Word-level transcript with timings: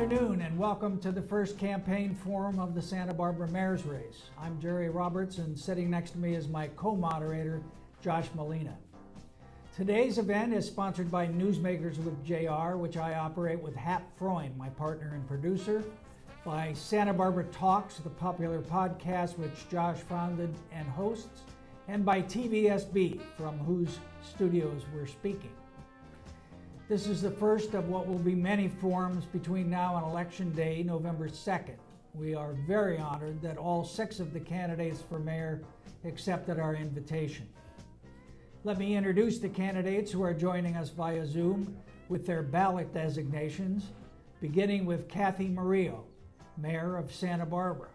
afternoon 0.00 0.40
and 0.40 0.56
welcome 0.56 0.98
to 0.98 1.12
the 1.12 1.20
first 1.20 1.58
campaign 1.58 2.14
forum 2.14 2.58
of 2.58 2.74
the 2.74 2.80
Santa 2.80 3.12
Barbara 3.12 3.46
Mayor's 3.48 3.84
Race. 3.84 4.22
I'm 4.38 4.58
Jerry 4.58 4.88
Roberts 4.88 5.36
and 5.36 5.58
sitting 5.58 5.90
next 5.90 6.12
to 6.12 6.18
me 6.18 6.34
is 6.34 6.48
my 6.48 6.68
co-moderator, 6.68 7.60
Josh 8.02 8.24
Molina. 8.34 8.78
Today's 9.76 10.16
event 10.16 10.54
is 10.54 10.66
sponsored 10.66 11.10
by 11.10 11.26
Newsmakers 11.26 11.98
with 11.98 12.24
JR, 12.24 12.78
which 12.78 12.96
I 12.96 13.16
operate 13.16 13.60
with 13.60 13.76
Hap 13.76 14.02
Freund, 14.16 14.56
my 14.56 14.70
partner 14.70 15.12
and 15.12 15.28
producer, 15.28 15.84
by 16.46 16.72
Santa 16.72 17.12
Barbara 17.12 17.44
Talks, 17.52 17.96
the 17.96 18.08
popular 18.08 18.62
podcast 18.62 19.36
which 19.36 19.68
Josh 19.68 19.98
founded 19.98 20.54
and 20.72 20.88
hosts, 20.88 21.42
and 21.88 22.06
by 22.06 22.22
TVSB, 22.22 23.20
from 23.36 23.58
whose 23.58 23.98
studios 24.22 24.80
we're 24.94 25.06
speaking. 25.06 25.52
This 26.90 27.06
is 27.06 27.22
the 27.22 27.30
first 27.30 27.74
of 27.74 27.88
what 27.88 28.08
will 28.08 28.18
be 28.18 28.34
many 28.34 28.66
forums 28.66 29.24
between 29.24 29.70
now 29.70 29.96
and 29.96 30.04
Election 30.04 30.50
Day, 30.50 30.82
November 30.82 31.28
2nd. 31.28 31.76
We 32.14 32.34
are 32.34 32.54
very 32.66 32.98
honored 32.98 33.40
that 33.42 33.58
all 33.58 33.84
six 33.84 34.18
of 34.18 34.32
the 34.32 34.40
candidates 34.40 35.00
for 35.00 35.20
mayor 35.20 35.62
accepted 36.04 36.58
our 36.58 36.74
invitation. 36.74 37.48
Let 38.64 38.76
me 38.76 38.96
introduce 38.96 39.38
the 39.38 39.48
candidates 39.48 40.10
who 40.10 40.24
are 40.24 40.34
joining 40.34 40.76
us 40.76 40.88
via 40.88 41.24
Zoom 41.24 41.76
with 42.08 42.26
their 42.26 42.42
ballot 42.42 42.92
designations, 42.92 43.92
beginning 44.40 44.84
with 44.84 45.08
Cathy 45.08 45.46
Murillo, 45.46 46.06
Mayor 46.58 46.96
of 46.96 47.14
Santa 47.14 47.46
Barbara. 47.46 47.90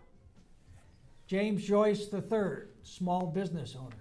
James 1.28 1.66
Joyce 1.66 2.08
III, 2.14 2.70
small 2.84 3.28
business 3.28 3.76
owner. 3.78 3.98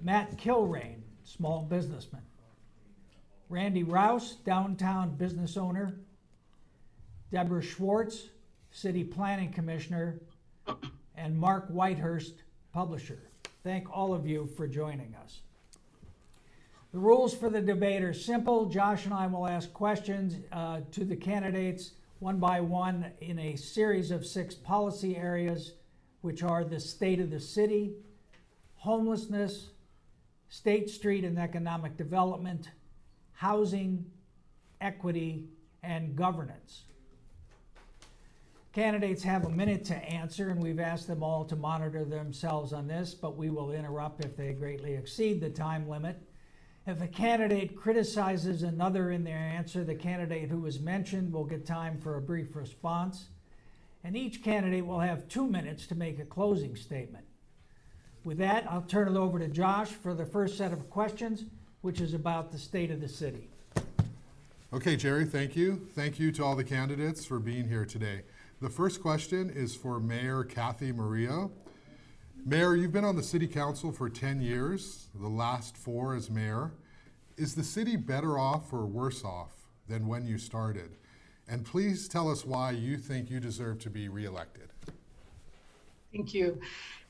Matt 0.00 0.38
Kilrain, 0.38 1.02
small 1.22 1.60
businessman. 1.60 2.22
Randy 3.50 3.82
Rowse, 3.82 4.36
downtown 4.36 5.16
business 5.16 5.56
owner. 5.56 5.96
Deborah 7.32 7.60
Schwartz, 7.60 8.28
city 8.70 9.02
planning 9.02 9.52
commissioner. 9.52 10.20
And 11.16 11.36
Mark 11.36 11.68
Whitehurst, 11.68 12.42
publisher. 12.72 13.18
Thank 13.64 13.90
all 13.92 14.14
of 14.14 14.24
you 14.24 14.48
for 14.56 14.68
joining 14.68 15.16
us. 15.16 15.40
The 16.92 17.00
rules 17.00 17.34
for 17.34 17.50
the 17.50 17.60
debate 17.60 18.04
are 18.04 18.14
simple. 18.14 18.66
Josh 18.66 19.04
and 19.04 19.12
I 19.12 19.26
will 19.26 19.48
ask 19.48 19.72
questions 19.72 20.36
uh, 20.52 20.80
to 20.92 21.04
the 21.04 21.16
candidates 21.16 21.92
one 22.20 22.38
by 22.38 22.60
one 22.60 23.06
in 23.20 23.38
a 23.38 23.56
series 23.56 24.12
of 24.12 24.24
six 24.24 24.54
policy 24.54 25.16
areas, 25.16 25.72
which 26.20 26.44
are 26.44 26.64
the 26.64 26.78
state 26.78 27.18
of 27.18 27.30
the 27.30 27.40
city, 27.40 27.94
homelessness, 28.76 29.70
state, 30.48 30.88
street, 30.88 31.24
and 31.24 31.38
economic 31.38 31.96
development, 31.96 32.68
housing, 33.40 34.04
equity, 34.82 35.46
and 35.82 36.14
governance. 36.14 36.82
Candidates 38.74 39.22
have 39.22 39.46
a 39.46 39.48
minute 39.48 39.82
to 39.82 39.96
answer, 39.96 40.50
and 40.50 40.62
we've 40.62 40.78
asked 40.78 41.06
them 41.06 41.22
all 41.22 41.46
to 41.46 41.56
monitor 41.56 42.04
themselves 42.04 42.74
on 42.74 42.86
this, 42.86 43.14
but 43.14 43.38
we 43.38 43.48
will 43.48 43.72
interrupt 43.72 44.22
if 44.22 44.36
they 44.36 44.52
greatly 44.52 44.92
exceed 44.92 45.40
the 45.40 45.48
time 45.48 45.88
limit. 45.88 46.20
If 46.86 47.00
a 47.00 47.06
candidate 47.06 47.74
criticizes 47.74 48.62
another 48.62 49.10
in 49.10 49.24
their 49.24 49.38
answer, 49.38 49.84
the 49.84 49.94
candidate 49.94 50.50
who 50.50 50.60
was 50.60 50.78
mentioned 50.78 51.32
will 51.32 51.46
get 51.46 51.64
time 51.64 51.96
for 51.96 52.16
a 52.16 52.20
brief 52.20 52.54
response, 52.54 53.30
and 54.04 54.18
each 54.18 54.44
candidate 54.44 54.84
will 54.84 55.00
have 55.00 55.28
two 55.28 55.46
minutes 55.46 55.86
to 55.86 55.94
make 55.94 56.18
a 56.18 56.26
closing 56.26 56.76
statement. 56.76 57.24
With 58.22 58.36
that, 58.36 58.70
I'll 58.70 58.82
turn 58.82 59.08
it 59.08 59.16
over 59.16 59.38
to 59.38 59.48
Josh 59.48 59.88
for 59.88 60.12
the 60.12 60.26
first 60.26 60.58
set 60.58 60.74
of 60.74 60.90
questions 60.90 61.46
which 61.82 62.00
is 62.00 62.14
about 62.14 62.52
the 62.52 62.58
state 62.58 62.90
of 62.90 63.00
the 63.00 63.08
city. 63.08 63.48
Okay, 64.72 64.96
Jerry, 64.96 65.24
thank 65.24 65.56
you. 65.56 65.88
Thank 65.94 66.20
you 66.20 66.30
to 66.32 66.44
all 66.44 66.54
the 66.54 66.64
candidates 66.64 67.24
for 67.24 67.38
being 67.38 67.68
here 67.68 67.84
today. 67.84 68.22
The 68.60 68.70
first 68.70 69.02
question 69.02 69.50
is 69.50 69.74
for 69.74 69.98
Mayor 69.98 70.44
Cathy 70.44 70.92
Murillo. 70.92 71.50
Mayor, 72.44 72.76
you've 72.76 72.92
been 72.92 73.04
on 73.04 73.16
the 73.16 73.22
City 73.22 73.46
Council 73.46 73.90
for 73.90 74.08
10 74.08 74.40
years, 74.40 75.08
the 75.14 75.28
last 75.28 75.76
four 75.76 76.14
as 76.14 76.30
mayor. 76.30 76.72
Is 77.36 77.54
the 77.54 77.64
city 77.64 77.96
better 77.96 78.38
off 78.38 78.72
or 78.72 78.86
worse 78.86 79.24
off 79.24 79.50
than 79.88 80.06
when 80.06 80.26
you 80.26 80.38
started? 80.38 80.90
And 81.48 81.64
please 81.64 82.06
tell 82.06 82.30
us 82.30 82.44
why 82.44 82.70
you 82.70 82.96
think 82.96 83.30
you 83.30 83.40
deserve 83.40 83.80
to 83.80 83.90
be 83.90 84.08
reelected. 84.08 84.68
Thank 86.12 86.32
you. 86.34 86.60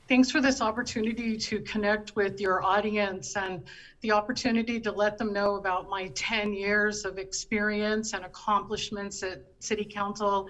Thanks 0.07 0.29
for 0.29 0.41
this 0.41 0.61
opportunity 0.61 1.37
to 1.37 1.61
connect 1.61 2.15
with 2.17 2.41
your 2.41 2.61
audience 2.63 3.37
and 3.37 3.63
the 4.01 4.11
opportunity 4.11 4.79
to 4.81 4.91
let 4.91 5.17
them 5.17 5.31
know 5.31 5.55
about 5.55 5.89
my 5.89 6.11
10 6.15 6.53
years 6.53 7.05
of 7.05 7.17
experience 7.17 8.13
and 8.13 8.25
accomplishments 8.25 9.23
at 9.23 9.41
City 9.59 9.85
Council, 9.85 10.49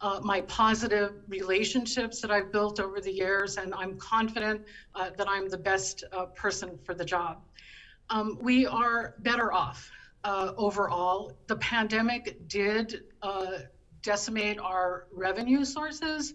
uh, 0.00 0.20
my 0.22 0.40
positive 0.42 1.12
relationships 1.28 2.20
that 2.22 2.30
I've 2.30 2.50
built 2.50 2.80
over 2.80 3.00
the 3.00 3.12
years, 3.12 3.58
and 3.58 3.74
I'm 3.74 3.98
confident 3.98 4.62
uh, 4.94 5.10
that 5.18 5.28
I'm 5.28 5.50
the 5.50 5.58
best 5.58 6.04
uh, 6.12 6.26
person 6.26 6.78
for 6.84 6.94
the 6.94 7.04
job. 7.04 7.42
Um, 8.08 8.38
we 8.40 8.66
are 8.66 9.14
better 9.18 9.52
off 9.52 9.90
uh, 10.24 10.52
overall. 10.56 11.32
The 11.46 11.56
pandemic 11.56 12.48
did 12.48 13.02
uh, 13.22 13.58
decimate 14.02 14.58
our 14.58 15.06
revenue 15.12 15.64
sources. 15.64 16.32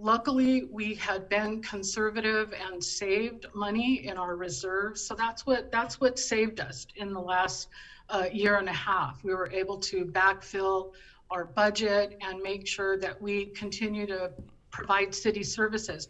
Luckily, 0.00 0.62
we 0.70 0.94
had 0.94 1.28
been 1.28 1.60
conservative 1.60 2.54
and 2.54 2.82
saved 2.82 3.46
money 3.52 4.06
in 4.06 4.16
our 4.16 4.36
reserves. 4.36 5.00
So 5.00 5.16
that's 5.16 5.44
what 5.44 5.72
that's 5.72 6.00
what 6.00 6.20
saved 6.20 6.60
us 6.60 6.86
in 6.94 7.12
the 7.12 7.20
last 7.20 7.68
uh, 8.08 8.26
year 8.32 8.58
and 8.58 8.68
a 8.68 8.72
half. 8.72 9.24
We 9.24 9.34
were 9.34 9.50
able 9.50 9.76
to 9.78 10.04
backfill 10.04 10.92
our 11.32 11.46
budget 11.46 12.16
and 12.20 12.40
make 12.40 12.64
sure 12.66 12.96
that 12.98 13.20
we 13.20 13.46
continue 13.46 14.06
to 14.06 14.30
provide 14.70 15.12
city 15.12 15.42
services. 15.42 16.08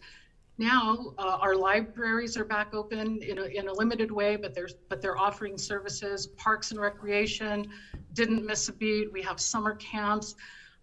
Now 0.59 1.15
uh, 1.17 1.39
our 1.41 1.57
libraries 1.57 2.37
are 2.37 2.45
back 2.45 2.75
open 2.75 3.23
in 3.23 3.39
a, 3.39 3.45
in 3.45 3.69
a 3.69 3.73
limited 3.73 4.11
way, 4.11 4.37
but 4.37 4.55
there's 4.55 4.75
but 4.91 5.01
they're 5.01 5.17
offering 5.17 5.57
services. 5.57 6.27
Parks 6.27 6.73
and 6.73 6.81
Recreation 6.81 7.67
didn't 8.13 8.45
miss 8.45 8.69
a 8.69 8.73
beat. 8.75 9.11
We 9.11 9.23
have 9.23 9.41
summer 9.41 9.77
camps 9.77 10.35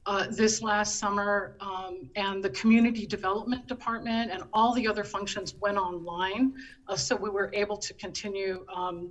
uh, 0.06 0.26
this 0.30 0.62
last 0.62 1.00
summer, 1.00 1.56
um, 1.60 2.10
and 2.16 2.44
the 2.44 2.50
community 2.52 3.06
development 3.06 3.68
department 3.68 4.32
and 4.32 4.44
all 4.54 4.74
the 4.74 4.88
other 4.88 5.04
functions 5.04 5.56
went 5.60 5.78
online. 5.78 6.52
Uh, 6.88 6.96
so 6.96 7.16
we 7.16 7.30
were 7.30 7.50
able 7.54 7.78
to 7.78 7.94
continue 7.96 8.64
um, 8.74 9.10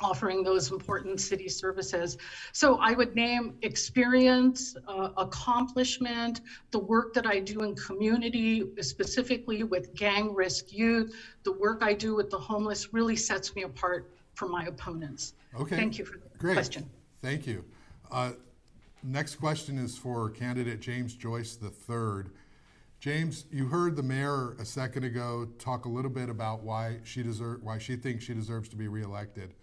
offering 0.00 0.42
those 0.42 0.70
important 0.70 1.20
city 1.20 1.48
services. 1.48 2.16
So 2.52 2.78
I 2.80 2.92
would 2.92 3.14
name 3.14 3.52
experience, 3.62 4.76
uh, 4.86 5.08
accomplishment, 5.16 6.40
the 6.70 6.78
work 6.78 7.12
that 7.14 7.26
I 7.26 7.40
do 7.40 7.62
in 7.62 7.74
community, 7.74 8.64
specifically 8.80 9.64
with 9.64 9.92
gang 9.94 10.32
risk 10.32 10.66
youth, 10.70 11.12
the 11.42 11.52
work 11.52 11.78
I 11.82 11.94
do 11.94 12.14
with 12.14 12.30
the 12.30 12.38
homeless 12.38 12.92
really 12.92 13.16
sets 13.16 13.54
me 13.56 13.62
apart 13.62 14.06
from 14.34 14.52
my 14.52 14.64
opponents. 14.66 15.34
Okay. 15.58 15.76
Thank 15.76 15.98
you 15.98 16.04
for 16.04 16.18
the 16.18 16.38
Great. 16.38 16.54
question. 16.54 16.88
Thank 17.20 17.46
you. 17.46 17.64
Uh, 18.10 18.32
Next 19.10 19.36
question 19.36 19.78
is 19.78 19.96
for 19.96 20.28
candidate 20.28 20.80
James 20.80 21.14
Joyce 21.14 21.56
III. 21.62 22.24
James, 23.00 23.46
you 23.50 23.66
heard 23.66 23.96
the 23.96 24.02
mayor 24.02 24.52
a 24.58 24.66
second 24.66 25.02
ago 25.02 25.48
talk 25.58 25.86
a 25.86 25.88
little 25.88 26.10
bit 26.10 26.28
about 26.28 26.62
why 26.62 26.98
she 27.04 27.22
deserve, 27.22 27.62
why 27.62 27.78
she 27.78 27.96
thinks 27.96 28.24
she 28.24 28.34
deserves 28.34 28.68
to 28.68 28.76
be 28.76 28.86
reelected. 28.86 29.54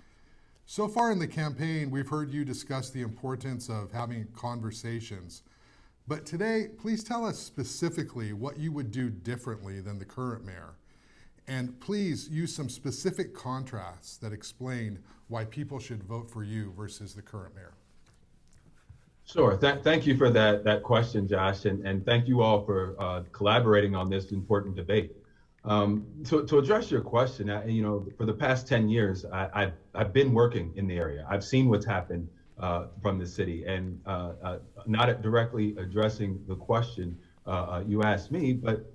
So 0.66 0.88
far 0.88 1.12
in 1.12 1.20
the 1.20 1.28
campaign, 1.28 1.92
we've 1.92 2.10
heard 2.10 2.34
you 2.34 2.44
discuss 2.44 2.90
the 2.90 3.04
importance 3.04 3.70
of 3.70 3.92
having 3.92 4.26
conversations. 4.36 5.44
But 6.08 6.26
today, 6.26 6.70
please 6.80 7.04
tell 7.04 7.24
us 7.24 7.38
specifically 7.38 8.34
what 8.34 8.58
you 8.58 8.72
would 8.72 8.92
do 8.92 9.12
differently 9.12 9.80
than 9.80 10.00
the 10.00 10.06
current 10.06 10.44
mayor. 10.44 10.74
And 11.48 11.80
please 11.80 12.28
use 12.30 12.56
some 12.56 12.68
specific 12.68 13.36
contrasts 13.36 14.18
that 14.18 14.34
explain 14.34 15.04
why 15.28 15.46
people 15.46 15.78
should 15.78 16.04
vote 16.04 16.32
for 16.32 16.44
you 16.44 16.74
versus 16.76 17.14
the 17.14 17.22
current 17.22 17.54
mayor. 17.54 17.75
Sure. 19.26 19.58
Th- 19.58 19.82
thank 19.82 20.06
you 20.06 20.16
for 20.16 20.30
that 20.30 20.64
that 20.64 20.84
question, 20.84 21.28
Josh, 21.28 21.66
and, 21.66 21.86
and 21.86 22.06
thank 22.06 22.28
you 22.28 22.42
all 22.42 22.64
for 22.64 22.96
uh, 23.00 23.24
collaborating 23.32 23.96
on 23.96 24.10
this 24.10 24.32
important 24.32 24.76
debate. 24.76 25.12
Um, 25.64 26.06
to, 26.26 26.46
to 26.46 26.60
address 26.60 26.92
your 26.92 27.02
question, 27.02 27.50
I, 27.50 27.66
you 27.66 27.82
know, 27.82 28.06
for 28.18 28.28
the 28.28 28.34
past 28.34 28.68
10 28.68 28.88
years, 28.88 29.26
I, 29.26 29.50
have 29.62 29.74
I've 29.96 30.14
been 30.14 30.32
working 30.32 30.72
in 30.76 30.86
the 30.86 30.96
area. 30.96 31.26
I've 31.28 31.44
seen 31.44 31.70
what's 31.70 31.88
happened 31.88 32.30
uh, 32.60 32.86
from 33.02 33.18
the 33.18 33.26
city, 33.26 33.66
and 33.66 34.00
uh, 34.06 34.34
uh 34.44 34.58
not 34.86 35.22
directly 35.24 35.76
addressing 35.78 36.40
the 36.48 36.56
question 36.56 37.18
uh, 37.48 37.50
uh, 37.50 37.84
you 37.86 38.04
asked 38.04 38.32
me, 38.32 38.54
but 38.54 38.86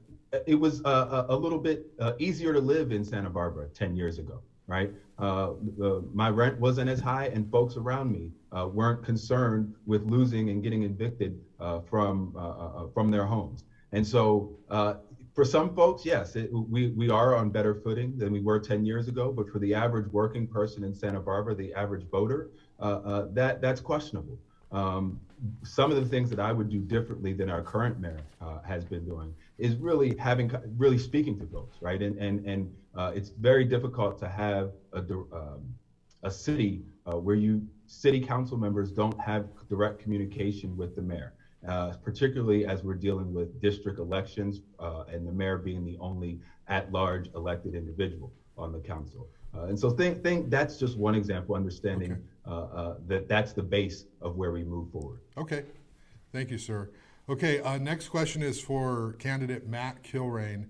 it 0.46 0.54
was 0.54 0.80
a 0.84 1.36
little 1.36 1.58
bit 1.58 1.86
easier 2.20 2.52
to 2.52 2.60
live 2.60 2.92
in 2.92 3.04
Santa 3.04 3.28
Barbara 3.28 3.66
10 3.74 3.96
years 3.96 4.18
ago 4.18 4.40
right? 4.70 4.90
Uh, 5.18 5.50
the, 5.78 6.02
my 6.14 6.30
rent 6.30 6.58
wasn't 6.60 6.88
as 6.88 7.00
high, 7.00 7.26
and 7.26 7.50
folks 7.50 7.76
around 7.76 8.10
me 8.12 8.30
uh, 8.56 8.66
weren't 8.66 9.04
concerned 9.04 9.74
with 9.86 10.02
losing 10.04 10.50
and 10.50 10.62
getting 10.62 10.84
evicted 10.84 11.40
uh, 11.60 11.80
from 11.80 12.34
uh, 12.36 12.40
uh, 12.84 12.88
from 12.94 13.10
their 13.10 13.26
homes. 13.26 13.64
And 13.92 14.06
so, 14.06 14.52
uh, 14.70 14.94
for 15.34 15.44
some 15.44 15.74
folks, 15.74 16.06
yes, 16.06 16.36
it, 16.36 16.50
we 16.52 16.88
we 16.90 17.10
are 17.10 17.36
on 17.36 17.50
better 17.50 17.74
footing 17.74 18.16
than 18.18 18.32
we 18.32 18.40
were 18.40 18.60
10 18.60 18.84
years 18.86 19.08
ago. 19.08 19.32
But 19.32 19.50
for 19.50 19.58
the 19.58 19.74
average 19.74 20.08
working 20.12 20.46
person 20.46 20.84
in 20.84 20.94
Santa 20.94 21.20
Barbara, 21.20 21.54
the 21.54 21.74
average 21.74 22.08
voter, 22.10 22.50
that 22.80 23.60
that's 23.60 23.80
questionable. 23.80 24.38
um, 24.72 25.20
some 25.62 25.90
of 25.90 25.96
the 25.96 26.04
things 26.04 26.30
that 26.30 26.40
I 26.40 26.52
would 26.52 26.70
do 26.70 26.80
differently 26.80 27.32
than 27.32 27.50
our 27.50 27.62
current 27.62 27.98
mayor 27.98 28.20
uh, 28.40 28.60
has 28.62 28.84
been 28.84 29.04
doing 29.04 29.34
is 29.58 29.76
really 29.76 30.16
having 30.16 30.50
really 30.76 30.98
speaking 30.98 31.38
to 31.38 31.46
folks, 31.46 31.76
right? 31.80 32.00
And 32.02 32.18
and 32.18 32.44
and 32.46 32.74
uh, 32.94 33.12
it's 33.14 33.30
very 33.30 33.64
difficult 33.64 34.18
to 34.20 34.28
have 34.28 34.72
a 34.92 35.00
um, 35.00 35.74
a 36.22 36.30
city 36.30 36.82
uh, 37.06 37.18
where 37.18 37.36
you 37.36 37.66
city 37.86 38.20
council 38.20 38.56
members 38.56 38.90
don't 38.90 39.18
have 39.20 39.46
direct 39.68 39.98
communication 40.00 40.76
with 40.76 40.94
the 40.94 41.02
mayor, 41.02 41.32
uh, 41.68 41.92
particularly 42.04 42.66
as 42.66 42.82
we're 42.82 42.94
dealing 42.94 43.32
with 43.32 43.60
district 43.60 43.98
elections 43.98 44.60
uh, 44.78 45.04
and 45.12 45.26
the 45.26 45.32
mayor 45.32 45.58
being 45.58 45.84
the 45.84 45.96
only 45.98 46.38
at-large 46.68 47.28
elected 47.34 47.74
individual 47.74 48.32
on 48.56 48.72
the 48.72 48.78
council. 48.78 49.28
Uh, 49.56 49.64
and 49.64 49.78
so 49.78 49.90
think 49.90 50.22
think 50.22 50.50
that's 50.50 50.76
just 50.78 50.96
one 50.96 51.14
example, 51.14 51.54
understanding 51.54 52.12
okay. 52.12 52.20
Uh, 52.46 52.50
uh, 52.50 52.94
that 53.06 53.28
that's 53.28 53.52
the 53.52 53.62
base 53.62 54.06
of 54.22 54.36
where 54.36 54.50
we 54.50 54.64
move 54.64 54.90
forward. 54.90 55.20
Okay, 55.36 55.64
thank 56.32 56.50
you, 56.50 56.58
sir. 56.58 56.90
Okay, 57.28 57.60
uh, 57.60 57.78
next 57.78 58.08
question 58.08 58.42
is 58.42 58.60
for 58.60 59.12
candidate 59.18 59.68
Matt 59.68 60.02
Kilrain. 60.02 60.66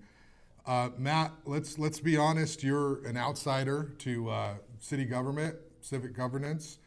Matt, 0.97 1.31
let's 1.45 1.79
let's 1.79 1.99
be 1.99 2.17
honest. 2.17 2.61
You're 2.61 3.03
an 3.05 3.17
outsider 3.17 3.95
to 3.99 4.57
city 4.79 5.05
government, 5.05 5.55
civic 5.79 6.13
governance. 6.13 6.77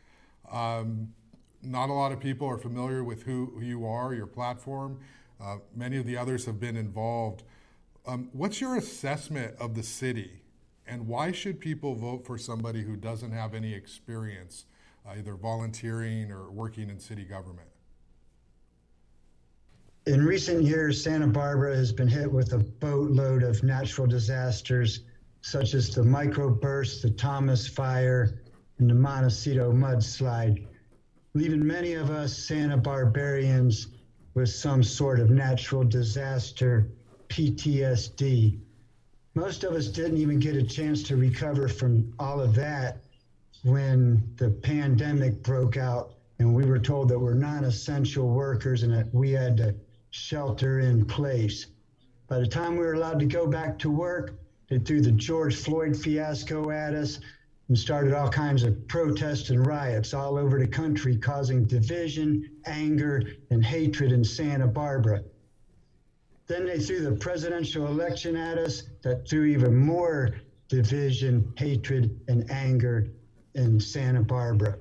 Um, 0.51 1.15
not 1.63 1.89
a 1.89 1.93
lot 1.93 2.13
of 2.13 2.21
people 2.21 2.47
are 2.47 2.59
familiar 2.59 3.03
with 3.03 3.23
who, 3.23 3.59
you 3.63 3.87
are, 3.87 4.13
your 4.13 4.27
platform. 4.27 5.01
Uh, 5.41 5.57
many 5.75 5.97
of 5.97 6.07
the 6.07 6.17
others 6.17 6.45
have 6.45 6.61
been 6.61 6.77
involved. 6.77 7.43
Um, 8.07 8.29
what's 8.33 8.61
your 8.61 8.77
assessment 8.77 9.57
of 9.59 9.75
the 9.75 9.83
city, 9.83 10.43
and 10.87 11.09
why 11.09 11.33
should 11.33 11.59
people 11.59 11.95
vote 11.95 12.27
for 12.27 12.37
somebody 12.37 12.83
who 12.83 12.97
doesn't 12.97 13.33
have 13.33 13.55
any 13.55 13.73
experience 13.73 14.67
either 15.07 15.35
volunteering 15.35 16.31
or 16.31 16.51
working 16.51 16.89
in 16.89 16.99
city 16.99 17.25
government? 17.25 17.69
In 20.07 20.25
recent 20.25 20.63
years, 20.63 21.03
Santa 21.03 21.27
Barbara 21.27 21.75
has 21.75 21.93
been 21.93 22.09
hit 22.09 22.31
with 22.31 22.53
a 22.53 22.59
boatload 22.59 23.43
of 23.43 23.63
natural 23.63 24.07
disasters, 24.07 25.01
such 25.41 25.75
as 25.75 25.91
the 25.91 26.03
microburst, 26.03 27.01
the 27.01 27.11
Thomas 27.11 27.67
Fire, 27.67 28.43
and 28.79 28.91
the 28.91 28.95
Montecito 28.95 29.73
mudslide, 29.73 30.67
leaving 31.35 31.67
many 31.67 31.95
of 31.95 32.11
us 32.11 32.37
Santa 32.37 32.77
Barbarians 32.77 33.89
with 34.35 34.51
some 34.51 34.83
sort 34.83 35.21
of 35.21 35.31
natural 35.31 35.85
disaster 35.85 36.89
PTSD. 37.29 38.59
Most 39.35 39.65
of 39.65 39.73
us 39.73 39.89
didn't 39.89 40.19
even 40.19 40.39
get 40.39 40.57
a 40.57 40.63
chance 40.63 41.03
to 41.05 41.17
recover 41.17 41.69
from 41.69 42.13
all 42.19 42.41
of 42.41 42.55
that 42.55 43.04
when 43.65 44.23
the 44.37 44.51
pandemic 44.51 45.43
broke 45.43 45.79
out 45.79 46.15
and 46.39 46.55
we 46.55 46.67
were 46.67 46.79
told 46.79 47.09
that 47.09 47.19
we're 47.19 47.35
non 47.35 47.65
essential 47.65 48.29
workers 48.29 48.83
and 48.83 48.93
that 48.93 49.13
we 49.13 49.31
had 49.31 49.57
to 49.57 49.75
shelter 50.11 50.81
in 50.81 51.05
place. 51.05 51.67
By 52.29 52.41
the 52.41 52.47
time 52.47 52.73
we 52.73 52.85
were 52.85 52.93
allowed 52.93 53.19
to 53.21 53.27
go 53.27 53.47
back 53.47 53.79
to 53.81 53.91
work, 53.91 54.39
they 54.69 54.79
threw 54.79 55.01
the 55.01 55.13
George 55.13 55.57
Floyd 55.57 55.97
fiasco 55.97 56.71
at 56.71 56.95
us 56.95 57.21
and 57.69 57.79
started 57.79 58.13
all 58.13 58.29
kinds 58.29 58.65
of 58.65 58.87
protests 58.87 59.49
and 59.49 59.67
riots 59.67 60.13
all 60.13 60.37
over 60.37 60.59
the 60.59 60.67
country, 60.67 61.17
causing 61.17 61.65
division, 61.65 62.51
anger, 62.67 63.23
and 63.51 63.65
hatred 63.65 64.13
in 64.13 64.23
Santa 64.23 64.67
Barbara. 64.67 65.23
Then 66.47 66.67
they 66.67 66.79
threw 66.79 67.01
the 67.01 67.17
presidential 67.17 67.87
election 67.87 68.37
at 68.37 68.59
us 68.59 68.83
that 69.03 69.27
threw 69.27 69.45
even 69.45 69.75
more 69.75 70.35
division, 70.69 71.51
hatred, 71.57 72.21
and 72.29 72.51
anger 72.51 73.09
in 73.55 73.81
Santa 73.81 74.23
Barbara. 74.23 74.77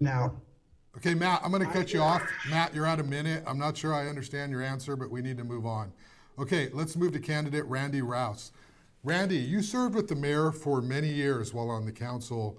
Now, 0.00 0.36
okay, 0.96 1.14
Matt, 1.14 1.40
I'm 1.44 1.50
going 1.50 1.64
to 1.64 1.72
cut 1.72 1.92
you 1.92 2.00
off. 2.00 2.22
Matt, 2.50 2.74
you're 2.74 2.86
out 2.86 3.00
a 3.00 3.04
minute. 3.04 3.44
I'm 3.46 3.58
not 3.58 3.76
sure 3.76 3.94
I 3.94 4.08
understand 4.08 4.52
your 4.52 4.62
answer, 4.62 4.96
but 4.96 5.10
we 5.10 5.22
need 5.22 5.38
to 5.38 5.44
move 5.44 5.66
on. 5.66 5.92
Okay, 6.38 6.68
let's 6.72 6.96
move 6.96 7.12
to 7.12 7.18
candidate 7.18 7.64
Randy 7.64 8.02
Rowse. 8.02 8.52
Randy, 9.02 9.38
you 9.38 9.62
served 9.62 9.94
with 9.94 10.08
the 10.08 10.14
mayor 10.14 10.52
for 10.52 10.82
many 10.82 11.08
years 11.08 11.54
while 11.54 11.70
on 11.70 11.86
the 11.86 11.92
council. 11.92 12.58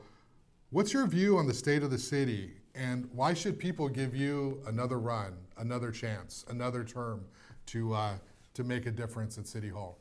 What's 0.69 0.94
your 0.94 1.06
view 1.06 1.38
on 1.38 1.45
the 1.45 1.54
state 1.54 1.83
of 1.83 1.92
the 1.92 1.98
city, 1.98 2.54
and 2.74 3.10
why 3.13 3.33
should 3.33 3.60
people 3.60 3.90
give 3.90 4.16
you 4.16 4.62
another 4.66 5.00
run, 5.00 5.33
another 5.57 5.92
chance, 5.92 6.45
another 6.50 6.83
term 6.83 7.25
to 7.68 7.94
uh, 7.94 8.13
to 8.54 8.63
make 8.63 8.86
a 8.86 8.92
difference 8.92 9.38
at 9.38 9.45
City 9.45 9.69
Hall? 9.69 10.00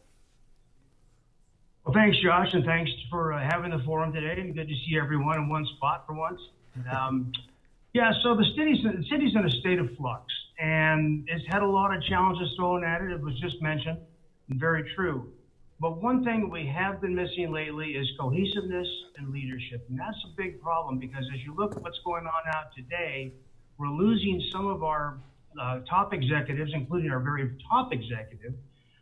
Well, 1.86 1.94
thanks, 1.94 2.18
Josh, 2.20 2.48
and 2.52 2.64
thanks 2.64 2.90
for 3.08 3.32
uh, 3.32 3.40
having 3.48 3.70
the 3.70 3.78
forum 3.84 4.12
today. 4.12 4.40
And 4.40 4.52
good 4.52 4.66
to 4.66 4.74
see 4.74 4.98
everyone 5.00 5.38
in 5.38 5.48
one 5.48 5.64
spot 5.76 6.02
for 6.04 6.14
once. 6.14 6.40
Um, 6.90 7.30
yeah, 7.94 8.12
so 8.24 8.34
the 8.34 8.44
city's 8.56 8.82
the 8.82 9.04
city's 9.08 9.36
in 9.36 9.46
a 9.46 9.50
state 9.60 9.78
of 9.78 9.96
flux, 9.96 10.24
and 10.58 11.24
it's 11.28 11.44
had 11.46 11.62
a 11.62 11.66
lot 11.66 11.94
of 11.94 12.02
challenges 12.02 12.52
thrown 12.56 12.82
at 12.82 13.02
it. 13.02 13.12
It 13.12 13.20
was 13.20 13.38
just 13.38 13.62
mentioned, 13.62 13.98
very 14.48 14.92
true. 14.96 15.28
But 15.78 16.02
one 16.02 16.24
thing 16.24 16.50
we 16.50 16.66
have 16.66 17.00
been 17.00 17.14
missing 17.14 17.52
lately 17.52 17.90
is 17.90 18.08
cohesiveness 18.18 18.88
and 19.18 19.32
leadership, 19.32 19.86
and 19.88 19.96
that's 19.96 20.18
a 20.24 20.34
big 20.36 20.60
problem 20.60 20.98
because 20.98 21.24
as 21.32 21.40
you 21.44 21.54
look 21.54 21.76
at 21.76 21.82
what's 21.82 22.00
going 22.04 22.26
on 22.26 22.42
out 22.56 22.74
today, 22.74 23.32
we're 23.78 23.90
losing 23.90 24.42
some 24.52 24.66
of 24.66 24.82
our 24.82 25.18
uh, 25.62 25.78
top 25.88 26.12
executives, 26.12 26.72
including 26.74 27.12
our 27.12 27.20
very 27.20 27.56
top 27.70 27.92
executive 27.92 28.54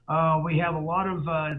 uh, 0.09 0.41
we 0.45 0.59
have 0.59 0.75
a 0.75 0.79
lot 0.79 1.07
of 1.09 1.27
uh, 1.27 1.55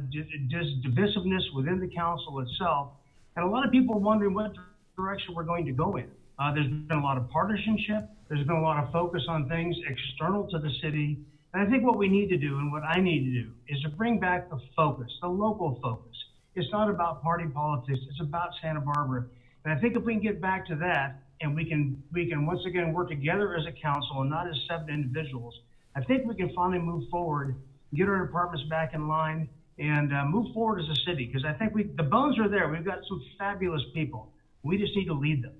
divisiveness 0.85 1.41
within 1.55 1.79
the 1.79 1.87
council 1.87 2.39
itself, 2.39 2.89
and 3.35 3.45
a 3.45 3.47
lot 3.47 3.65
of 3.65 3.71
people 3.71 3.99
wondering 3.99 4.33
what 4.33 4.53
direction 4.95 5.33
we're 5.35 5.43
going 5.43 5.65
to 5.65 5.71
go 5.71 5.97
in. 5.97 6.09
Uh, 6.37 6.53
there's 6.53 6.67
been 6.67 6.97
a 6.97 7.03
lot 7.03 7.17
of 7.17 7.29
partisanship. 7.29 8.09
There's 8.29 8.45
been 8.45 8.57
a 8.57 8.61
lot 8.61 8.83
of 8.83 8.91
focus 8.91 9.23
on 9.27 9.47
things 9.49 9.75
external 9.87 10.47
to 10.49 10.59
the 10.59 10.69
city. 10.81 11.17
And 11.53 11.65
I 11.65 11.69
think 11.69 11.83
what 11.83 11.97
we 11.97 12.07
need 12.07 12.27
to 12.29 12.37
do 12.37 12.57
and 12.57 12.71
what 12.71 12.83
I 12.83 12.99
need 12.99 13.25
to 13.25 13.43
do 13.43 13.51
is 13.69 13.81
to 13.83 13.89
bring 13.89 14.19
back 14.19 14.49
the 14.49 14.59
focus, 14.75 15.11
the 15.21 15.27
local 15.27 15.79
focus. 15.81 16.15
It's 16.55 16.71
not 16.71 16.89
about 16.89 17.21
party 17.21 17.45
politics. 17.47 17.99
It's 18.09 18.21
about 18.21 18.49
Santa 18.61 18.81
Barbara. 18.81 19.25
And 19.63 19.73
I 19.73 19.79
think 19.79 19.95
if 19.95 20.03
we 20.03 20.13
can 20.13 20.21
get 20.21 20.41
back 20.41 20.67
to 20.67 20.75
that 20.75 21.21
and 21.41 21.55
we 21.55 21.65
can 21.65 22.01
we 22.13 22.29
can 22.29 22.45
once 22.45 22.61
again 22.65 22.93
work 22.93 23.09
together 23.09 23.55
as 23.55 23.65
a 23.65 23.71
council 23.71 24.21
and 24.21 24.29
not 24.29 24.47
as 24.47 24.55
seven 24.69 24.89
individuals, 24.89 25.53
I 25.95 26.03
think 26.03 26.25
we 26.25 26.35
can 26.35 26.53
finally 26.53 26.79
move 26.79 27.09
forward 27.09 27.55
get 27.95 28.07
our 28.07 28.25
departments 28.25 28.67
back 28.69 28.93
in 28.93 29.07
line, 29.07 29.49
and 29.79 30.13
uh, 30.13 30.25
move 30.25 30.53
forward 30.53 30.79
as 30.81 30.89
a 30.89 30.95
city. 31.01 31.25
Because 31.25 31.45
I 31.45 31.53
think 31.53 31.73
we 31.73 31.83
the 31.83 32.03
bones 32.03 32.37
are 32.39 32.49
there. 32.49 32.69
We've 32.69 32.85
got 32.85 32.99
some 33.07 33.21
fabulous 33.37 33.83
people. 33.93 34.31
We 34.63 34.77
just 34.77 34.95
need 34.95 35.05
to 35.05 35.13
lead 35.13 35.43
them. 35.43 35.53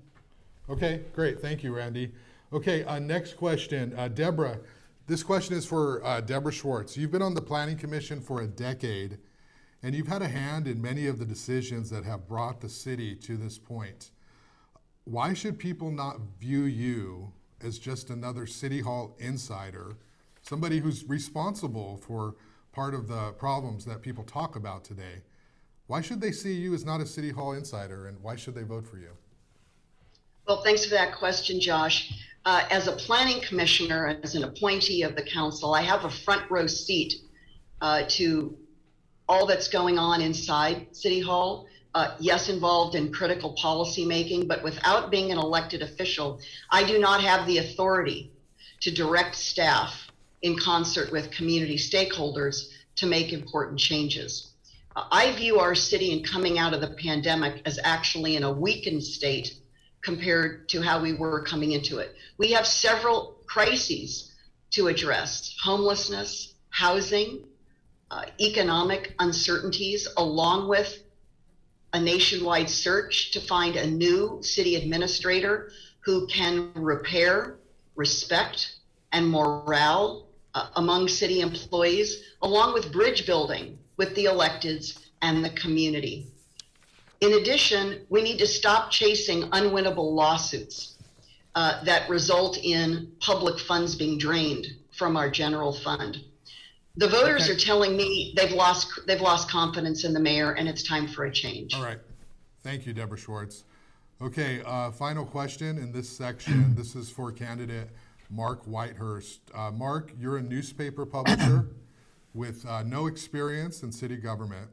Okay, 0.68 1.02
great. 1.14 1.40
Thank 1.40 1.62
you, 1.62 1.74
Randy. 1.74 2.12
Okay, 2.52 2.84
uh, 2.84 2.98
next 2.98 3.36
question, 3.36 3.94
uh, 3.96 4.08
Deborah. 4.08 4.58
This 5.06 5.22
question 5.22 5.56
is 5.56 5.64
for 5.64 6.04
uh, 6.04 6.20
Deborah 6.20 6.52
Schwartz. 6.52 6.96
You've 6.96 7.12
been 7.12 7.22
on 7.22 7.34
the 7.34 7.42
Planning 7.42 7.76
Commission 7.76 8.20
for 8.20 8.40
a 8.40 8.46
decade, 8.46 9.18
and 9.82 9.94
you've 9.94 10.08
had 10.08 10.22
a 10.22 10.28
hand 10.28 10.66
in 10.66 10.82
many 10.82 11.06
of 11.06 11.20
the 11.20 11.24
decisions 11.24 11.90
that 11.90 12.04
have 12.04 12.26
brought 12.26 12.60
the 12.60 12.68
city 12.68 13.14
to 13.14 13.36
this 13.36 13.58
point. 13.58 14.10
Why 15.04 15.32
should 15.34 15.60
people 15.60 15.92
not 15.92 16.18
view 16.40 16.62
you 16.62 17.32
as 17.62 17.78
just 17.78 18.10
another 18.10 18.46
City 18.46 18.80
Hall 18.80 19.14
insider 19.20 19.96
somebody 20.46 20.78
who's 20.78 21.04
responsible 21.08 21.96
for 22.06 22.36
part 22.72 22.94
of 22.94 23.08
the 23.08 23.32
problems 23.32 23.84
that 23.84 24.00
people 24.00 24.22
talk 24.22 24.54
about 24.54 24.84
today. 24.84 25.22
Why 25.88 26.00
should 26.00 26.20
they 26.20 26.32
see 26.32 26.52
you 26.52 26.74
as 26.74 26.84
not 26.84 27.00
a 27.00 27.06
City 27.06 27.30
Hall 27.30 27.52
insider 27.52 28.06
and 28.06 28.22
why 28.22 28.36
should 28.36 28.54
they 28.54 28.62
vote 28.62 28.86
for 28.86 28.98
you? 28.98 29.10
Well, 30.46 30.62
thanks 30.62 30.84
for 30.84 30.94
that 30.94 31.16
question, 31.16 31.60
Josh. 31.60 32.12
Uh, 32.44 32.64
as 32.70 32.86
a 32.86 32.92
planning 32.92 33.40
commissioner, 33.40 34.20
as 34.22 34.36
an 34.36 34.44
appointee 34.44 35.02
of 35.02 35.16
the 35.16 35.22
council, 35.22 35.74
I 35.74 35.82
have 35.82 36.04
a 36.04 36.10
front 36.10 36.48
row 36.48 36.68
seat 36.68 37.14
uh, 37.80 38.02
to 38.10 38.56
all 39.28 39.46
that's 39.46 39.66
going 39.66 39.98
on 39.98 40.20
inside 40.20 40.94
City 40.94 41.20
Hall. 41.20 41.66
Uh, 41.92 42.14
yes, 42.20 42.48
involved 42.48 42.94
in 42.94 43.12
critical 43.12 43.54
policy 43.54 44.04
making, 44.04 44.46
but 44.46 44.62
without 44.62 45.10
being 45.10 45.32
an 45.32 45.38
elected 45.38 45.82
official, 45.82 46.38
I 46.70 46.84
do 46.84 47.00
not 47.00 47.20
have 47.22 47.46
the 47.46 47.58
authority 47.58 48.30
to 48.82 48.92
direct 48.92 49.34
staff 49.34 50.05
in 50.42 50.58
concert 50.58 51.10
with 51.10 51.30
community 51.30 51.76
stakeholders 51.76 52.68
to 52.96 53.06
make 53.06 53.32
important 53.32 53.78
changes. 53.78 54.50
I 54.94 55.32
view 55.32 55.58
our 55.60 55.74
city 55.74 56.12
in 56.12 56.22
coming 56.22 56.58
out 56.58 56.72
of 56.72 56.80
the 56.80 56.88
pandemic 56.88 57.60
as 57.66 57.78
actually 57.84 58.36
in 58.36 58.44
a 58.44 58.52
weakened 58.52 59.02
state 59.02 59.58
compared 60.02 60.68
to 60.70 60.80
how 60.80 61.00
we 61.00 61.12
were 61.12 61.42
coming 61.42 61.72
into 61.72 61.98
it. 61.98 62.14
We 62.38 62.52
have 62.52 62.66
several 62.66 63.36
crises 63.46 64.32
to 64.70 64.88
address 64.88 65.54
homelessness, 65.62 66.54
housing, 66.70 67.44
uh, 68.10 68.24
economic 68.40 69.14
uncertainties, 69.18 70.08
along 70.16 70.68
with 70.68 70.98
a 71.92 72.00
nationwide 72.00 72.70
search 72.70 73.32
to 73.32 73.40
find 73.40 73.76
a 73.76 73.86
new 73.86 74.38
city 74.42 74.76
administrator 74.76 75.70
who 76.00 76.26
can 76.26 76.70
repair, 76.74 77.56
respect, 77.96 78.76
and 79.12 79.28
morale 79.28 80.25
uh, 80.56 80.68
among 80.76 81.06
city 81.06 81.40
employees, 81.42 82.22
along 82.40 82.72
with 82.72 82.90
bridge 82.90 83.26
building 83.26 83.78
with 83.98 84.14
the 84.14 84.24
electeds 84.24 84.98
and 85.20 85.44
the 85.44 85.50
community. 85.50 86.26
In 87.20 87.34
addition, 87.34 88.06
we 88.08 88.22
need 88.22 88.38
to 88.38 88.46
stop 88.46 88.90
chasing 88.90 89.42
unwinnable 89.50 90.12
lawsuits. 90.12 90.94
uh, 91.54 91.82
that 91.84 92.06
result 92.10 92.58
in 92.58 93.10
public 93.18 93.58
funds 93.58 93.94
being 93.94 94.18
drained 94.18 94.66
from 94.98 95.16
our 95.16 95.30
general 95.30 95.72
fund. 95.72 96.18
The 96.98 97.08
voters 97.08 97.44
Okay. 97.44 97.52
are 97.52 97.56
telling 97.58 97.96
me 97.96 98.34
they've 98.36 98.52
lost 98.52 98.88
they've 99.06 99.22
lost 99.22 99.48
confidence 99.50 100.04
in 100.04 100.12
the 100.12 100.20
mayor, 100.20 100.52
and 100.52 100.68
it's 100.68 100.82
time 100.82 101.08
for 101.08 101.24
a 101.24 101.32
change. 101.32 101.72
All 101.72 101.82
right. 101.82 101.98
Thank 102.62 102.84
you, 102.84 102.92
Deborah 102.92 103.16
Schwartz. 103.16 103.64
Okay, 104.20 104.60
uh, 104.66 104.90
final 104.90 105.24
question 105.24 105.78
in 105.78 105.92
this 105.92 106.10
section. 106.10 106.74
This 106.76 106.94
is 106.94 107.08
for 107.08 107.32
candidate 107.32 107.88
Mark 108.30 108.64
Whitehurst. 108.66 109.38
Uh, 109.54 109.70
Mark, 109.70 110.12
you're 110.18 110.36
a 110.36 110.42
newspaper 110.42 111.06
publisher 111.06 111.68
with 112.34 112.66
uh, 112.66 112.82
no 112.82 113.06
experience 113.06 113.82
in 113.82 113.92
city 113.92 114.16
government. 114.16 114.70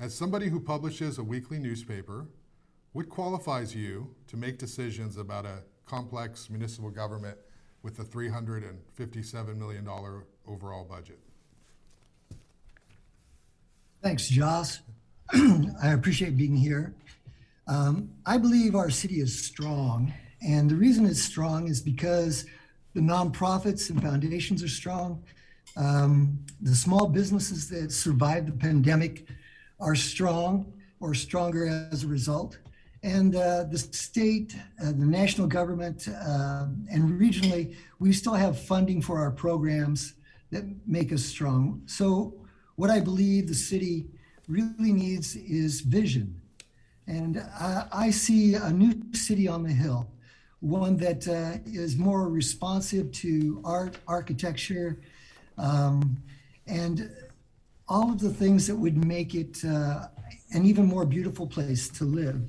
As 0.00 0.14
somebody 0.14 0.48
who 0.48 0.60
publishes 0.60 1.18
a 1.18 1.22
weekly 1.22 1.58
newspaper, 1.58 2.26
what 2.92 3.08
qualifies 3.08 3.74
you 3.74 4.14
to 4.28 4.36
make 4.36 4.58
decisions 4.58 5.16
about 5.16 5.46
a 5.46 5.62
complex 5.86 6.50
municipal 6.50 6.90
government 6.90 7.38
with 7.82 7.98
a 7.98 8.04
$357 8.04 9.56
million 9.56 9.88
overall 10.46 10.84
budget? 10.84 11.18
Thanks, 14.02 14.28
Joss. 14.28 14.80
I 15.32 15.92
appreciate 15.92 16.36
being 16.36 16.56
here. 16.56 16.94
Um, 17.66 18.10
I 18.26 18.36
believe 18.36 18.74
our 18.74 18.90
city 18.90 19.20
is 19.20 19.46
strong, 19.46 20.12
and 20.46 20.68
the 20.68 20.74
reason 20.74 21.06
it's 21.06 21.22
strong 21.22 21.68
is 21.68 21.80
because 21.80 22.44
the 22.94 23.00
nonprofits 23.00 23.90
and 23.90 24.00
foundations 24.00 24.62
are 24.62 24.68
strong. 24.68 25.22
Um, 25.76 26.38
the 26.60 26.74
small 26.74 27.08
businesses 27.08 27.68
that 27.70 27.90
survived 27.90 28.48
the 28.48 28.52
pandemic 28.52 29.26
are 29.80 29.94
strong 29.94 30.72
or 31.00 31.14
stronger 31.14 31.88
as 31.92 32.04
a 32.04 32.06
result. 32.06 32.58
And 33.02 33.36
uh, 33.36 33.64
the 33.64 33.76
state, 33.76 34.56
uh, 34.80 34.86
the 34.86 35.04
national 35.04 35.46
government, 35.46 36.08
uh, 36.08 36.66
and 36.90 37.20
regionally, 37.20 37.74
we 37.98 38.12
still 38.12 38.32
have 38.32 38.58
funding 38.58 39.02
for 39.02 39.18
our 39.18 39.30
programs 39.30 40.14
that 40.50 40.64
make 40.86 41.12
us 41.12 41.22
strong. 41.22 41.82
So, 41.84 42.34
what 42.76 42.90
I 42.90 43.00
believe 43.00 43.46
the 43.46 43.54
city 43.54 44.06
really 44.48 44.92
needs 44.92 45.36
is 45.36 45.80
vision. 45.82 46.40
And 47.06 47.38
I, 47.60 47.86
I 47.92 48.10
see 48.10 48.54
a 48.54 48.70
new 48.70 48.94
city 49.12 49.48
on 49.48 49.62
the 49.62 49.72
hill, 49.72 50.08
one 50.64 50.96
that 50.96 51.28
uh, 51.28 51.58
is 51.66 51.96
more 51.96 52.26
responsive 52.26 53.12
to 53.12 53.60
art, 53.64 53.98
architecture, 54.08 54.98
um, 55.58 56.16
and 56.66 57.10
all 57.86 58.10
of 58.10 58.18
the 58.18 58.30
things 58.30 58.66
that 58.66 58.74
would 58.74 59.04
make 59.04 59.34
it 59.34 59.62
uh, 59.62 60.06
an 60.52 60.64
even 60.64 60.86
more 60.86 61.04
beautiful 61.04 61.46
place 61.46 61.90
to 61.90 62.04
live. 62.04 62.40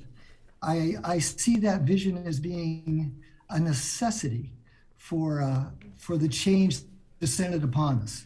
I, 0.62 0.94
I 1.04 1.18
see 1.18 1.56
that 1.58 1.82
vision 1.82 2.26
as 2.26 2.40
being 2.40 3.14
a 3.50 3.60
necessity 3.60 4.50
for, 4.96 5.42
uh, 5.42 5.66
for 5.98 6.16
the 6.16 6.28
change 6.28 6.78
descended 7.20 7.64
upon 7.64 7.98
us. 7.98 8.24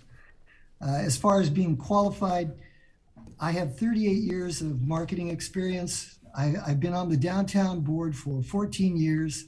Uh, 0.81 0.91
as 0.99 1.17
far 1.17 1.41
as 1.41 1.51
being 1.51 1.77
qualified, 1.77 2.53
I 3.41 3.51
have 3.51 3.77
38 3.77 4.09
years 4.09 4.61
of 4.61 4.87
marketing 4.87 5.31
experience. 5.31 6.19
I, 6.37 6.55
I've 6.65 6.79
been 6.79 6.95
on 6.95 7.09
the 7.09 7.17
downtown 7.17 7.81
board 7.81 8.15
for 8.17 8.41
14 8.41 8.97
years, 8.97 9.47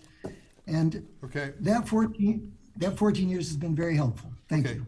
and 0.67 1.07
Okay. 1.25 1.53
that 1.61 1.89
14 1.89 2.53
that 2.77 2.97
14 2.97 3.29
years 3.29 3.49
has 3.49 3.57
been 3.57 3.75
very 3.75 3.95
helpful. 3.95 4.33
Thank 4.49 4.67
Okay. 4.67 4.77
you. 4.77 4.87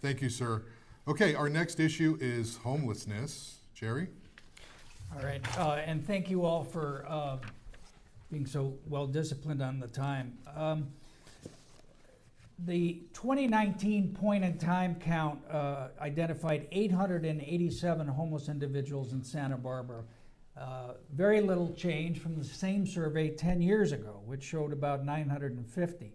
Thank 0.00 0.22
you, 0.22 0.30
sir. 0.30 0.62
Okay, 1.06 1.34
our 1.34 1.50
next 1.50 1.78
issue 1.78 2.16
is 2.18 2.56
homelessness. 2.56 3.58
Jerry? 3.74 4.08
All 5.14 5.22
right, 5.22 5.58
uh, 5.58 5.82
and 5.84 6.04
thank 6.04 6.30
you 6.30 6.44
all 6.46 6.64
for 6.64 7.04
uh, 7.06 7.36
being 8.30 8.46
so 8.46 8.74
well 8.88 9.06
disciplined 9.06 9.62
on 9.62 9.78
the 9.78 9.86
time. 9.86 10.38
Um, 10.56 10.88
the 12.60 13.02
2019 13.12 14.14
point 14.14 14.42
in 14.42 14.56
time 14.56 14.94
count 14.94 15.38
uh, 15.50 15.88
identified 16.00 16.66
887 16.72 18.08
homeless 18.08 18.48
individuals 18.48 19.12
in 19.12 19.22
Santa 19.22 19.58
Barbara. 19.58 20.02
Uh, 20.58 20.92
very 21.12 21.42
little 21.42 21.70
change 21.74 22.18
from 22.18 22.34
the 22.34 22.44
same 22.44 22.86
survey 22.86 23.28
10 23.28 23.60
years 23.60 23.92
ago, 23.92 24.22
which 24.24 24.42
showed 24.42 24.72
about 24.72 25.04
950. 25.04 26.12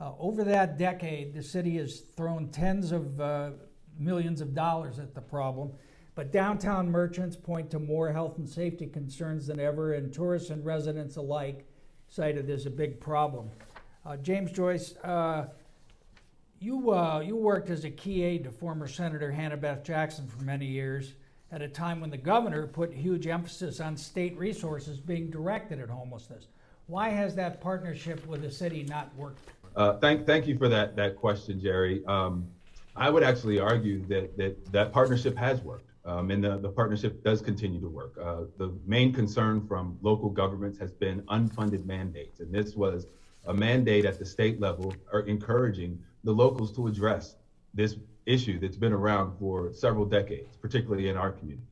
Uh, 0.00 0.12
over 0.18 0.44
that 0.44 0.78
decade, 0.78 1.34
the 1.34 1.42
city 1.42 1.76
has 1.76 2.00
thrown 2.16 2.48
tens 2.48 2.90
of 2.90 3.20
uh, 3.20 3.50
millions 3.98 4.40
of 4.40 4.54
dollars 4.54 4.98
at 4.98 5.14
the 5.14 5.20
problem, 5.20 5.70
but 6.14 6.32
downtown 6.32 6.90
merchants 6.90 7.36
point 7.36 7.70
to 7.70 7.78
more 7.78 8.10
health 8.10 8.38
and 8.38 8.48
safety 8.48 8.86
concerns 8.86 9.46
than 9.46 9.60
ever, 9.60 9.92
and 9.92 10.10
tourists 10.10 10.48
and 10.48 10.64
residents 10.64 11.16
alike 11.16 11.66
cite 12.08 12.38
it 12.38 12.48
as 12.48 12.64
a 12.64 12.70
big 12.70 12.98
problem. 12.98 13.50
Uh, 14.06 14.16
James 14.16 14.50
Joyce, 14.52 14.96
uh, 15.04 15.44
you, 16.60 16.94
you 17.22 17.36
worked 17.36 17.68
as 17.68 17.84
a 17.84 17.90
key 17.90 18.22
aide 18.22 18.44
to 18.44 18.50
former 18.50 18.88
Senator 18.88 19.30
Hannah 19.30 19.58
Beth 19.58 19.84
Jackson 19.84 20.26
for 20.26 20.42
many 20.42 20.64
years 20.64 21.12
at 21.52 21.62
a 21.62 21.68
time 21.68 22.00
when 22.00 22.10
the 22.10 22.16
governor 22.16 22.66
put 22.66 22.92
huge 22.92 23.26
emphasis 23.26 23.80
on 23.80 23.96
state 23.96 24.36
resources 24.38 24.98
being 24.98 25.30
directed 25.30 25.80
at 25.80 25.88
homelessness. 25.88 26.46
Why 26.86 27.08
has 27.08 27.34
that 27.36 27.60
partnership 27.60 28.26
with 28.26 28.42
the 28.42 28.50
city 28.50 28.84
not 28.88 29.14
worked? 29.16 29.40
Uh, 29.76 29.94
thank, 29.98 30.26
thank 30.26 30.46
you 30.46 30.58
for 30.58 30.68
that, 30.68 30.96
that 30.96 31.16
question, 31.16 31.60
Jerry. 31.60 32.04
Um, 32.06 32.46
I 32.96 33.08
would 33.10 33.22
actually 33.22 33.60
argue 33.60 34.04
that 34.06 34.36
that, 34.36 34.72
that 34.72 34.92
partnership 34.92 35.36
has 35.36 35.60
worked, 35.62 35.90
um, 36.04 36.30
and 36.30 36.42
the, 36.42 36.58
the 36.58 36.68
partnership 36.68 37.22
does 37.22 37.40
continue 37.40 37.80
to 37.80 37.88
work. 37.88 38.14
Uh, 38.20 38.42
the 38.58 38.72
main 38.84 39.12
concern 39.12 39.66
from 39.66 39.96
local 40.02 40.28
governments 40.28 40.78
has 40.78 40.90
been 40.90 41.22
unfunded 41.22 41.86
mandates, 41.86 42.40
and 42.40 42.52
this 42.52 42.74
was 42.74 43.06
a 43.46 43.54
mandate 43.54 44.04
at 44.04 44.18
the 44.18 44.24
state 44.24 44.60
level 44.60 44.92
are 45.12 45.20
encouraging 45.20 46.02
the 46.24 46.32
locals 46.32 46.74
to 46.76 46.88
address 46.88 47.36
this 47.74 47.96
issue 48.26 48.58
that's 48.58 48.76
been 48.76 48.92
around 48.92 49.36
for 49.38 49.72
several 49.72 50.04
decades, 50.04 50.56
particularly 50.56 51.08
in 51.08 51.16
our 51.16 51.30
community. 51.30 51.66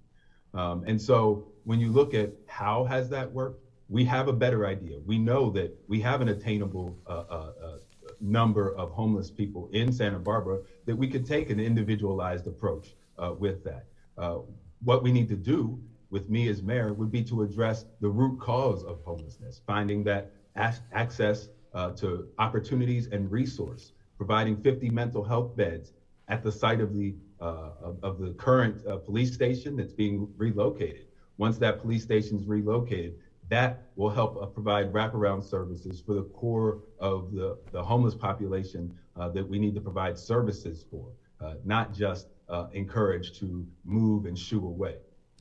Um, 0.54 0.84
and 0.86 1.00
so 1.00 1.44
when 1.64 1.80
you 1.80 1.90
look 1.92 2.14
at 2.14 2.30
how 2.46 2.84
has 2.84 3.08
that 3.10 3.30
worked, 3.30 3.60
we 3.88 4.04
have 4.04 4.28
a 4.28 4.32
better 4.32 4.66
idea. 4.66 4.98
We 5.04 5.18
know 5.18 5.50
that 5.50 5.74
we 5.86 6.00
have 6.00 6.20
an 6.20 6.28
attainable 6.28 6.98
uh, 7.06 7.24
uh, 7.30 7.52
uh, 7.62 7.78
number 8.20 8.74
of 8.74 8.90
homeless 8.90 9.30
people 9.30 9.68
in 9.72 9.92
Santa 9.92 10.18
Barbara 10.18 10.58
that 10.86 10.96
we 10.96 11.08
could 11.08 11.26
take 11.26 11.50
an 11.50 11.60
individualized 11.60 12.46
approach 12.46 12.96
uh, 13.22 13.32
with 13.32 13.62
that. 13.64 13.84
Uh, 14.16 14.38
what 14.82 15.02
we 15.02 15.12
need 15.12 15.28
to 15.28 15.36
do 15.36 15.78
with 16.10 16.28
me 16.28 16.48
as 16.48 16.62
mayor 16.62 16.92
would 16.92 17.10
be 17.10 17.22
to 17.22 17.42
address 17.42 17.84
the 18.00 18.08
root 18.08 18.38
cause 18.40 18.82
of 18.84 19.00
homelessness, 19.04 19.60
finding 19.66 20.02
that 20.04 20.30
ac- 20.56 20.80
access 20.92 21.48
uh, 21.74 21.90
to 21.92 22.28
opportunities 22.38 23.08
and 23.08 23.30
resource, 23.30 23.92
providing 24.18 24.60
50 24.60 24.90
mental 24.90 25.24
health 25.24 25.56
beds 25.56 25.92
at 26.28 26.42
the 26.42 26.52
site 26.52 26.80
of 26.80 26.92
the 26.92 27.14
uh, 27.40 27.70
of, 27.80 27.96
of 28.02 28.18
the 28.18 28.30
current 28.32 28.84
uh, 28.84 28.96
police 28.96 29.32
station 29.32 29.76
that's 29.76 29.92
being 29.92 30.28
relocated. 30.36 31.06
Once 31.36 31.56
that 31.56 31.80
police 31.80 32.02
station 32.02 32.36
is 32.36 32.46
relocated, 32.46 33.14
that 33.48 33.84
will 33.94 34.10
help 34.10 34.36
uh, 34.42 34.46
provide 34.46 34.92
wraparound 34.92 35.44
services 35.44 36.02
for 36.04 36.14
the 36.14 36.24
core 36.24 36.80
of 36.98 37.32
the, 37.32 37.56
the 37.70 37.80
homeless 37.80 38.16
population 38.16 38.92
uh, 39.16 39.28
that 39.28 39.48
we 39.48 39.56
need 39.56 39.72
to 39.72 39.80
provide 39.80 40.18
services 40.18 40.84
for, 40.90 41.06
uh, 41.40 41.54
not 41.64 41.94
just 41.94 42.26
uh, 42.48 42.66
encourage 42.72 43.38
to 43.38 43.64
move 43.84 44.26
and 44.26 44.36
shoo 44.36 44.66
away. 44.66 44.96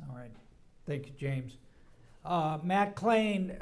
All 0.07 0.15
right. 0.15 0.31
Thank 0.86 1.07
you, 1.07 1.13
James. 1.17 1.57
Matt 2.63 2.96
Kilrain, 2.96 3.60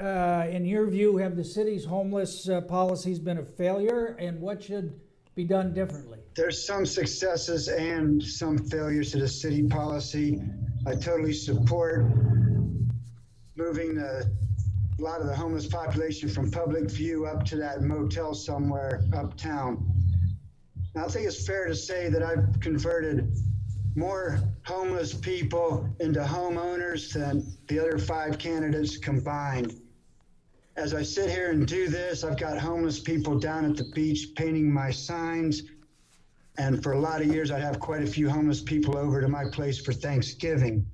in 0.50 0.65
your 0.65 0.88
view, 0.88 1.17
have 1.17 1.38
the 1.38 1.43
city's 1.43 1.86
homeless 1.86 2.50
policies 2.67 3.19
been 3.19 3.38
a 3.38 3.45
failure, 3.45 4.17
and 4.19 4.41
what 4.41 4.63
should 4.63 5.00
be 5.35 5.43
done 5.43 5.73
differently? 5.73 6.19
There's 6.35 6.65
some 6.65 6.85
successes 6.85 7.67
and 7.67 8.23
some 8.23 8.57
failures 8.57 9.11
to 9.11 9.19
the 9.19 9.27
city 9.27 9.67
policy. 9.67 10.41
I 10.87 10.95
totally 10.95 11.33
support 11.33 12.05
moving 13.57 13.97
a 13.97 14.23
lot 14.97 15.19
of 15.19 15.27
the 15.27 15.35
homeless 15.35 15.67
population 15.67 16.29
from 16.29 16.51
public 16.51 16.89
view 16.89 17.25
up 17.25 17.43
to 17.45 17.57
that 17.57 17.81
motel 17.81 18.33
somewhere 18.33 19.01
uptown. 19.13 19.91
I 20.95 21.07
think 21.07 21.27
it's 21.27 21.45
fair 21.45 21.67
to 21.67 21.75
say 21.75 22.07
that 22.09 22.23
I've 22.23 22.59
converted 22.61 23.35
more 23.95 24.39
homeless 24.65 25.13
people 25.13 25.89
into 25.99 26.21
homeowners 26.21 27.11
than 27.13 27.45
the 27.67 27.79
other 27.79 27.97
five 27.97 28.37
candidates 28.37 28.97
combined. 28.97 29.73
As 30.77 30.94
I 30.94 31.03
sit 31.03 31.29
here 31.29 31.51
and 31.51 31.65
do 31.65 31.88
this, 31.88 32.24
I've 32.24 32.38
got 32.38 32.58
homeless 32.58 33.00
people 33.00 33.39
down 33.39 33.63
at 33.63 33.77
the 33.77 33.86
beach 33.94 34.36
painting 34.36 34.72
my 34.72 34.91
signs. 34.91 35.63
And 36.58 36.84
for 36.84 36.94
a 36.94 37.00
lot 37.00 37.22
of 37.22 37.27
years, 37.27 37.50
I'd 37.50 37.62
have 37.62 37.79
quite 37.79 38.03
a 38.03 38.08
few 38.08 38.29
homeless 38.29 38.62
people 38.62 38.98
over 38.98 39.22
to 39.22 39.29
my 39.29 39.46
place 39.51 39.79
for 39.79 39.94
Thanksgiving. 39.94 40.86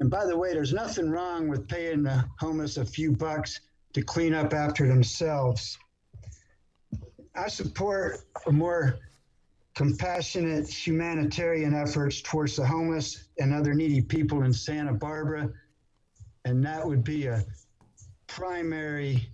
And 0.00 0.10
by 0.10 0.26
the 0.26 0.36
way, 0.36 0.52
there's 0.52 0.74
nothing 0.74 1.10
wrong 1.10 1.48
with 1.48 1.68
paying 1.68 2.02
the 2.02 2.24
homeless 2.38 2.76
a 2.76 2.84
few 2.84 3.12
bucks 3.12 3.60
to 3.94 4.02
clean 4.02 4.34
up 4.34 4.52
after 4.52 4.86
themselves. 4.86 5.78
I 7.34 7.48
support 7.48 8.20
more 8.50 8.98
compassionate 9.74 10.68
humanitarian 10.68 11.74
efforts 11.74 12.20
towards 12.20 12.56
the 12.56 12.66
homeless 12.66 13.28
and 13.38 13.54
other 13.54 13.72
needy 13.72 14.02
people 14.02 14.42
in 14.42 14.52
Santa 14.52 14.92
Barbara. 14.92 15.50
And 16.44 16.64
that 16.64 16.86
would 16.86 17.02
be 17.02 17.26
a 17.26 17.44
primary 18.26 19.28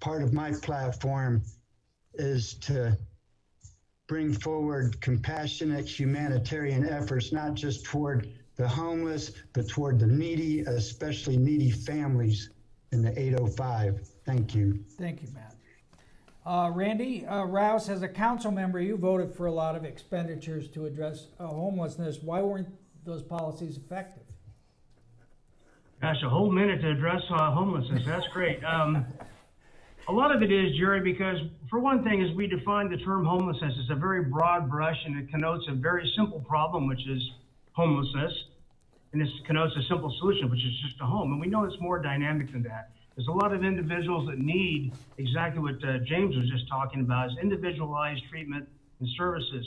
part 0.00 0.22
of 0.22 0.32
my 0.32 0.52
platform 0.52 1.42
is 2.14 2.54
to 2.54 2.96
bring 4.06 4.32
forward 4.32 5.00
compassionate 5.00 5.86
humanitarian 5.86 6.88
efforts, 6.88 7.32
not 7.32 7.54
just 7.54 7.84
toward 7.84 8.32
the 8.56 8.66
homeless, 8.66 9.32
but 9.52 9.68
toward 9.68 9.98
the 9.98 10.06
needy, 10.06 10.60
especially 10.60 11.36
needy 11.36 11.70
families 11.70 12.50
in 12.92 13.02
the 13.02 13.18
805. 13.18 14.08
Thank 14.24 14.54
you. 14.54 14.78
Thank 14.98 15.22
you, 15.22 15.28
Matt. 15.34 15.54
Uh, 16.46 16.70
Randy 16.70 17.26
uh, 17.26 17.44
Rowse, 17.44 17.88
as 17.88 18.02
a 18.02 18.08
council 18.08 18.52
member, 18.52 18.80
you 18.80 18.96
voted 18.96 19.34
for 19.34 19.46
a 19.46 19.52
lot 19.52 19.74
of 19.74 19.84
expenditures 19.84 20.68
to 20.68 20.86
address 20.86 21.26
uh, 21.40 21.46
homelessness. 21.48 22.18
Why 22.22 22.40
weren't 22.40 22.68
those 23.04 23.22
policies 23.22 23.76
effective? 23.76 24.22
Gosh, 26.06 26.22
a 26.22 26.28
whole 26.28 26.52
minute 26.52 26.80
to 26.82 26.90
address 26.92 27.20
uh, 27.30 27.50
homelessness. 27.50 28.04
That's 28.06 28.28
great. 28.28 28.62
Um, 28.62 29.04
a 30.06 30.12
lot 30.12 30.32
of 30.32 30.40
it 30.40 30.52
is, 30.52 30.78
Jerry, 30.78 31.00
because 31.00 31.36
for 31.68 31.80
one 31.80 32.04
thing, 32.04 32.22
as 32.22 32.30
we 32.36 32.46
define 32.46 32.88
the 32.88 32.96
term 32.98 33.24
homelessness, 33.24 33.74
it's 33.76 33.90
a 33.90 33.96
very 33.96 34.22
broad 34.22 34.70
brush 34.70 34.94
and 35.04 35.18
it 35.18 35.28
connotes 35.32 35.64
a 35.68 35.74
very 35.74 36.08
simple 36.16 36.38
problem, 36.38 36.86
which 36.86 37.04
is 37.08 37.20
homelessness. 37.72 38.32
And 39.12 39.20
it 39.20 39.28
connotes 39.48 39.74
a 39.76 39.82
simple 39.88 40.14
solution, 40.20 40.48
which 40.48 40.60
is 40.60 40.80
just 40.80 40.94
a 41.00 41.04
home. 41.04 41.32
And 41.32 41.40
we 41.40 41.48
know 41.48 41.64
it's 41.64 41.80
more 41.80 42.00
dynamic 42.00 42.52
than 42.52 42.62
that. 42.62 42.90
There's 43.16 43.26
a 43.26 43.32
lot 43.32 43.52
of 43.52 43.64
individuals 43.64 44.28
that 44.28 44.38
need 44.38 44.92
exactly 45.18 45.60
what 45.60 45.82
uh, 45.82 45.98
James 46.06 46.36
was 46.36 46.48
just 46.48 46.68
talking 46.68 47.00
about 47.00 47.32
is 47.32 47.36
individualized 47.42 48.22
treatment 48.30 48.68
and 49.00 49.08
services. 49.16 49.66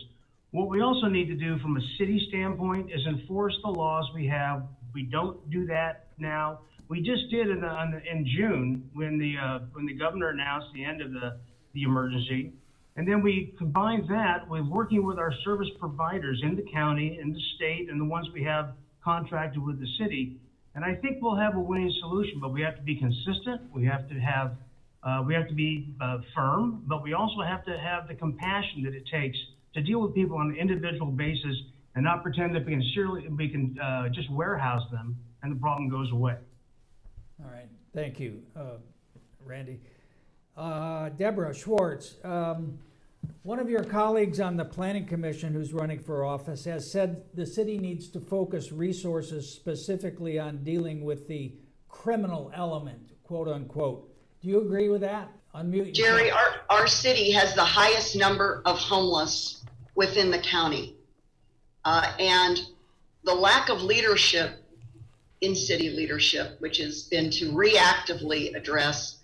What 0.51 0.69
we 0.69 0.79
also 0.79 1.07
need 1.07 1.25
to 1.25 1.35
do 1.35 1.59
from 1.59 1.75
a 1.75 1.81
city 1.97 2.25
standpoint 2.29 2.91
is 2.93 3.05
enforce 3.07 3.57
the 3.61 3.71
laws 3.71 4.09
we 4.15 4.25
have. 4.27 4.63
We 4.93 5.03
don't 5.03 5.37
do 5.51 5.65
that 5.65 6.05
now. 6.19 6.59
We 6.87 7.01
just 7.01 7.29
did 7.29 7.49
in, 7.49 7.61
the, 7.61 8.01
in 8.11 8.25
June 8.35 8.89
when 8.93 9.19
the 9.19 9.35
uh, 9.37 9.59
when 9.73 9.85
the 9.85 9.93
governor 9.93 10.29
announced 10.29 10.67
the 10.73 10.83
end 10.83 11.01
of 11.01 11.11
the 11.11 11.37
the 11.73 11.83
emergency, 11.83 12.51
and 12.95 13.07
then 13.07 13.21
we 13.21 13.53
combined 13.57 14.09
that 14.09 14.49
with 14.49 14.65
working 14.65 15.05
with 15.05 15.19
our 15.19 15.33
service 15.43 15.69
providers 15.79 16.41
in 16.43 16.55
the 16.55 16.65
county, 16.73 17.19
in 17.21 17.31
the 17.31 17.41
state, 17.55 17.89
and 17.89 18.01
the 18.01 18.05
ones 18.05 18.27
we 18.33 18.43
have 18.43 18.73
contracted 19.03 19.61
with 19.61 19.79
the 19.79 19.87
city 19.99 20.39
and 20.75 20.85
I 20.85 20.95
think 20.95 21.17
we'll 21.21 21.35
have 21.35 21.55
a 21.55 21.59
winning 21.59 21.93
solution, 21.99 22.39
but 22.39 22.53
we 22.53 22.61
have 22.61 22.75
to 22.75 22.81
be 22.81 22.95
consistent. 22.95 23.61
We 23.73 23.85
have 23.87 24.07
to 24.09 24.15
have, 24.15 24.55
uh, 25.03 25.23
we 25.25 25.33
have 25.33 25.47
to 25.47 25.53
be 25.53 25.93
uh, 25.99 26.19
firm, 26.35 26.83
but 26.87 27.03
we 27.03 27.13
also 27.13 27.41
have 27.41 27.65
to 27.65 27.77
have 27.77 28.07
the 28.07 28.13
compassion 28.13 28.83
that 28.83 28.93
it 28.93 29.03
takes 29.11 29.37
to 29.73 29.81
deal 29.81 29.99
with 29.99 30.13
people 30.13 30.37
on 30.37 30.51
an 30.51 30.55
individual 30.55 31.11
basis 31.11 31.55
and 31.95 32.03
not 32.03 32.23
pretend 32.23 32.55
that 32.55 32.65
we 32.65 32.71
can 32.71 32.83
surely, 32.93 33.27
we 33.27 33.49
can 33.49 33.77
uh, 33.79 34.09
just 34.09 34.31
warehouse 34.31 34.83
them 34.91 35.17
and 35.43 35.51
the 35.51 35.59
problem 35.59 35.89
goes 35.89 36.11
away. 36.11 36.35
All 37.43 37.51
right, 37.51 37.69
thank 37.93 38.19
you, 38.19 38.41
uh, 38.55 38.77
Randy. 39.45 39.79
Uh, 40.57 41.09
Deborah 41.09 41.53
Schwartz, 41.53 42.15
um, 42.23 42.77
one 43.43 43.59
of 43.59 43.69
your 43.69 43.83
colleagues 43.83 44.39
on 44.39 44.57
the 44.57 44.65
Planning 44.65 45.05
Commission 45.05 45.53
who's 45.53 45.73
running 45.73 45.99
for 45.99 46.25
office 46.25 46.65
has 46.65 46.89
said 46.89 47.23
the 47.33 47.45
city 47.45 47.77
needs 47.77 48.09
to 48.09 48.19
focus 48.19 48.71
resources 48.71 49.49
specifically 49.49 50.37
on 50.37 50.63
dealing 50.63 51.03
with 51.03 51.27
the 51.27 51.53
criminal 51.87 52.51
element, 52.53 53.11
quote 53.23 53.47
unquote. 53.47 54.09
Do 54.41 54.47
you 54.47 54.61
agree 54.61 54.89
with 54.89 55.01
that? 55.01 55.31
Unmute 55.55 55.93
Jerry, 55.93 56.29
our, 56.29 56.61
our 56.69 56.87
city 56.87 57.31
has 57.31 57.55
the 57.55 57.63
highest 57.63 58.15
number 58.15 58.61
of 58.65 58.77
homeless 58.77 59.63
within 59.95 60.29
the 60.29 60.39
county. 60.39 60.95
Uh, 61.85 62.11
and 62.19 62.59
the 63.23 63.33
lack 63.33 63.69
of 63.69 63.81
leadership 63.81 64.63
in 65.41 65.55
city 65.55 65.89
leadership, 65.89 66.59
which 66.59 66.77
has 66.77 67.03
been 67.03 67.29
to 67.31 67.51
reactively 67.51 68.55
address 68.55 69.17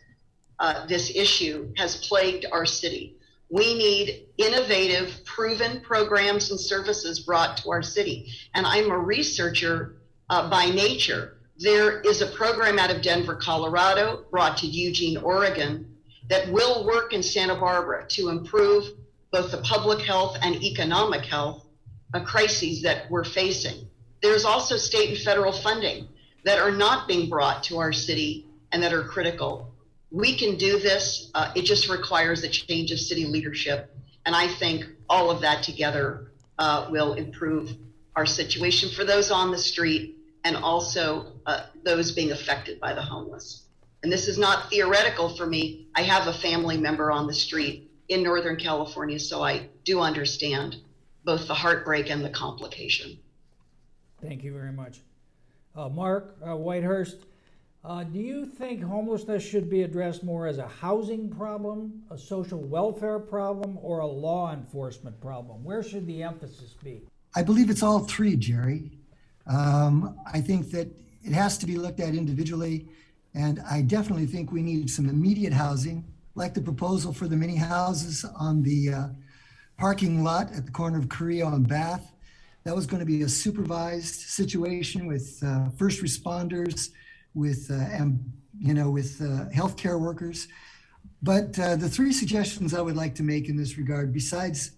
uh, 0.59 0.85
this 0.87 1.15
issue, 1.15 1.73
has 1.75 2.07
plagued 2.07 2.45
our 2.51 2.65
city. 2.65 3.17
We 3.49 3.77
need 3.77 4.27
innovative, 4.37 5.23
proven 5.25 5.81
programs 5.81 6.51
and 6.51 6.59
services 6.59 7.19
brought 7.19 7.57
to 7.57 7.71
our 7.71 7.83
city. 7.83 8.31
And 8.53 8.65
I'm 8.65 8.89
a 8.89 8.97
researcher 8.97 9.97
uh, 10.29 10.49
by 10.49 10.65
nature. 10.67 11.37
There 11.57 12.01
is 12.01 12.21
a 12.21 12.27
program 12.27 12.79
out 12.79 12.91
of 12.91 13.01
Denver, 13.01 13.35
Colorado, 13.35 14.25
brought 14.31 14.57
to 14.57 14.67
Eugene, 14.67 15.17
Oregon, 15.17 15.95
that 16.29 16.51
will 16.51 16.85
work 16.85 17.13
in 17.13 17.21
Santa 17.21 17.55
Barbara 17.55 18.05
to 18.09 18.29
improve 18.29 18.85
both 19.31 19.51
the 19.51 19.59
public 19.59 19.99
health 19.99 20.37
and 20.41 20.55
economic 20.63 21.25
health 21.25 21.65
uh, 22.13 22.23
crises 22.23 22.81
that 22.81 23.09
we're 23.11 23.23
facing. 23.23 23.87
There's 24.21 24.45
also 24.45 24.77
state 24.77 25.09
and 25.09 25.17
federal 25.17 25.51
funding 25.51 26.07
that 26.43 26.59
are 26.59 26.71
not 26.71 27.07
being 27.07 27.29
brought 27.29 27.63
to 27.63 27.79
our 27.79 27.93
city 27.93 28.45
and 28.71 28.81
that 28.83 28.93
are 28.93 29.03
critical 29.03 29.75
we 30.15 30.37
can 30.37 30.55
do 30.55 30.79
this. 30.79 31.29
Uh, 31.35 31.51
it 31.55 31.63
just 31.63 31.89
requires 31.89 32.43
a 32.43 32.47
change 32.47 32.91
of 32.91 32.99
city 32.99 33.25
leadership. 33.25 33.93
And 34.25 34.33
I 34.33 34.47
think 34.47 34.85
all 35.09 35.29
of 35.29 35.41
that 35.41 35.61
together 35.61 36.31
uh, 36.57 36.87
will 36.89 37.13
improve 37.13 37.75
our 38.15 38.25
situation 38.25 38.89
for 38.89 39.03
those 39.03 39.29
on 39.29 39.51
the 39.51 39.57
street 39.57 40.17
and 40.45 40.55
also 40.55 41.33
uh, 41.45 41.65
those 41.83 42.13
being 42.13 42.31
affected 42.31 42.79
by 42.79 42.93
the 42.93 43.01
homeless. 43.01 43.63
And 44.03 44.11
this 44.11 44.29
is 44.29 44.37
not 44.37 44.69
theoretical 44.69 45.35
for 45.35 45.45
me. 45.45 45.87
I 45.95 46.03
have 46.03 46.27
a 46.27 46.33
family 46.33 46.77
member 46.77 47.11
on 47.11 47.27
the 47.27 47.33
street 47.33 47.91
in 48.07 48.23
Northern 48.23 48.55
California, 48.55 49.19
so 49.19 49.43
I 49.43 49.67
do 49.83 49.99
understand 49.99 50.77
both 51.25 51.47
the 51.47 51.55
heartbreak 51.55 52.09
and 52.09 52.23
the 52.23 52.29
complication. 52.29 53.17
Thank 54.25 54.43
you 54.43 54.53
very 54.53 54.71
much. 54.71 55.01
Uh, 55.75 55.87
Mark 55.87 56.37
uh, 56.41 56.47
Whitehurst, 56.47 57.25
uh, 57.83 58.03
do 58.03 58.17
you 58.17 58.45
think 58.45 58.81
homelessness 58.81 59.43
should 59.43 59.69
be 59.69 59.83
addressed 59.83 60.23
more 60.23 60.47
as 60.47 60.57
a 60.57 60.67
housing 60.67 61.29
problem, 61.29 62.01
a 62.09 62.17
social 62.17 62.59
welfare 62.59 63.19
problem, 63.19 63.77
or 63.83 63.99
a 63.99 64.07
law 64.07 64.51
enforcement 64.51 65.21
problem? 65.21 65.63
Where 65.63 65.83
should 65.83 66.07
the 66.07 66.23
emphasis 66.23 66.75
be? 66.83 67.03
I 67.35 67.43
believe 67.43 67.69
it's 67.69 67.83
all 67.83 67.99
three, 67.99 68.35
Jerry. 68.35 68.89
Um, 69.45 70.17
I 70.33 70.41
think 70.41 70.71
that 70.71 70.87
it 71.23 71.33
has 71.33 71.59
to 71.59 71.67
be 71.67 71.77
looked 71.77 71.99
at 71.99 72.15
individually, 72.15 72.87
and 73.35 73.61
I 73.69 73.83
definitely 73.83 74.25
think 74.25 74.51
we 74.51 74.63
need 74.63 74.89
some 74.89 75.07
immediate 75.07 75.53
housing, 75.53 76.03
like 76.33 76.55
the 76.55 76.61
proposal 76.61 77.13
for 77.13 77.27
the 77.27 77.35
mini 77.35 77.57
houses 77.57 78.25
on 78.39 78.63
the 78.63 78.91
uh, 78.91 79.07
parking 79.77 80.23
lot 80.23 80.51
at 80.51 80.65
the 80.65 80.71
corner 80.71 80.97
of 80.97 81.09
Carrillo 81.09 81.53
and 81.53 81.67
Bath. 81.67 82.11
That 82.65 82.75
was 82.75 82.87
going 82.87 82.99
to 82.99 83.05
be 83.05 83.21
a 83.21 83.29
supervised 83.29 84.21
situation 84.21 85.05
with 85.05 85.39
uh, 85.45 85.69
first 85.77 86.01
responders 86.01 86.89
with, 87.35 87.69
uh, 87.69 87.75
and, 87.75 88.19
you 88.57 88.73
know, 88.73 88.89
with 88.89 89.21
uh, 89.21 89.45
healthcare 89.53 89.99
workers. 89.99 90.47
But 91.21 91.59
uh, 91.59 91.75
the 91.75 91.87
three 91.87 92.11
suggestions 92.11 92.73
I 92.73 92.81
would 92.81 92.95
like 92.95 93.13
to 93.15 93.23
make 93.23 93.49
in 93.49 93.55
this 93.55 93.77
regard, 93.77 94.11
besides 94.11 94.71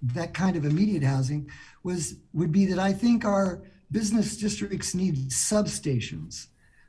that 0.00 0.32
kind 0.32 0.56
of 0.56 0.64
immediate 0.64 1.02
housing, 1.02 1.50
was 1.82 2.14
would 2.32 2.50
be 2.50 2.64
that 2.64 2.78
I 2.78 2.94
think 2.94 3.26
our 3.26 3.62
business 3.92 4.38
districts 4.38 4.94
need 4.94 5.28
substations, 5.28 6.46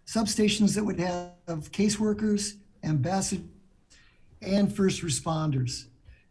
substations 0.08 0.74
that 0.76 0.86
would 0.86 1.00
have 1.02 1.70
caseworkers, 1.74 2.54
ambassadors, 2.82 3.46
and 4.42 4.74
first 4.74 5.04
responders, 5.04 5.88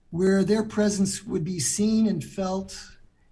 where 0.08 0.44
their 0.44 0.62
presence 0.62 1.24
would 1.24 1.44
be 1.44 1.60
seen 1.60 2.06
and 2.06 2.24
felt 2.24 2.74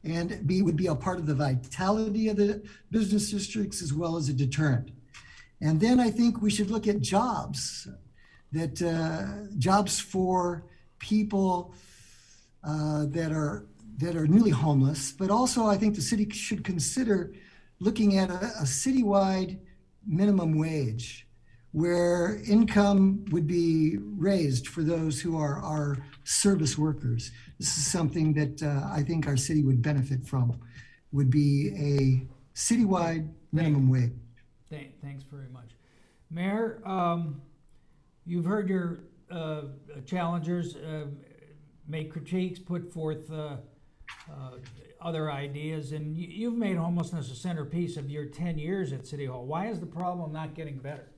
and 0.05 0.47
be 0.47 0.63
would 0.63 0.77
be 0.77 0.89
a 0.89 0.95
part 0.95 1.19
of 1.19 1.27
the 1.27 1.35
vitality 1.35 2.29
of 2.29 2.37
the 2.37 2.63
business 2.91 3.31
districts 3.31 3.83
as 3.83 3.93
well 3.93 4.17
as 4.17 4.29
a 4.29 4.33
deterrent. 4.33 4.91
And 5.61 5.81
then 5.81 6.01
I 6.01 6.11
think 6.11 6.43
we 6.43 6.51
should 6.51 6.71
look 6.71 6.89
at 6.89 7.01
jobs, 7.01 7.89
that 8.51 8.83
uh, 8.83 9.55
jobs 9.59 10.01
for 10.01 10.65
people 10.99 11.75
uh, 12.65 13.07
that 13.09 13.33
are 13.33 13.67
that 13.99 14.17
are 14.17 14.27
newly 14.27 14.51
homeless. 14.51 15.13
But 15.13 15.31
also, 15.31 15.67
I 15.67 15.77
think 15.77 15.95
the 15.95 16.03
city 16.03 16.29
should 16.31 16.65
consider 16.65 17.35
looking 17.79 18.19
at 18.19 18.31
a, 18.31 18.47
a 18.61 18.65
citywide 18.65 19.59
minimum 20.07 20.59
wage, 20.59 21.27
where 21.73 22.41
income 22.47 23.25
would 23.31 23.47
be 23.47 23.97
raised 23.99 24.69
for 24.69 24.83
those 24.83 25.21
who 25.21 25.39
are 25.39 25.59
our 25.59 25.97
service 26.25 26.77
workers. 26.77 27.33
This 27.59 27.77
is 27.79 27.87
something 27.87 28.35
that 28.35 28.63
uh, 28.63 28.89
I 28.93 29.03
think 29.03 29.27
our 29.27 29.37
city 29.37 29.63
would 29.63 29.83
benefit 29.83 30.27
from. 30.27 30.61
Would 31.13 31.31
be 31.31 31.71
a 31.77 32.57
citywide 32.57 33.31
minimum 33.53 33.91
wage. 33.91 34.13
Thanks 35.03 35.25
very 35.31 35.49
much. 35.49 35.71
Mayor, 36.31 36.81
um, 36.87 37.43
you've 38.25 38.47
heard 38.47 38.69
your 38.69 39.01
uh, 39.31 39.63
challengers 40.07 40.77
uh, 40.77 41.07
make 41.87 42.11
critiques, 42.11 42.59
put 42.59 42.93
forth 42.93 43.31
uh, 43.31 43.57
uh 44.31 44.53
other 45.01 45.33
ideas, 45.33 45.91
and 45.93 46.17
you, 46.17 46.49
have 46.49 46.59
made 46.59 46.77
homelessness 46.77 47.31
a 47.33 47.35
centerpiece 47.35 47.97
of 47.97 48.09
your 48.09 48.27
10 48.27 48.57
years 48.57 48.93
at 48.93 49.05
City 49.05 49.27
Hall. 49.27 49.45
Why 49.45 49.67
is 49.67 49.81
the 49.81 49.87
problem 49.87 50.33
not 50.33 50.55
getting 50.55 50.79
better? 50.79 51.12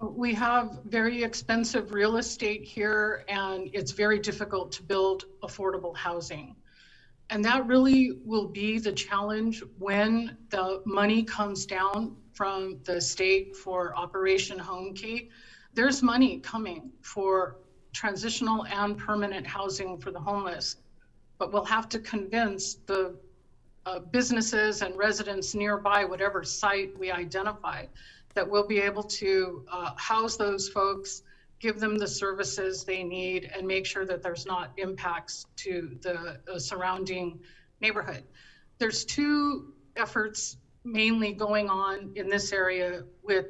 We 0.00 0.34
have 0.34 0.80
very 0.84 1.22
expensive 1.22 1.92
real 1.92 2.16
estate 2.16 2.64
here, 2.64 3.24
and 3.28 3.70
it's 3.72 3.92
very 3.92 4.18
difficult 4.18 4.72
to 4.72 4.82
build 4.82 5.24
affordable 5.42 5.96
housing. 5.96 6.56
And 7.30 7.44
that 7.44 7.66
really 7.66 8.18
will 8.24 8.46
be 8.48 8.78
the 8.78 8.92
challenge 8.92 9.62
when 9.78 10.36
the 10.50 10.82
money 10.84 11.22
comes 11.22 11.64
down 11.64 12.16
from 12.32 12.80
the 12.84 13.00
state 13.00 13.56
for 13.56 13.96
Operation 13.96 14.58
Home 14.58 14.94
Key. 14.94 15.30
there's 15.72 16.02
money 16.02 16.38
coming 16.38 16.92
for 17.00 17.56
transitional 17.92 18.64
and 18.66 18.96
permanent 18.98 19.46
housing 19.46 19.98
for 19.98 20.10
the 20.10 20.20
homeless, 20.20 20.76
but 21.38 21.52
we'll 21.52 21.64
have 21.64 21.88
to 21.88 21.98
convince 22.00 22.74
the 22.86 23.16
uh, 23.86 23.98
businesses 23.98 24.82
and 24.82 24.96
residents 24.96 25.54
nearby, 25.54 26.04
whatever 26.04 26.44
site 26.44 26.96
we 26.98 27.10
identify, 27.10 27.86
that 28.34 28.48
we'll 28.48 28.66
be 28.66 28.80
able 28.80 29.02
to 29.02 29.64
uh, 29.70 29.92
house 29.96 30.36
those 30.36 30.68
folks, 30.68 31.22
give 31.60 31.80
them 31.80 31.96
the 31.96 32.06
services 32.06 32.84
they 32.84 33.02
need, 33.02 33.50
and 33.56 33.66
make 33.66 33.86
sure 33.86 34.04
that 34.04 34.22
there's 34.22 34.44
not 34.46 34.72
impacts 34.76 35.46
to 35.56 35.96
the, 36.02 36.40
the 36.46 36.60
surrounding 36.60 37.38
neighborhood. 37.80 38.24
There's 38.78 39.04
two 39.04 39.72
efforts 39.96 40.56
mainly 40.84 41.32
going 41.32 41.70
on 41.70 42.12
in 42.16 42.28
this 42.28 42.52
area 42.52 43.04
with 43.22 43.46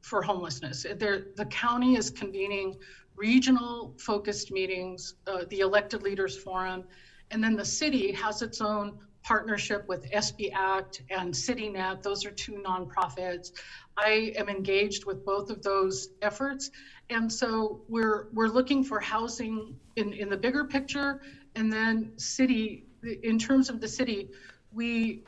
for 0.00 0.22
homelessness. 0.22 0.86
There, 0.96 1.26
the 1.36 1.44
county 1.46 1.96
is 1.96 2.08
convening 2.10 2.76
regional 3.16 3.94
focused 3.98 4.50
meetings, 4.52 5.14
uh, 5.26 5.44
the 5.50 5.60
elected 5.60 6.02
leaders 6.02 6.36
forum, 6.36 6.84
and 7.30 7.42
then 7.42 7.56
the 7.56 7.64
city 7.64 8.12
has 8.12 8.40
its 8.40 8.60
own 8.60 8.98
partnership 9.22 9.86
with 9.88 10.10
SB 10.12 10.50
Act 10.54 11.02
and 11.10 11.34
CityNet. 11.34 12.02
Those 12.02 12.24
are 12.24 12.30
two 12.30 12.62
nonprofits. 12.66 13.52
I 13.98 14.32
am 14.36 14.48
engaged 14.48 15.04
with 15.04 15.24
both 15.24 15.50
of 15.50 15.62
those 15.62 16.08
efforts. 16.22 16.70
And 17.10 17.32
so 17.32 17.82
we're 17.88 18.28
we're 18.32 18.48
looking 18.48 18.84
for 18.84 19.00
housing 19.00 19.74
in, 19.96 20.12
in 20.12 20.28
the 20.28 20.36
bigger 20.36 20.64
picture 20.64 21.20
and 21.56 21.72
then 21.72 22.12
city 22.16 22.84
in 23.22 23.38
terms 23.38 23.68
of 23.70 23.80
the 23.80 23.88
city, 23.88 24.30
we 24.72 25.22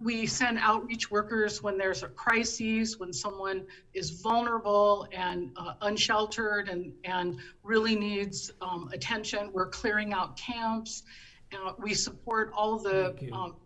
we 0.00 0.24
send 0.24 0.58
outreach 0.60 1.10
workers 1.10 1.60
when 1.60 1.76
there's 1.76 2.04
a 2.04 2.08
crisis, 2.08 2.96
when 3.00 3.12
someone 3.12 3.66
is 3.92 4.10
vulnerable 4.22 5.08
and 5.12 5.50
uh, 5.56 5.74
unsheltered 5.80 6.68
and, 6.68 6.92
and 7.02 7.40
really 7.64 7.96
needs 7.96 8.52
um, 8.60 8.88
attention. 8.92 9.50
We're 9.52 9.70
clearing 9.70 10.12
out 10.12 10.36
camps. 10.36 11.02
Uh, 11.52 11.72
we 11.76 11.92
support 11.92 12.52
all 12.56 12.78
the, 12.78 13.16
um, 13.32 13.56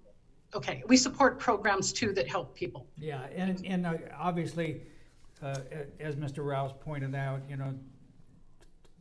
okay, 0.55 0.83
we 0.87 0.97
support 0.97 1.39
programs 1.39 1.93
too 1.93 2.13
that 2.15 2.29
help 2.29 2.55
people. 2.55 2.87
Yeah, 2.97 3.27
and, 3.35 3.65
and 3.67 3.87
uh, 3.87 3.95
obviously, 4.19 4.83
uh, 5.43 5.57
as 6.01 6.17
Mr. 6.17 6.45
Rowse 6.45 6.73
pointed 6.81 7.15
out, 7.15 7.43
you 7.49 7.57
know, 7.57 7.75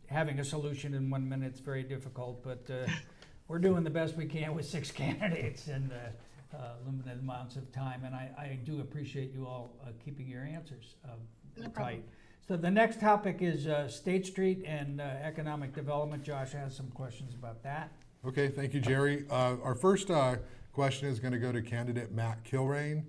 having 0.08 0.40
a 0.40 0.44
solution 0.44 0.94
in 0.94 1.10
one 1.10 1.28
minute 1.28 1.54
is 1.54 1.60
very 1.60 1.84
difficult, 1.84 2.44
but 2.44 2.66
uh, 2.70 2.90
we're 3.48 3.60
doing 3.60 3.84
the 3.84 3.90
best 3.90 4.16
we 4.16 4.26
can 4.26 4.56
with 4.56 4.66
six 4.66 4.92
candidates 5.04 5.68
and 5.68 5.92
uh, 5.92 6.58
uh, 6.58 6.74
limited 6.86 7.20
amounts 7.20 7.56
of 7.56 7.72
time. 7.72 8.04
And 8.06 8.16
I, 8.16 8.32
I 8.38 8.60
do 8.64 8.82
appreciate 8.82 9.34
you 9.34 9.46
all 9.46 9.76
uh, 9.84 9.92
keeping 10.04 10.28
your 10.28 10.44
answers 10.44 10.96
uh, 11.06 11.10
No 11.58 11.64
tight. 11.64 11.74
problem. 11.74 12.04
So 12.48 12.56
the 12.56 12.72
next 12.72 13.02
topic 13.02 13.40
is 13.42 13.68
uh, 13.68 13.90
State 13.90 14.26
Street 14.26 14.64
and 14.66 15.02
uh, 15.02 15.04
economic 15.22 15.76
development. 15.76 16.24
Josh 16.24 16.54
has 16.54 16.74
some 16.74 16.88
questions 16.92 17.34
about 17.34 17.62
that. 17.64 17.92
Okay, 18.26 18.48
thank 18.48 18.74
you, 18.74 18.80
Jerry. 18.80 19.26
Uh, 19.30 19.58
our 19.62 19.76
first 19.76 20.10
uh, 20.10 20.38
question 20.78 21.10
is 21.10 21.20
going 21.20 21.32
to 21.32 21.40
go 21.40 21.52
to 21.52 21.60
candidate 21.60 22.12
Matt 22.12 22.44
Kilrain. 22.44 23.04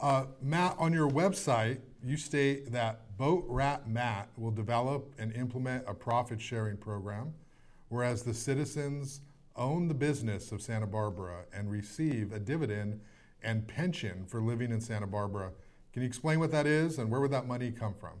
Uh, 0.00 0.24
Matt, 0.40 0.74
on 0.78 0.90
your 0.90 1.10
website, 1.10 1.80
you 2.02 2.16
state 2.16 2.72
that 2.72 3.14
Boat 3.18 3.44
Rat 3.46 3.86
Matt 3.86 4.30
will 4.38 4.50
develop 4.50 5.12
and 5.18 5.30
implement 5.36 5.84
a 5.86 5.92
profit 5.92 6.40
sharing 6.40 6.78
program, 6.78 7.34
whereas 7.90 8.22
the 8.22 8.32
citizens 8.32 9.20
own 9.54 9.86
the 9.86 9.92
business 9.92 10.50
of 10.50 10.62
Santa 10.62 10.86
Barbara 10.86 11.44
and 11.52 11.70
receive 11.70 12.32
a 12.32 12.38
dividend 12.38 12.98
and 13.42 13.68
pension 13.68 14.24
for 14.26 14.40
living 14.40 14.72
in 14.72 14.80
Santa 14.80 15.06
Barbara. 15.06 15.50
Can 15.92 16.00
you 16.00 16.08
explain 16.08 16.40
what 16.40 16.50
that 16.52 16.66
is 16.66 16.98
and 16.98 17.10
where 17.10 17.20
would 17.20 17.32
that 17.32 17.46
money 17.46 17.70
come 17.70 17.92
from? 17.92 18.14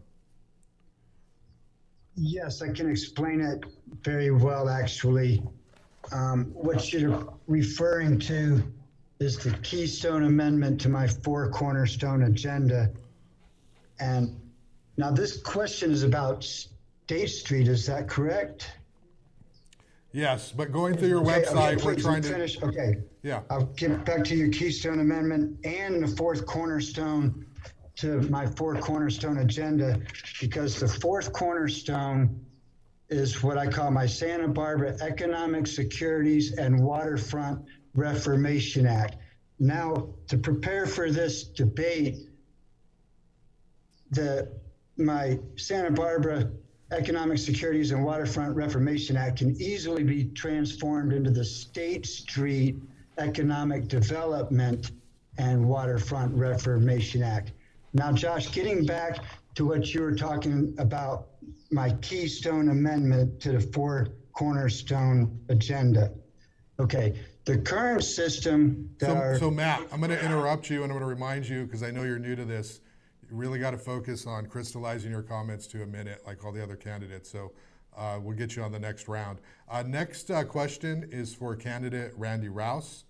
Yes, 2.16 2.60
I 2.60 2.68
can 2.68 2.90
explain 2.90 3.40
it 3.40 3.64
very 4.04 4.30
well, 4.30 4.68
actually. 4.68 5.42
Um, 6.12 6.50
what 6.52 6.92
you're 6.92 7.32
referring 7.46 8.18
to 8.20 8.62
is 9.20 9.36
the 9.36 9.50
Keystone 9.58 10.24
Amendment 10.24 10.80
to 10.80 10.88
my 10.88 11.06
four 11.06 11.50
cornerstone 11.50 12.22
agenda. 12.22 12.90
And 14.00 14.40
now 14.96 15.10
this 15.10 15.42
question 15.42 15.90
is 15.90 16.02
about 16.02 16.42
State 16.42 17.28
Street, 17.28 17.68
is 17.68 17.84
that 17.86 18.08
correct? 18.08 18.72
Yes, 20.12 20.52
but 20.52 20.72
going 20.72 20.96
through 20.96 21.08
your 21.08 21.20
Okay, 21.20 21.42
okay, 21.42 21.44
website, 21.50 21.84
we're 21.84 21.94
please, 21.94 22.02
trying 22.02 22.22
to. 22.22 22.28
Finish, 22.30 22.62
okay. 22.62 22.96
Yeah. 23.22 23.42
I'll 23.50 23.66
get 23.66 24.04
back 24.06 24.24
to 24.24 24.34
your 24.34 24.48
Keystone 24.48 25.00
Amendment 25.00 25.64
and 25.64 26.02
the 26.02 26.16
fourth 26.16 26.46
cornerstone 26.46 27.44
to 27.96 28.22
my 28.22 28.46
four 28.46 28.74
cornerstone 28.76 29.38
agenda 29.38 30.00
because 30.40 30.80
the 30.80 30.88
fourth 30.88 31.32
cornerstone 31.34 32.40
is 33.10 33.42
what 33.42 33.58
I 33.58 33.66
call 33.66 33.90
my 33.90 34.06
Santa 34.06 34.48
Barbara 34.48 34.96
Economic 35.02 35.66
Securities 35.66 36.56
and 36.56 36.80
Waterfront 36.80 37.60
Reformation 37.94 38.86
Act. 38.86 39.16
Now, 39.58 40.08
to 40.28 40.38
prepare 40.38 40.86
for 40.86 41.10
this 41.10 41.44
debate, 41.44 42.28
the 44.10 44.50
my 44.96 45.38
Santa 45.56 45.90
Barbara 45.90 46.50
Economic 46.92 47.38
Securities 47.38 47.92
and 47.92 48.04
Waterfront 48.04 48.54
Reformation 48.56 49.16
Act 49.16 49.38
can 49.38 49.60
easily 49.60 50.02
be 50.02 50.24
transformed 50.24 51.12
into 51.12 51.30
the 51.30 51.44
State 51.44 52.04
Street 52.06 52.76
Economic 53.18 53.88
Development 53.88 54.90
and 55.38 55.64
Waterfront 55.64 56.34
Reformation 56.34 57.22
Act. 57.22 57.52
Now, 57.92 58.12
Josh, 58.12 58.52
getting 58.52 58.84
back 58.84 59.18
to 59.54 59.66
what 59.66 59.94
you 59.94 60.02
were 60.02 60.14
talking 60.14 60.74
about, 60.78 61.28
my 61.70 61.92
Keystone 62.02 62.68
Amendment 62.68 63.40
to 63.40 63.52
the 63.52 63.60
four 63.60 64.08
cornerstone 64.32 65.40
agenda. 65.48 66.12
Okay, 66.78 67.14
the 67.44 67.58
current 67.58 68.04
system 68.04 68.90
that 68.98 69.36
So, 69.36 69.46
so 69.46 69.50
Matt, 69.50 69.82
I'm 69.92 70.00
going 70.00 70.10
to 70.10 70.24
interrupt 70.24 70.70
you 70.70 70.82
and 70.82 70.92
I'm 70.92 70.98
going 70.98 71.08
to 71.08 71.14
remind 71.14 71.48
you 71.48 71.64
because 71.64 71.82
I 71.82 71.90
know 71.90 72.02
you're 72.02 72.18
new 72.18 72.36
to 72.36 72.44
this. 72.44 72.80
You 73.28 73.36
really 73.36 73.58
got 73.58 73.70
to 73.70 73.78
focus 73.78 74.26
on 74.26 74.46
crystallizing 74.46 75.10
your 75.10 75.22
comments 75.22 75.66
to 75.68 75.82
a 75.82 75.86
minute, 75.86 76.22
like 76.26 76.44
all 76.44 76.52
the 76.52 76.62
other 76.62 76.76
candidates. 76.76 77.30
So 77.30 77.52
uh, 77.96 78.18
we'll 78.22 78.36
get 78.36 78.56
you 78.56 78.62
on 78.62 78.72
the 78.72 78.78
next 78.78 79.08
round. 79.08 79.38
Uh, 79.68 79.82
next 79.82 80.30
uh, 80.30 80.44
question 80.44 81.08
is 81.10 81.34
for 81.34 81.56
candidate 81.56 82.12
Randy 82.16 82.48
Rowse. 82.48 83.04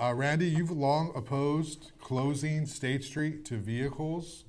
Uh, 0.00 0.14
Randy, 0.14 0.46
you've 0.46 0.70
long 0.70 1.12
opposed 1.16 1.90
closing 2.00 2.66
State 2.66 3.02
Street 3.02 3.44
to 3.46 3.56
vehicles. 3.56 4.44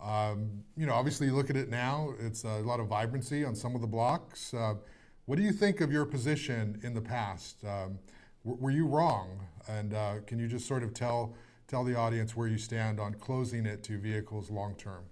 Um, 0.00 0.64
you 0.76 0.86
know, 0.86 0.94
obviously, 0.94 1.26
you 1.26 1.34
look 1.34 1.50
at 1.50 1.56
it 1.56 1.68
now; 1.68 2.14
it's 2.20 2.44
a 2.44 2.60
lot 2.60 2.80
of 2.80 2.86
vibrancy 2.86 3.44
on 3.44 3.54
some 3.54 3.74
of 3.74 3.80
the 3.80 3.86
blocks. 3.86 4.54
Uh, 4.54 4.74
what 5.26 5.36
do 5.36 5.42
you 5.42 5.52
think 5.52 5.82
of 5.82 5.92
your 5.92 6.06
position 6.06 6.80
in 6.82 6.94
the 6.94 7.00
past? 7.02 7.62
Um, 7.64 7.98
were 8.44 8.70
you 8.70 8.86
wrong? 8.86 9.46
And 9.68 9.94
uh, 9.94 10.14
can 10.26 10.38
you 10.38 10.48
just 10.48 10.66
sort 10.66 10.82
of 10.82 10.94
tell 10.94 11.34
tell 11.66 11.84
the 11.84 11.94
audience 11.94 12.34
where 12.34 12.48
you 12.48 12.58
stand 12.58 12.98
on 12.98 13.14
closing 13.14 13.66
it 13.66 13.82
to 13.84 13.98
vehicles 13.98 14.50
long 14.50 14.74
term? 14.74 15.04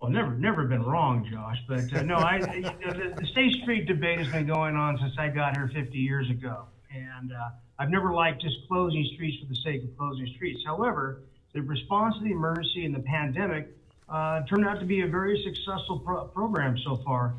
Well, 0.00 0.10
never, 0.10 0.32
never 0.32 0.64
been 0.64 0.82
wrong, 0.82 1.28
Josh. 1.30 1.58
But 1.68 1.92
uh, 1.94 2.02
no, 2.02 2.16
I, 2.16 2.40
the, 2.40 3.14
the 3.20 3.26
State 3.26 3.54
Street 3.62 3.86
debate 3.86 4.18
has 4.18 4.26
been 4.32 4.46
going 4.48 4.74
on 4.74 4.98
since 4.98 5.12
I 5.16 5.28
got 5.28 5.56
here 5.56 5.70
50 5.72 5.96
years 5.96 6.28
ago, 6.28 6.64
and 6.90 7.30
uh, 7.32 7.50
I've 7.78 7.90
never 7.90 8.12
liked 8.12 8.42
just 8.42 8.56
closing 8.66 9.08
streets 9.14 9.38
for 9.40 9.46
the 9.48 9.56
sake 9.62 9.84
of 9.84 9.96
closing 9.96 10.26
streets. 10.34 10.60
However, 10.66 11.22
the 11.54 11.62
response 11.62 12.16
to 12.18 12.24
the 12.24 12.32
emergency 12.32 12.84
and 12.84 12.92
the 12.92 13.00
pandemic 13.00 13.68
uh, 14.08 14.42
turned 14.50 14.66
out 14.66 14.80
to 14.80 14.86
be 14.86 15.02
a 15.02 15.06
very 15.06 15.40
successful 15.44 16.00
pro- 16.00 16.24
program 16.26 16.76
so 16.84 17.00
far. 17.04 17.34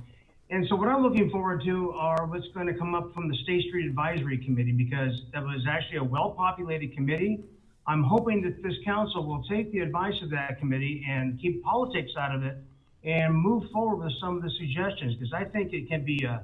And 0.53 0.67
so, 0.69 0.75
what 0.75 0.87
I'm 0.87 1.01
looking 1.01 1.31
forward 1.31 1.63
to 1.65 1.93
are 1.93 2.27
what's 2.27 2.47
going 2.53 2.67
to 2.67 2.75
come 2.75 2.93
up 2.93 3.11
from 3.15 3.27
the 3.27 3.35
State 3.37 3.67
Street 3.69 3.87
Advisory 3.87 4.37
Committee 4.37 4.71
because 4.71 5.19
that 5.33 5.41
was 5.41 5.65
actually 5.67 5.97
a 5.97 6.03
well-populated 6.03 6.93
committee. 6.93 7.43
I'm 7.87 8.03
hoping 8.03 8.43
that 8.43 8.61
this 8.61 8.75
council 8.85 9.25
will 9.25 9.43
take 9.49 9.71
the 9.71 9.79
advice 9.79 10.13
of 10.21 10.29
that 10.29 10.59
committee 10.59 11.03
and 11.09 11.41
keep 11.41 11.63
politics 11.63 12.11
out 12.19 12.35
of 12.35 12.43
it 12.43 12.55
and 13.03 13.33
move 13.33 13.63
forward 13.71 14.05
with 14.05 14.13
some 14.21 14.37
of 14.37 14.43
the 14.43 14.51
suggestions 14.59 15.15
because 15.15 15.33
I 15.33 15.43
think 15.45 15.73
it 15.73 15.89
can 15.89 16.05
be 16.05 16.23
a 16.23 16.43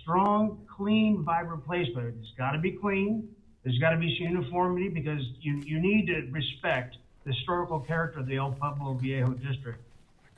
strong, 0.00 0.66
clean, 0.74 1.22
vibrant 1.22 1.66
place, 1.66 1.88
but 1.94 2.04
it's 2.04 2.32
got 2.38 2.52
to 2.52 2.58
be 2.58 2.70
clean. 2.70 3.28
There's 3.62 3.78
got 3.78 3.90
to 3.90 3.98
be 3.98 4.16
some 4.16 4.28
uniformity 4.36 4.88
because 4.88 5.20
you, 5.42 5.58
you 5.66 5.80
need 5.80 6.06
to 6.06 6.30
respect 6.30 6.96
the 7.26 7.34
historical 7.34 7.80
character 7.80 8.20
of 8.20 8.26
the 8.26 8.38
El 8.38 8.52
Pueblo 8.52 8.94
Viejo 8.94 9.34
district. 9.34 9.82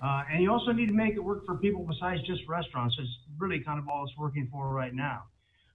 Uh, 0.02 0.24
and 0.32 0.42
you 0.42 0.50
also 0.50 0.72
need 0.72 0.86
to 0.86 0.92
make 0.94 1.14
it 1.14 1.22
work 1.22 1.46
for 1.46 1.56
people 1.56 1.86
besides 1.86 2.20
just 2.26 2.42
restaurants. 2.48 2.96
It's 2.98 3.08
really 3.38 3.60
kind 3.60 3.78
of 3.78 3.88
all 3.88 4.04
it's 4.04 4.16
working 4.18 4.48
for 4.50 4.68
right 4.70 4.94
now. 4.94 5.24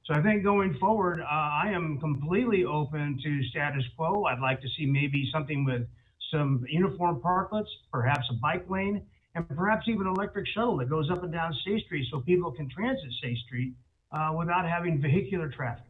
So 0.06 0.14
I 0.14 0.22
think 0.22 0.44
going 0.44 0.78
forward, 0.80 1.22
uh, 1.22 1.26
I 1.26 1.72
am 1.74 1.98
completely 2.00 2.66
open 2.66 3.20
to 3.24 3.44
status 3.50 3.84
quo. 3.96 4.24
I'd 4.26 4.40
like 4.40 4.62
to 4.62 4.68
see 4.78 4.86
maybe 4.86 5.30
something 5.34 5.66
with 5.66 5.88
some 6.32 6.66
uniform 6.70 7.22
parklets, 7.22 7.68
perhaps 7.92 8.26
a 8.30 8.34
bike 8.36 8.70
lane, 8.70 9.02
and 9.36 9.48
perhaps 9.50 9.86
even 9.88 10.08
an 10.08 10.14
electric 10.18 10.46
shuttle 10.48 10.78
that 10.78 10.90
goes 10.90 11.10
up 11.10 11.24
and 11.24 11.32
down 11.32 11.54
State 11.62 11.86
Street 11.86 12.08
so 12.12 12.20
people 12.22 12.52
can 12.52 12.70
transit 12.70 13.12
State 13.20 13.38
Street 13.46 13.74
uh, 14.12 14.34
without 14.38 14.68
having 14.68 15.02
vehicular 15.02 15.50
traffic. 15.50 15.86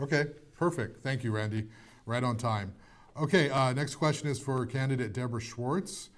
Okay, 0.00 0.26
perfect. 0.56 1.02
Thank 1.02 1.24
you, 1.24 1.32
Randy. 1.32 1.68
Right 2.06 2.22
on 2.22 2.36
time. 2.36 2.74
Okay, 3.16 3.50
uh, 3.50 3.72
next 3.72 3.96
question 3.96 4.28
is 4.28 4.38
for 4.38 4.64
candidate 4.64 5.12
Deborah 5.12 5.40
Schwartz. 5.40 6.10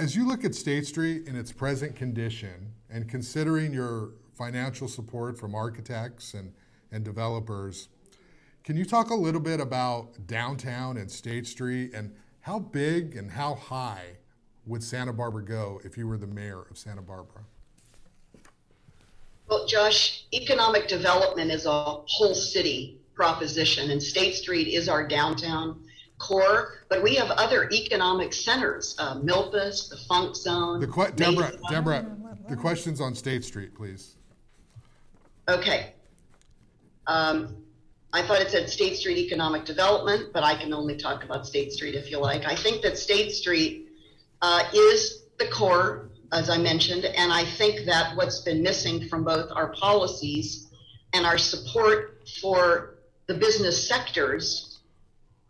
As 0.00 0.16
you 0.16 0.26
look 0.26 0.44
at 0.44 0.54
State 0.54 0.86
Street 0.86 1.26
in 1.28 1.36
its 1.36 1.52
present 1.52 1.94
condition 1.94 2.72
and 2.88 3.06
considering 3.06 3.74
your 3.74 4.12
financial 4.32 4.88
support 4.88 5.38
from 5.38 5.54
architects 5.54 6.32
and, 6.32 6.54
and 6.90 7.04
developers, 7.04 7.88
can 8.64 8.78
you 8.78 8.86
talk 8.86 9.10
a 9.10 9.14
little 9.14 9.42
bit 9.42 9.60
about 9.60 10.26
downtown 10.26 10.96
and 10.96 11.10
State 11.10 11.46
Street 11.46 11.92
and 11.92 12.14
how 12.40 12.58
big 12.58 13.14
and 13.14 13.30
how 13.30 13.54
high 13.54 14.16
would 14.64 14.82
Santa 14.82 15.12
Barbara 15.12 15.44
go 15.44 15.80
if 15.84 15.98
you 15.98 16.06
were 16.06 16.16
the 16.16 16.26
mayor 16.26 16.62
of 16.70 16.78
Santa 16.78 17.02
Barbara? 17.02 17.44
Well, 19.48 19.66
Josh, 19.66 20.24
economic 20.32 20.88
development 20.88 21.50
is 21.50 21.66
a 21.66 21.70
whole 21.70 22.34
city 22.34 23.00
proposition, 23.14 23.90
and 23.90 24.02
State 24.02 24.34
Street 24.34 24.68
is 24.68 24.88
our 24.88 25.06
downtown 25.06 25.84
core. 26.20 26.74
But 26.88 27.02
we 27.02 27.16
have 27.16 27.30
other 27.30 27.68
economic 27.72 28.32
centers, 28.32 28.94
uh, 28.98 29.16
Milpas, 29.16 29.88
the 29.88 29.96
Funk 30.08 30.36
Zone. 30.36 30.80
The 30.80 30.86
que- 30.86 31.10
Deborah, 31.12 31.52
Deborah, 31.68 32.16
the 32.48 32.56
question's 32.56 33.00
on 33.00 33.14
State 33.16 33.44
Street, 33.44 33.74
please. 33.74 34.16
Okay. 35.48 35.94
Um, 37.08 37.56
I 38.12 38.22
thought 38.22 38.40
it 38.40 38.50
said 38.50 38.68
State 38.68 38.96
Street 38.96 39.18
Economic 39.18 39.64
Development, 39.64 40.32
but 40.32 40.44
I 40.44 40.54
can 40.54 40.72
only 40.72 40.96
talk 40.96 41.24
about 41.24 41.46
State 41.46 41.72
Street 41.72 41.94
if 41.94 42.10
you 42.10 42.18
like. 42.18 42.44
I 42.44 42.54
think 42.54 42.82
that 42.82 42.98
State 42.98 43.32
Street 43.32 43.88
uh, 44.42 44.64
is 44.74 45.24
the 45.38 45.46
core, 45.46 46.10
as 46.32 46.50
I 46.50 46.58
mentioned, 46.58 47.04
and 47.04 47.32
I 47.32 47.44
think 47.44 47.86
that 47.86 48.16
what's 48.16 48.40
been 48.40 48.62
missing 48.62 49.08
from 49.08 49.24
both 49.24 49.50
our 49.52 49.68
policies 49.72 50.68
and 51.12 51.24
our 51.24 51.38
support 51.38 52.28
for 52.40 52.96
the 53.26 53.34
business 53.34 53.88
sectors 53.88 54.69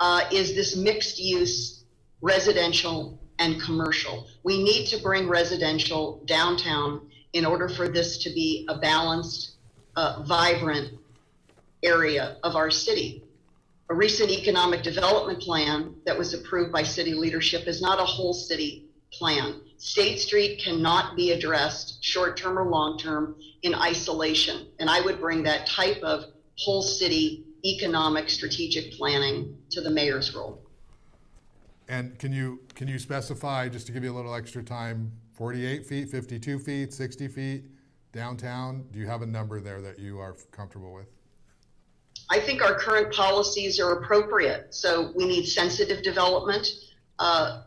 uh, 0.00 0.22
is 0.32 0.54
this 0.54 0.76
mixed 0.76 1.18
use 1.18 1.84
residential 2.22 3.18
and 3.38 3.60
commercial. 3.60 4.26
We 4.42 4.62
need 4.62 4.86
to 4.86 4.98
bring 4.98 5.28
residential 5.28 6.22
downtown 6.26 7.08
in 7.32 7.46
order 7.46 7.68
for 7.68 7.88
this 7.88 8.18
to 8.24 8.30
be 8.30 8.66
a 8.68 8.78
balanced, 8.78 9.56
uh, 9.96 10.22
vibrant 10.26 10.98
area 11.82 12.36
of 12.42 12.56
our 12.56 12.70
city. 12.70 13.24
A 13.88 13.94
recent 13.94 14.30
economic 14.30 14.82
development 14.82 15.40
plan 15.40 15.94
that 16.06 16.16
was 16.16 16.34
approved 16.34 16.72
by 16.72 16.82
city 16.82 17.14
leadership 17.14 17.66
is 17.66 17.80
not 17.80 17.98
a 17.98 18.04
whole 18.04 18.34
city 18.34 18.86
plan. 19.12 19.60
State 19.78 20.20
Street 20.20 20.60
cannot 20.62 21.16
be 21.16 21.32
addressed 21.32 22.04
short 22.04 22.36
term 22.36 22.58
or 22.58 22.66
long 22.66 22.98
term 22.98 23.36
in 23.62 23.74
isolation. 23.74 24.68
And 24.78 24.88
I 24.90 25.00
would 25.00 25.18
bring 25.18 25.42
that 25.44 25.66
type 25.66 26.02
of 26.02 26.24
whole 26.56 26.82
city 26.82 27.46
economic 27.64 28.30
strategic 28.30 28.92
planning 28.92 29.56
to 29.70 29.80
the 29.80 29.90
mayor's 29.90 30.34
role. 30.34 30.62
And 31.88 32.18
can 32.18 32.32
you, 32.32 32.60
can 32.74 32.86
you 32.86 32.98
specify, 32.98 33.68
just 33.68 33.86
to 33.86 33.92
give 33.92 34.04
you 34.04 34.12
a 34.12 34.16
little 34.16 34.34
extra 34.34 34.62
time, 34.62 35.12
48 35.32 35.86
feet, 35.86 36.08
52 36.08 36.58
feet, 36.60 36.92
60 36.92 37.28
feet 37.28 37.64
downtown? 38.12 38.84
Do 38.92 38.98
you 38.98 39.06
have 39.06 39.22
a 39.22 39.26
number 39.26 39.60
there 39.60 39.80
that 39.80 39.98
you 39.98 40.18
are 40.20 40.36
comfortable 40.52 40.92
with? 40.92 41.06
I 42.30 42.38
think 42.38 42.62
our 42.62 42.74
current 42.74 43.12
policies 43.12 43.80
are 43.80 43.92
appropriate. 43.94 44.72
So 44.72 45.12
we 45.16 45.26
need 45.26 45.46
sensitive 45.46 46.02
development, 46.02 46.68
uh, 47.18 47.62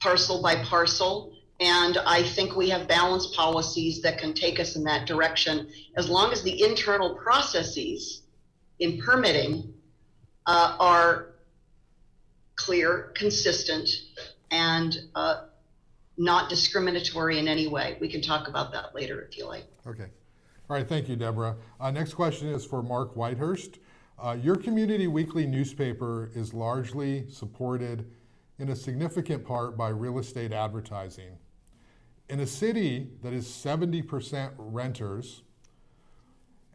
parcel 0.00 0.42
by 0.42 0.56
parcel. 0.64 1.34
And 1.60 1.98
I 2.06 2.22
think 2.22 2.56
we 2.56 2.70
have 2.70 2.88
balanced 2.88 3.34
policies 3.34 4.00
that 4.02 4.18
can 4.18 4.32
take 4.32 4.58
us 4.58 4.76
in 4.76 4.84
that 4.84 5.06
direction 5.06 5.68
as 5.96 6.08
long 6.08 6.32
as 6.32 6.42
the 6.42 6.62
internal 6.62 7.14
processes 7.16 8.22
in 8.82 8.98
permitting 8.98 9.72
uh, 10.46 10.76
are 10.80 11.28
clear, 12.56 13.12
consistent, 13.14 13.88
and 14.50 14.98
uh, 15.14 15.42
not 16.18 16.50
discriminatory 16.50 17.38
in 17.38 17.46
any 17.46 17.68
way. 17.68 17.96
We 18.00 18.08
can 18.08 18.20
talk 18.20 18.48
about 18.48 18.72
that 18.72 18.92
later 18.92 19.22
if 19.22 19.38
you 19.38 19.46
like. 19.46 19.64
Okay. 19.86 20.08
All 20.68 20.76
right, 20.76 20.88
thank 20.88 21.08
you, 21.08 21.14
Deborah. 21.14 21.54
Uh, 21.78 21.92
next 21.92 22.14
question 22.14 22.48
is 22.48 22.64
for 22.64 22.82
Mark 22.82 23.14
Whitehurst. 23.14 23.78
Uh, 24.18 24.36
your 24.42 24.56
community 24.56 25.06
weekly 25.06 25.46
newspaper 25.46 26.32
is 26.34 26.52
largely 26.52 27.24
supported 27.30 28.10
in 28.58 28.68
a 28.70 28.76
significant 28.76 29.44
part 29.44 29.76
by 29.76 29.90
real 29.90 30.18
estate 30.18 30.52
advertising. 30.52 31.38
In 32.28 32.40
a 32.40 32.46
city 32.46 33.10
that 33.22 33.32
is 33.32 33.46
70% 33.46 34.52
renters, 34.56 35.42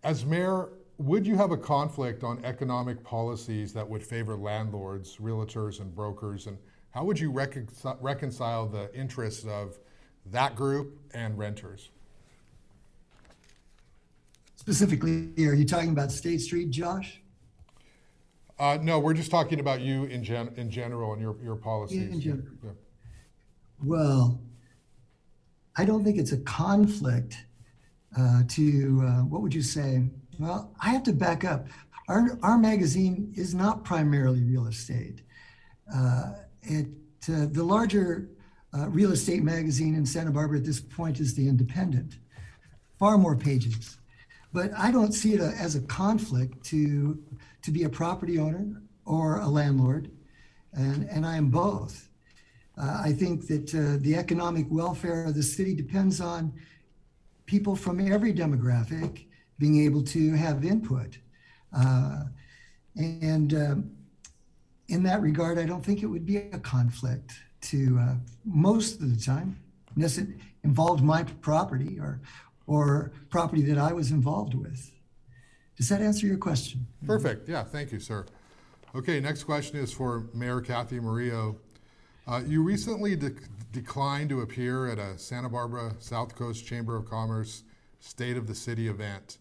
as 0.03 0.25
mayor, 0.25 0.69
would 0.97 1.27
you 1.27 1.35
have 1.35 1.51
a 1.51 1.57
conflict 1.57 2.23
on 2.23 2.43
economic 2.43 3.03
policies 3.03 3.73
that 3.73 3.87
would 3.87 4.03
favor 4.03 4.35
landlords, 4.35 5.17
realtors, 5.17 5.79
and 5.79 5.93
brokers? 5.93 6.47
And 6.47 6.57
how 6.91 7.03
would 7.03 7.19
you 7.19 7.31
recon- 7.31 7.67
reconcile 8.01 8.67
the 8.67 8.93
interests 8.95 9.45
of 9.45 9.77
that 10.25 10.55
group 10.55 10.99
and 11.13 11.37
renters? 11.37 11.89
Specifically, 14.55 15.31
are 15.45 15.53
you 15.53 15.65
talking 15.65 15.91
about 15.91 16.11
State 16.11 16.41
Street, 16.41 16.71
Josh? 16.71 17.21
Uh, 18.59 18.79
no, 18.81 18.97
we're 18.97 19.13
just 19.13 19.29
talking 19.29 19.59
about 19.59 19.81
you 19.81 20.05
in 20.05 20.23
gen, 20.23 20.51
in 20.57 20.71
general 20.71 21.13
and 21.13 21.21
your, 21.21 21.37
your 21.43 21.55
policies. 21.55 22.11
In 22.11 22.19
general. 22.19 22.47
Yeah. 22.63 22.71
Well, 23.83 24.41
I 25.75 25.85
don't 25.85 26.03
think 26.03 26.17
it's 26.17 26.31
a 26.31 26.39
conflict 26.39 27.37
uh, 28.17 28.41
to, 28.49 29.03
uh, 29.05 29.23
what 29.25 29.43
would 29.43 29.53
you 29.53 29.61
say? 29.61 30.09
Well, 30.39 30.71
I 30.79 30.89
have 30.89 31.03
to 31.03 31.13
back 31.13 31.43
up. 31.43 31.67
Our, 32.07 32.37
our 32.43 32.57
magazine 32.57 33.33
is 33.35 33.55
not 33.55 33.83
primarily 33.83 34.43
real 34.43 34.67
estate. 34.67 35.21
Uh, 35.93 36.33
it, 36.61 36.87
uh, 37.29 37.47
the 37.51 37.63
larger 37.63 38.29
uh, 38.77 38.87
real 38.89 39.11
estate 39.11 39.43
magazine 39.43 39.95
in 39.95 40.05
Santa 40.05 40.31
Barbara 40.31 40.59
at 40.59 40.65
this 40.65 40.79
point 40.79 41.19
is 41.19 41.33
The 41.33 41.47
Independent, 41.47 42.17
far 42.99 43.17
more 43.17 43.35
pages. 43.35 43.97
But 44.53 44.71
I 44.77 44.91
don't 44.91 45.11
see 45.11 45.33
it 45.33 45.41
as 45.41 45.75
a 45.75 45.81
conflict 45.81 46.63
to 46.65 47.21
to 47.63 47.71
be 47.71 47.83
a 47.83 47.89
property 47.89 48.39
owner 48.39 48.81
or 49.03 49.39
a 49.39 49.47
landlord, 49.47 50.09
and, 50.71 51.03
and 51.09 51.25
I 51.25 51.35
am 51.35 51.49
both. 51.49 52.07
Uh, 52.77 53.01
I 53.03 53.11
think 53.11 53.47
that 53.47 53.75
uh, 53.75 53.97
the 53.99 54.15
economic 54.15 54.67
welfare 54.69 55.25
of 55.25 55.35
the 55.35 55.43
city 55.43 55.73
depends 55.73 56.21
on 56.21 56.53
people 57.45 57.75
from 57.75 57.99
every 57.99 58.33
demographic 58.33 59.26
being 59.59 59.83
able 59.83 60.03
to 60.03 60.33
have 60.33 60.63
input. 60.63 61.17
Uh, 61.75 62.23
and 62.95 63.53
um, 63.53 63.91
in 64.87 65.03
that 65.03 65.21
regard, 65.21 65.57
I 65.59 65.65
don't 65.65 65.83
think 65.83 66.03
it 66.03 66.07
would 66.07 66.25
be 66.25 66.37
a 66.37 66.59
conflict 66.59 67.33
to 67.61 67.99
uh, 67.99 68.15
most 68.45 69.01
of 69.01 69.13
the 69.13 69.21
time, 69.21 69.59
unless 69.95 70.17
it 70.17 70.27
involved 70.63 71.03
my 71.03 71.23
property 71.23 71.99
or, 71.99 72.21
or 72.65 73.11
property 73.29 73.61
that 73.63 73.77
I 73.77 73.93
was 73.93 74.11
involved 74.11 74.53
with. 74.53 74.91
Does 75.75 75.89
that 75.89 76.01
answer 76.01 76.25
your 76.25 76.37
question? 76.37 76.87
Perfect. 77.05 77.47
Yeah, 77.47 77.63
thank 77.63 77.91
you, 77.91 77.99
sir. 77.99 78.25
Okay, 78.95 79.19
next 79.19 79.43
question 79.43 79.77
is 79.77 79.91
for 79.91 80.27
Mayor 80.33 80.61
Cathy 80.61 80.99
Murillo. 80.99 81.57
Uh, 82.27 82.41
you 82.45 82.63
recently 82.63 83.15
de- 83.15 83.35
declined 83.71 84.29
to 84.29 84.41
appear 84.41 84.87
at 84.87 84.97
a 84.97 85.17
Santa 85.17 85.49
Barbara 85.49 85.93
South 85.99 86.35
Coast 86.35 86.65
Chamber 86.65 86.95
of 86.95 87.05
Commerce 87.09 87.63
State 87.99 88.37
of 88.37 88.47
the 88.47 88.55
City 88.55 88.87
event. 88.87 89.37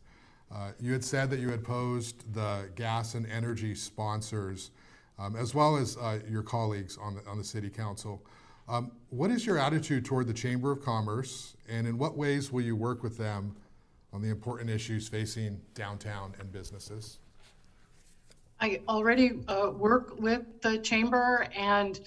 Uh, 0.53 0.71
you 0.81 0.93
had 0.93 1.05
said 1.05 1.29
that 1.31 1.41
you 1.41 1.51
had 1.51 1.65
posed 1.65 2.33
the 2.35 2.69
gas 2.77 3.15
and 3.15 3.27
energy 3.27 3.75
sponsors, 3.75 4.71
um, 5.19 5.35
as 5.37 5.55
well 5.55 5.77
as 5.77 5.97
uh, 5.97 6.21
your 6.29 6.43
colleagues 6.43 6.97
on 6.99 7.17
the, 7.17 7.27
on 7.29 7.37
the 7.37 7.45
City 7.45 7.69
Council. 7.69 8.23
Um, 8.69 8.93
what 9.11 9.31
is 9.31 9.47
your 9.47 9.59
attitude 9.59 10.05
toward 10.05 10.27
the 10.27 10.35
Chamber 10.35 10.73
of 10.73 10.83
Commerce, 10.83 11.57
and 11.69 11.87
in 11.87 11.99
what 11.99 12.17
ways 12.17 12.53
will 12.53 12.63
you 12.63 12.77
work 12.77 13.03
with 13.03 13.17
them 13.19 13.57
on 14.13 14.23
the 14.23 14.29
important 14.29 14.71
issues 14.71 15.09
facing 15.09 15.61
downtown 15.75 16.35
and 16.39 16.51
businesses? 16.53 17.19
I 18.61 18.81
already 18.89 19.41
uh, 19.49 19.71
work 19.71 20.19
with 20.19 20.63
the 20.63 20.79
chamber 20.79 21.47
and 21.55 22.01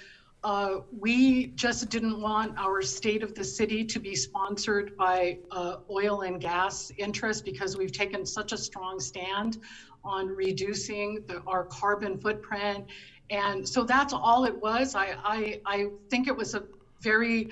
uh, 0.43 0.79
we 0.97 1.47
just 1.47 1.89
didn't 1.89 2.21
want 2.21 2.57
our 2.57 2.81
state 2.81 3.23
of 3.23 3.35
the 3.35 3.43
city 3.43 3.83
to 3.83 3.99
be 3.99 4.15
sponsored 4.15 4.95
by 4.95 5.37
uh, 5.51 5.77
oil 5.91 6.21
and 6.21 6.39
gas 6.39 6.91
interests 6.97 7.41
because 7.41 7.77
we've 7.77 7.91
taken 7.91 8.25
such 8.25 8.53
a 8.53 8.57
strong 8.57 8.99
stand 8.99 9.57
on 10.03 10.27
reducing 10.27 11.21
the, 11.27 11.41
our 11.45 11.65
carbon 11.65 12.17
footprint. 12.17 12.85
And 13.29 13.67
so 13.67 13.83
that's 13.83 14.13
all 14.13 14.45
it 14.45 14.61
was. 14.61 14.95
I, 14.95 15.15
I, 15.23 15.61
I 15.65 15.87
think 16.09 16.27
it 16.27 16.35
was 16.35 16.55
a 16.55 16.63
very 17.01 17.49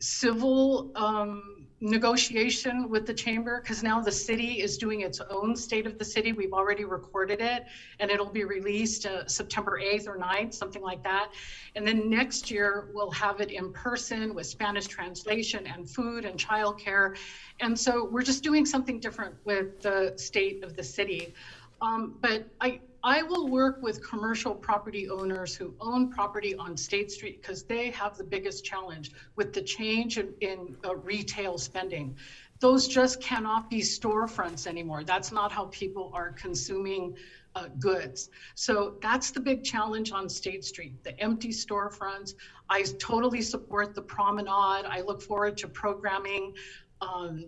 civil 0.00 0.90
um, 0.96 1.55
negotiation 1.80 2.88
with 2.88 3.06
the 3.06 3.12
chamber 3.12 3.60
because 3.60 3.82
now 3.82 4.00
the 4.00 4.12
city 4.12 4.62
is 4.62 4.78
doing 4.78 5.02
its 5.02 5.20
own 5.28 5.54
state 5.54 5.86
of 5.86 5.98
the 5.98 6.04
city. 6.04 6.32
We've 6.32 6.52
already 6.52 6.84
recorded 6.84 7.40
it 7.40 7.64
and 8.00 8.10
it'll 8.10 8.30
be 8.30 8.44
released 8.44 9.04
uh, 9.04 9.26
September 9.26 9.78
8th 9.82 10.08
or 10.08 10.16
9th, 10.18 10.54
something 10.54 10.82
like 10.82 11.02
that. 11.02 11.32
And 11.74 11.86
then 11.86 12.08
next 12.08 12.50
year 12.50 12.88
we'll 12.92 13.10
have 13.10 13.40
it 13.40 13.50
in 13.50 13.72
person 13.72 14.34
with 14.34 14.46
Spanish 14.46 14.86
translation 14.86 15.66
and 15.66 15.88
food 15.88 16.24
and 16.24 16.40
childcare. 16.40 17.14
And 17.60 17.78
so 17.78 18.08
we're 18.10 18.22
just 18.22 18.42
doing 18.42 18.64
something 18.64 18.98
different 18.98 19.34
with 19.44 19.82
the 19.82 20.14
state 20.16 20.64
of 20.64 20.76
the 20.76 20.84
city. 20.84 21.34
Um, 21.82 22.14
but 22.20 22.46
I, 22.60 22.80
I 23.06 23.22
will 23.22 23.46
work 23.46 23.80
with 23.82 24.04
commercial 24.04 24.52
property 24.52 25.08
owners 25.08 25.54
who 25.54 25.76
own 25.78 26.10
property 26.10 26.56
on 26.56 26.76
State 26.76 27.12
Street 27.12 27.40
because 27.40 27.62
they 27.62 27.90
have 27.90 28.18
the 28.18 28.24
biggest 28.24 28.64
challenge 28.64 29.12
with 29.36 29.52
the 29.52 29.62
change 29.62 30.18
in, 30.18 30.34
in 30.40 30.76
uh, 30.84 30.96
retail 30.96 31.56
spending. 31.56 32.16
Those 32.58 32.88
just 32.88 33.22
cannot 33.22 33.70
be 33.70 33.80
storefronts 33.80 34.66
anymore. 34.66 35.04
That's 35.04 35.30
not 35.30 35.52
how 35.52 35.66
people 35.66 36.10
are 36.14 36.32
consuming 36.32 37.14
uh, 37.54 37.68
goods. 37.78 38.28
So 38.56 38.96
that's 39.00 39.30
the 39.30 39.38
big 39.38 39.62
challenge 39.62 40.10
on 40.10 40.28
State 40.28 40.64
Street, 40.64 41.04
the 41.04 41.16
empty 41.20 41.50
storefronts. 41.50 42.34
I 42.68 42.82
totally 42.98 43.42
support 43.42 43.94
the 43.94 44.02
promenade. 44.02 44.84
I 44.84 45.04
look 45.06 45.22
forward 45.22 45.56
to 45.58 45.68
programming 45.68 46.54
um, 47.00 47.44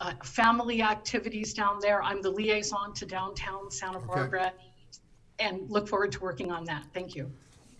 uh, 0.00 0.14
family 0.24 0.80
activities 0.80 1.52
down 1.52 1.80
there. 1.82 2.02
I'm 2.02 2.22
the 2.22 2.30
liaison 2.30 2.94
to 2.94 3.04
downtown 3.04 3.70
Santa 3.70 4.00
Barbara 4.00 4.54
and 5.42 5.68
look 5.70 5.88
forward 5.88 6.12
to 6.12 6.20
working 6.20 6.50
on 6.50 6.64
that. 6.64 6.84
Thank 6.94 7.14
you. 7.14 7.30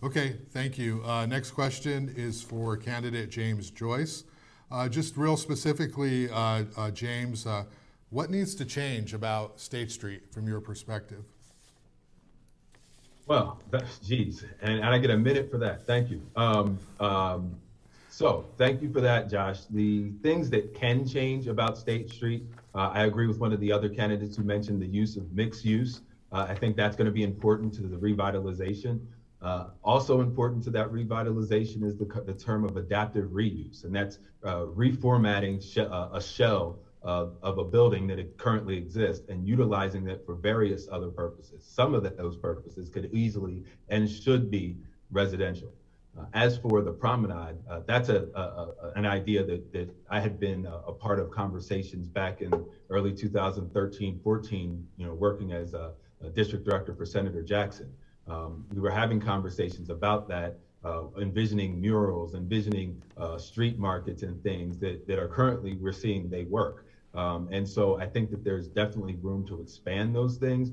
Okay, 0.03 0.35
thank 0.51 0.77
you. 0.77 1.01
Uh, 1.05 1.25
next 1.25 1.51
question 1.51 2.13
is 2.17 2.41
for 2.41 2.75
candidate 2.75 3.29
James 3.29 3.69
Joyce. 3.69 4.25
Uh, 4.69 4.89
just 4.89 5.15
real 5.15 5.37
specifically, 5.37 6.29
uh, 6.29 6.65
uh 6.75 6.91
James, 6.91 7.45
uh, 7.47 7.63
what 8.09 8.29
needs 8.29 8.53
to 8.55 8.65
change 8.65 9.13
about 9.13 9.59
State 9.59 9.91
Street 9.91 10.23
from 10.31 10.47
your 10.47 10.59
perspective? 10.59 11.23
Well, 13.27 13.61
geez, 14.03 14.45
and, 14.61 14.79
and 14.79 14.85
I 14.85 14.97
get 14.97 15.09
a 15.09 15.17
minute 15.17 15.49
for 15.49 15.57
that. 15.59 15.87
Thank 15.87 16.09
you. 16.09 16.21
Um, 16.35 16.77
um, 16.99 17.55
so, 18.09 18.45
thank 18.57 18.81
you 18.81 18.91
for 18.91 19.01
that, 19.01 19.29
Josh. 19.29 19.61
The 19.69 20.11
things 20.21 20.49
that 20.51 20.75
can 20.75 21.07
change 21.07 21.47
about 21.47 21.77
State 21.77 22.11
Street, 22.11 22.43
uh, 22.75 22.91
I 22.93 23.05
agree 23.05 23.25
with 23.25 23.39
one 23.39 23.53
of 23.53 23.59
the 23.59 23.71
other 23.71 23.89
candidates 23.89 24.35
who 24.35 24.43
mentioned 24.43 24.81
the 24.81 24.87
use 24.87 25.15
of 25.17 25.31
mixed 25.31 25.63
use. 25.65 26.01
Uh, 26.33 26.47
I 26.49 26.55
think 26.55 26.75
that's 26.75 26.95
going 26.95 27.05
to 27.05 27.11
be 27.11 27.23
important 27.23 27.73
to 27.75 27.83
the 27.83 27.95
revitalization. 27.95 28.99
Uh, 29.41 29.67
also 29.83 30.21
important 30.21 30.63
to 30.63 30.71
that 30.71 30.91
revitalization 30.91 31.83
is 31.83 31.95
the, 31.95 32.05
the 32.25 32.33
term 32.33 32.65
of 32.65 32.75
adaptive 32.75 33.29
reuse, 33.29 33.83
and 33.83 33.93
that's 33.93 34.17
uh, 34.43 34.65
reformatting 34.65 35.77
uh, 35.77 36.09
a 36.13 36.21
shell 36.21 36.79
of, 37.03 37.35
of 37.43 37.57
a 37.57 37.63
building 37.63 38.07
that 38.07 38.37
currently 38.37 38.77
exists 38.77 39.27
and 39.29 39.45
utilizing 39.47 40.07
it 40.07 40.23
for 40.25 40.35
various 40.35 40.87
other 40.91 41.09
purposes. 41.09 41.63
Some 41.67 41.93
of 41.93 42.03
the, 42.03 42.09
those 42.09 42.37
purposes 42.37 42.89
could 42.89 43.13
easily 43.13 43.63
and 43.89 44.09
should 44.09 44.49
be 44.49 44.77
residential. 45.11 45.71
Uh, 46.17 46.25
as 46.33 46.57
for 46.57 46.81
the 46.81 46.91
promenade, 46.91 47.57
uh, 47.69 47.81
that's 47.85 48.09
a, 48.09 48.27
a, 48.35 48.39
a, 48.39 48.91
an 48.95 49.05
idea 49.05 49.43
that, 49.43 49.73
that 49.73 49.89
I 50.09 50.19
had 50.19 50.39
been 50.39 50.65
a, 50.65 50.77
a, 50.87 50.93
part 50.93 51.19
of 51.19 51.31
conversations 51.31 52.07
back 52.07 52.41
in 52.41 52.53
early 52.91 53.11
2013, 53.11 54.19
14, 54.23 54.87
you 54.95 55.05
know, 55.05 55.13
working 55.13 55.51
as 55.53 55.73
a, 55.73 55.91
district 56.29 56.65
director 56.65 56.93
for 56.93 57.05
Senator 57.05 57.41
Jackson. 57.41 57.91
Um, 58.27 58.65
we 58.73 58.79
were 58.79 58.91
having 58.91 59.19
conversations 59.19 59.89
about 59.89 60.27
that, 60.29 60.59
uh, 60.83 61.03
envisioning 61.19 61.79
murals, 61.79 62.35
envisioning 62.35 63.01
uh, 63.17 63.37
street 63.37 63.77
markets 63.77 64.23
and 64.23 64.41
things 64.43 64.77
that, 64.79 65.07
that 65.07 65.19
are 65.19 65.27
currently 65.27 65.75
we're 65.75 65.91
seeing 65.91 66.29
they 66.29 66.43
work. 66.45 66.85
Um, 67.13 67.49
and 67.51 67.67
so 67.67 67.99
I 67.99 68.07
think 68.07 68.31
that 68.31 68.43
there's 68.43 68.67
definitely 68.67 69.15
room 69.21 69.45
to 69.47 69.61
expand 69.61 70.15
those 70.15 70.37
things. 70.37 70.71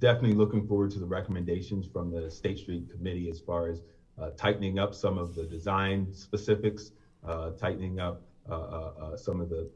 Definitely 0.00 0.34
looking 0.34 0.66
forward 0.66 0.90
to 0.92 0.98
the 0.98 1.06
recommendations 1.06 1.86
from 1.86 2.10
the 2.10 2.30
State 2.30 2.58
Street 2.58 2.90
Committee 2.90 3.30
as 3.30 3.40
far 3.40 3.68
as 3.68 3.82
uh, 4.20 4.30
tightening 4.36 4.78
up 4.78 4.94
some 4.94 5.16
of 5.16 5.34
the 5.34 5.44
design 5.44 6.12
specifics, 6.12 6.90
uh, 7.26 7.50
tightening 7.52 8.00
up 8.00 8.22
uh, 8.50 8.54
uh, 8.54 9.16
some 9.16 9.40
of 9.40 9.48
the 9.48 9.70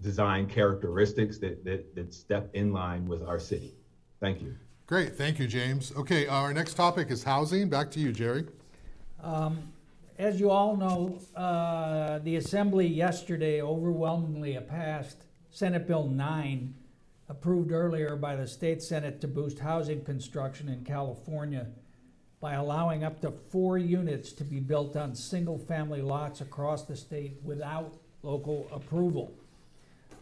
design 0.00 0.46
characteristics 0.46 1.38
that, 1.38 1.64
that, 1.64 1.94
that 1.94 2.14
step 2.14 2.50
in 2.54 2.72
line 2.72 3.06
with 3.06 3.22
our 3.22 3.38
city. 3.38 3.74
Thank 4.20 4.42
you. 4.42 4.54
Great, 4.86 5.16
thank 5.16 5.38
you, 5.38 5.46
James. 5.46 5.92
Okay, 5.96 6.26
our 6.26 6.52
next 6.52 6.74
topic 6.74 7.10
is 7.10 7.24
housing. 7.24 7.68
Back 7.68 7.90
to 7.92 8.00
you, 8.00 8.12
Jerry. 8.12 8.46
Um, 9.22 9.72
as 10.18 10.38
you 10.38 10.50
all 10.50 10.76
know, 10.76 11.18
uh, 11.34 12.20
the 12.20 12.36
Assembly 12.36 12.86
yesterday 12.86 13.60
overwhelmingly 13.60 14.58
passed 14.68 15.24
Senate 15.50 15.86
Bill 15.86 16.06
9, 16.06 16.74
approved 17.28 17.72
earlier 17.72 18.14
by 18.14 18.36
the 18.36 18.46
State 18.46 18.82
Senate 18.82 19.20
to 19.20 19.28
boost 19.28 19.58
housing 19.58 20.04
construction 20.04 20.68
in 20.68 20.84
California 20.84 21.66
by 22.40 22.54
allowing 22.54 23.02
up 23.02 23.20
to 23.22 23.32
four 23.50 23.78
units 23.78 24.32
to 24.32 24.44
be 24.44 24.60
built 24.60 24.96
on 24.96 25.14
single 25.14 25.58
family 25.58 26.02
lots 26.02 26.40
across 26.40 26.84
the 26.84 26.94
state 26.94 27.38
without 27.42 27.94
local 28.22 28.68
approval. 28.72 29.34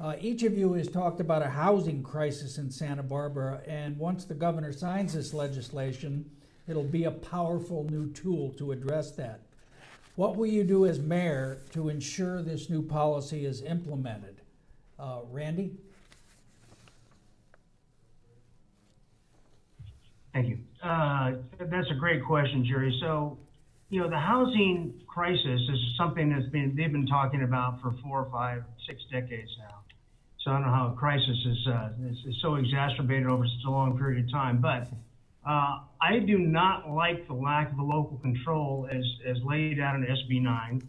Uh, 0.00 0.16
each 0.20 0.42
of 0.42 0.59
you 0.59 0.72
has 0.72 0.88
talked 0.88 1.20
about 1.20 1.42
a 1.42 1.48
housing 1.48 2.02
crisis 2.02 2.59
in 2.59 2.70
Santa 2.70 3.02
Barbara, 3.02 3.61
and 3.66 3.96
once 3.96 4.24
the 4.24 4.35
governor 4.35 4.72
signs 4.72 5.14
this 5.14 5.33
legislation, 5.33 6.28
it'll 6.66 6.83
be 6.83 7.04
a 7.04 7.11
powerful 7.11 7.85
new 7.85 8.11
tool 8.12 8.50
to 8.59 8.72
address 8.72 9.12
that. 9.12 9.40
What 10.16 10.37
will 10.37 10.46
you 10.46 10.64
do 10.64 10.87
as 10.87 10.98
mayor 10.98 11.59
to 11.72 11.88
ensure 11.88 12.42
this 12.42 12.68
new 12.68 12.83
policy 12.83 13.44
is 13.44 13.62
implemented? 13.62 14.40
Uh, 14.98 15.20
Randy? 15.30 15.72
Thank 20.33 20.48
you. 20.48 20.59
Uh, 20.83 21.33
that's 21.59 21.90
a 21.90 21.94
great 21.94 22.24
question, 22.24 22.64
Jerry. 22.64 22.96
So, 23.00 23.38
you 23.90 24.00
know, 24.00 24.11
the 24.11 24.18
housing 24.18 25.00
crisis 25.07 25.61
is 25.61 25.78
something 25.96 26.30
that's 26.30 26.50
been 26.50 26.74
they've 26.76 26.90
been 26.90 27.07
talking 27.07 27.44
about 27.44 27.80
for 27.80 27.94
four, 28.02 28.28
five, 28.33 28.64
six 28.87 29.00
decades 29.12 29.50
now. 29.59 29.84
So 30.44 30.50
I 30.50 30.54
don't 30.54 30.64
know 30.64 30.74
how 30.74 30.92
a 30.92 30.92
crisis 30.92 31.38
is, 31.46 31.66
uh, 31.66 31.88
is, 32.11 32.18
is 32.26 32.37
so 32.42 32.57
exacerbated 32.57 33.26
over 33.26 33.46
such 33.46 33.64
a 33.66 33.70
long 33.70 33.96
period 33.96 34.26
of 34.26 34.30
time, 34.30 34.61
but 34.61 34.88
uh, 35.48 35.80
I 36.02 36.18
do 36.18 36.37
not 36.37 36.90
like 36.90 37.26
the 37.26 37.33
lack 37.33 37.72
of 37.72 37.78
a 37.78 37.83
local 37.83 38.18
control 38.18 38.87
as, 38.92 39.04
as 39.26 39.38
laid 39.42 39.80
out 39.80 39.94
in 39.94 40.02
SB 40.02 40.42
9. 40.42 40.83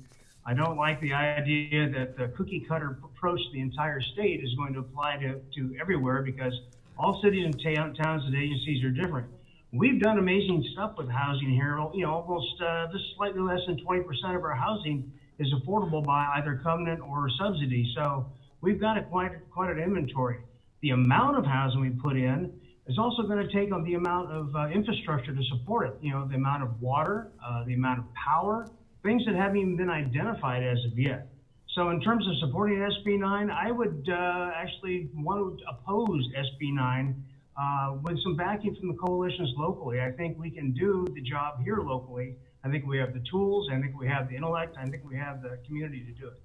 I 0.45 0.53
don't 0.53 0.75
like 0.75 0.99
the 0.99 1.13
idea 1.13 1.89
that 1.89 2.17
the 2.17 2.27
cookie 2.35 2.65
cutter 2.67 2.99
approach 3.01 3.39
to 3.45 3.51
the 3.53 3.61
entire 3.61 4.01
state 4.01 4.43
is 4.43 4.53
going 4.55 4.73
to 4.73 4.79
apply 4.79 5.17
to, 5.17 5.39
to 5.55 5.75
everywhere 5.79 6.21
because 6.21 6.53
all 6.99 7.21
cities 7.23 7.45
and 7.45 7.57
towns 7.63 8.25
and 8.25 8.35
agencies 8.35 8.83
are 8.83 8.89
different. 8.89 9.27
We've 9.71 10.01
done 10.01 10.19
amazing 10.19 10.65
stuff 10.73 10.97
with 10.97 11.09
housing 11.09 11.49
here. 11.49 11.79
You 11.93 12.05
know, 12.05 12.13
almost 12.13 12.61
uh, 12.61 12.87
just 12.91 13.05
slightly 13.15 13.41
less 13.41 13.61
than 13.67 13.77
20% 13.77 14.03
of 14.35 14.43
our 14.43 14.53
housing 14.53 15.13
is 15.39 15.47
affordable 15.53 16.03
by 16.03 16.27
either 16.35 16.59
covenant 16.61 16.99
or 16.99 17.29
subsidy. 17.39 17.93
So 17.95 18.27
we've 18.65 18.81
got 18.81 18.97
a 18.97 19.03
quite, 19.03 19.31
quite 19.51 19.69
an 19.69 19.79
inventory. 19.79 20.39
The 20.81 20.89
amount 20.89 21.37
of 21.37 21.45
housing 21.45 21.81
we 21.81 21.91
put 21.91 22.17
in 22.17 22.51
is 22.87 22.97
also 22.97 23.23
going 23.23 23.47
to 23.47 23.53
take 23.53 23.71
on 23.71 23.83
the 23.83 23.93
amount 23.93 24.31
of 24.31 24.55
uh, 24.55 24.67
infrastructure 24.69 25.33
to 25.33 25.43
support 25.51 25.87
it. 25.87 25.97
You 26.01 26.11
know, 26.11 26.27
the 26.27 26.35
amount 26.35 26.63
of 26.63 26.81
water, 26.81 27.31
uh, 27.45 27.63
the 27.65 27.75
amount 27.75 27.99
of 27.99 28.05
power, 28.13 28.67
things 29.03 29.23
that 29.27 29.35
haven't 29.35 29.57
even 29.57 29.77
been 29.77 29.89
identified 29.89 30.63
as 30.63 30.83
of 30.91 30.97
yet. 30.97 31.29
So, 31.75 31.89
in 31.89 32.01
terms 32.01 32.25
of 32.27 32.33
supporting 32.39 32.77
SB 32.77 33.19
9, 33.19 33.51
I 33.51 33.69
would 33.69 34.07
uh, 34.09 34.51
actually 34.55 35.09
want 35.13 35.59
to 35.59 35.65
oppose 35.69 36.27
SB 36.35 36.73
9 36.73 37.23
uh, 37.57 37.97
with 38.01 38.17
some 38.23 38.35
backing 38.35 38.75
from 38.75 38.87
the 38.87 38.95
coalitions 38.95 39.53
locally. 39.57 40.01
I 40.01 40.11
think 40.11 40.39
we 40.39 40.49
can 40.49 40.73
do 40.73 41.05
the 41.13 41.21
job 41.21 41.63
here 41.63 41.77
locally. 41.77 42.35
I 42.63 42.69
think 42.69 42.87
we 42.87 42.97
have 42.97 43.13
the 43.13 43.23
tools. 43.29 43.69
I 43.71 43.79
think 43.79 43.99
we 43.99 44.07
have 44.07 44.29
the 44.29 44.35
intellect. 44.35 44.75
I 44.79 44.85
think 44.85 45.03
we 45.07 45.17
have 45.17 45.43
the 45.43 45.59
community 45.67 46.03
to 46.05 46.11
do 46.19 46.27
it. 46.27 46.41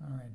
All 0.00 0.10
right. 0.10 0.30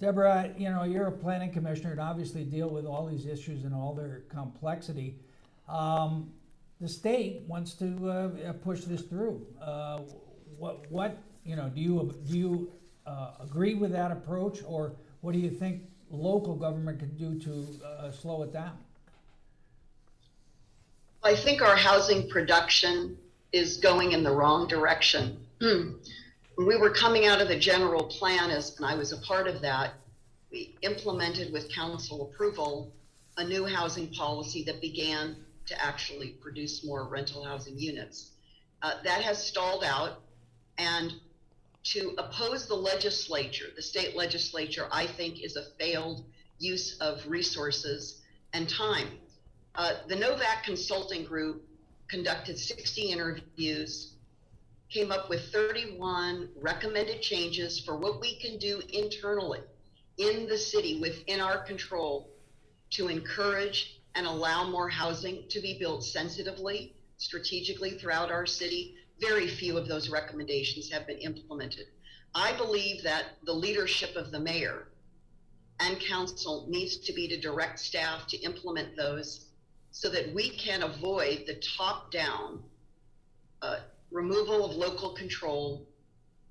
Deborah, 0.00 0.52
you 0.56 0.70
know, 0.70 0.82
you're 0.84 1.06
a 1.06 1.12
planning 1.12 1.52
commissioner 1.52 1.92
and 1.92 2.00
obviously 2.00 2.44
deal 2.44 2.68
with 2.68 2.84
all 2.84 3.06
these 3.06 3.26
issues 3.26 3.64
and 3.64 3.74
all 3.74 3.94
their 3.94 4.22
complexity. 4.28 5.16
Um, 5.68 6.32
the 6.80 6.88
state 6.88 7.42
wants 7.46 7.74
to 7.74 8.10
uh, 8.10 8.52
push 8.54 8.80
this 8.80 9.02
through. 9.02 9.46
Uh, 9.62 10.00
what, 10.58 10.84
what, 10.90 11.18
you 11.44 11.56
know, 11.56 11.68
do 11.68 11.80
you 11.80 12.14
do 12.26 12.38
you 12.38 12.72
uh, 13.06 13.32
agree 13.40 13.74
with 13.74 13.92
that 13.92 14.10
approach, 14.10 14.60
or 14.66 14.92
what 15.20 15.32
do 15.32 15.38
you 15.38 15.50
think 15.50 15.82
local 16.10 16.54
government 16.54 16.98
can 16.98 17.16
do 17.16 17.38
to 17.40 17.84
uh, 17.86 18.10
slow 18.10 18.42
it 18.42 18.52
down? 18.52 18.76
I 21.22 21.34
think 21.34 21.62
our 21.62 21.76
housing 21.76 22.28
production 22.28 23.16
is 23.52 23.78
going 23.78 24.12
in 24.12 24.22
the 24.22 24.30
wrong 24.30 24.66
direction. 24.66 25.38
When 26.56 26.68
we 26.68 26.76
were 26.76 26.90
coming 26.90 27.26
out 27.26 27.40
of 27.40 27.48
the 27.48 27.58
general 27.58 28.04
plan, 28.04 28.50
as 28.50 28.76
and 28.76 28.86
I 28.86 28.94
was 28.94 29.12
a 29.12 29.18
part 29.18 29.48
of 29.48 29.60
that, 29.62 29.94
we 30.52 30.76
implemented 30.82 31.52
with 31.52 31.72
council 31.72 32.30
approval 32.30 32.92
a 33.36 33.44
new 33.44 33.64
housing 33.64 34.08
policy 34.14 34.62
that 34.64 34.80
began 34.80 35.36
to 35.66 35.84
actually 35.84 36.28
produce 36.40 36.84
more 36.84 37.08
rental 37.08 37.42
housing 37.42 37.76
units. 37.76 38.30
Uh, 38.82 39.02
that 39.02 39.22
has 39.22 39.44
stalled 39.44 39.82
out, 39.82 40.20
and 40.78 41.14
to 41.82 42.14
oppose 42.18 42.66
the 42.66 42.74
legislature, 42.74 43.66
the 43.74 43.82
state 43.82 44.14
legislature, 44.14 44.86
I 44.92 45.06
think 45.06 45.42
is 45.42 45.56
a 45.56 45.64
failed 45.78 46.24
use 46.60 46.96
of 47.00 47.26
resources 47.26 48.22
and 48.52 48.68
time. 48.68 49.08
Uh, 49.74 49.94
the 50.06 50.14
Novak 50.16 50.62
Consulting 50.64 51.24
Group 51.24 51.64
conducted 52.08 52.58
60 52.58 53.02
interviews 53.02 54.13
came 54.94 55.10
up 55.10 55.28
with 55.28 55.52
31 55.52 56.50
recommended 56.54 57.20
changes 57.20 57.80
for 57.80 57.96
what 57.96 58.20
we 58.20 58.36
can 58.36 58.56
do 58.58 58.80
internally 58.92 59.58
in 60.18 60.46
the 60.46 60.56
city 60.56 61.00
within 61.00 61.40
our 61.40 61.58
control 61.58 62.30
to 62.90 63.08
encourage 63.08 64.00
and 64.14 64.24
allow 64.24 64.70
more 64.70 64.88
housing 64.88 65.42
to 65.48 65.60
be 65.60 65.76
built 65.80 66.04
sensitively, 66.04 66.94
strategically 67.16 67.98
throughout 67.98 68.30
our 68.30 68.46
city. 68.46 68.94
Very 69.20 69.48
few 69.48 69.76
of 69.76 69.88
those 69.88 70.10
recommendations 70.10 70.88
have 70.92 71.08
been 71.08 71.18
implemented. 71.18 71.86
I 72.32 72.52
believe 72.52 73.02
that 73.02 73.24
the 73.44 73.52
leadership 73.52 74.14
of 74.14 74.30
the 74.30 74.38
mayor 74.38 74.86
and 75.80 75.98
council 75.98 76.66
needs 76.68 76.98
to 76.98 77.12
be 77.12 77.26
to 77.26 77.40
direct 77.40 77.80
staff 77.80 78.28
to 78.28 78.36
implement 78.42 78.96
those 78.96 79.46
so 79.90 80.08
that 80.10 80.32
we 80.32 80.50
can 80.50 80.84
avoid 80.84 81.44
the 81.48 81.60
top 81.76 82.12
down 82.12 82.62
uh, 83.60 83.78
removal 84.14 84.64
of 84.64 84.76
local 84.76 85.10
control. 85.10 85.86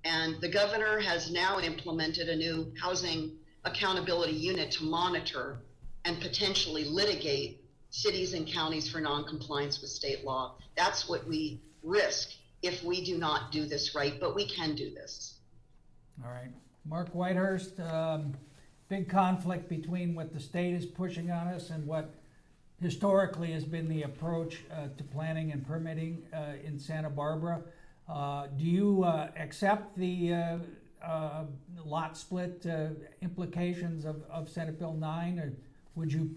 And 0.03 0.39
the 0.41 0.49
governor 0.49 0.99
has 0.99 1.32
now 1.32 1.59
implemented 1.59 2.28
a 2.28 2.36
new 2.36 2.74
housing 2.80 3.38
accountability 3.64 4.34
unit 4.34 4.70
to 4.72 4.84
monitor 4.84 5.59
and 6.03 6.20
potentially 6.20 6.84
litigate 6.84 7.64
cities 7.89 8.34
and 8.34 8.45
counties 8.45 8.91
for 8.91 8.99
noncompliance 8.99 9.80
with 9.80 9.89
state 9.89 10.26
law. 10.26 10.55
That's 10.76 11.07
what 11.07 11.26
we 11.26 11.61
risk 11.82 12.32
if 12.61 12.84
we 12.84 13.03
do 13.03 13.18
not 13.18 13.53
do 13.53 13.66
this 13.66 13.95
right, 13.95 14.20
but 14.20 14.36
we 14.36 14.45
can 14.45 14.76
do 14.76 14.89
this. 14.93 15.39
All 16.24 16.32
right. 16.32 16.51
Mark 16.86 17.14
Whitehurst, 17.14 17.80
um, 17.80 18.34
big 18.89 19.07
conflict 19.07 19.70
between 19.70 20.16
what 20.16 20.34
the 20.34 20.39
state 20.39 20.74
is 20.74 20.86
pushing 20.86 21.32
on 21.32 21.47
us 21.47 21.70
and 21.70 21.88
what 21.88 22.14
historically 22.84 23.52
has 23.54 23.64
been 23.64 23.88
the 23.88 24.04
approach 24.04 24.66
uh, 24.72 24.88
to 24.98 25.04
planning 25.06 25.54
and 25.54 25.66
permitting 25.66 26.22
uh, 26.34 26.54
in 26.64 26.78
Santa 26.78 27.10
Barbara. 27.10 27.62
Uh, 28.10 28.48
do 28.58 28.66
you 28.66 29.04
uh, 29.04 29.30
accept 29.38 29.98
the 29.98 30.34
uh, 30.34 30.58
uh, 31.04 31.46
lot 31.86 32.18
split 32.18 32.66
implications 33.22 34.04
of, 34.04 34.22
of 34.30 34.50
Senate 34.50 34.78
Bill 34.78 34.94
9, 34.94 35.40
or 35.40 35.54
would 35.96 36.12
you 36.12 36.36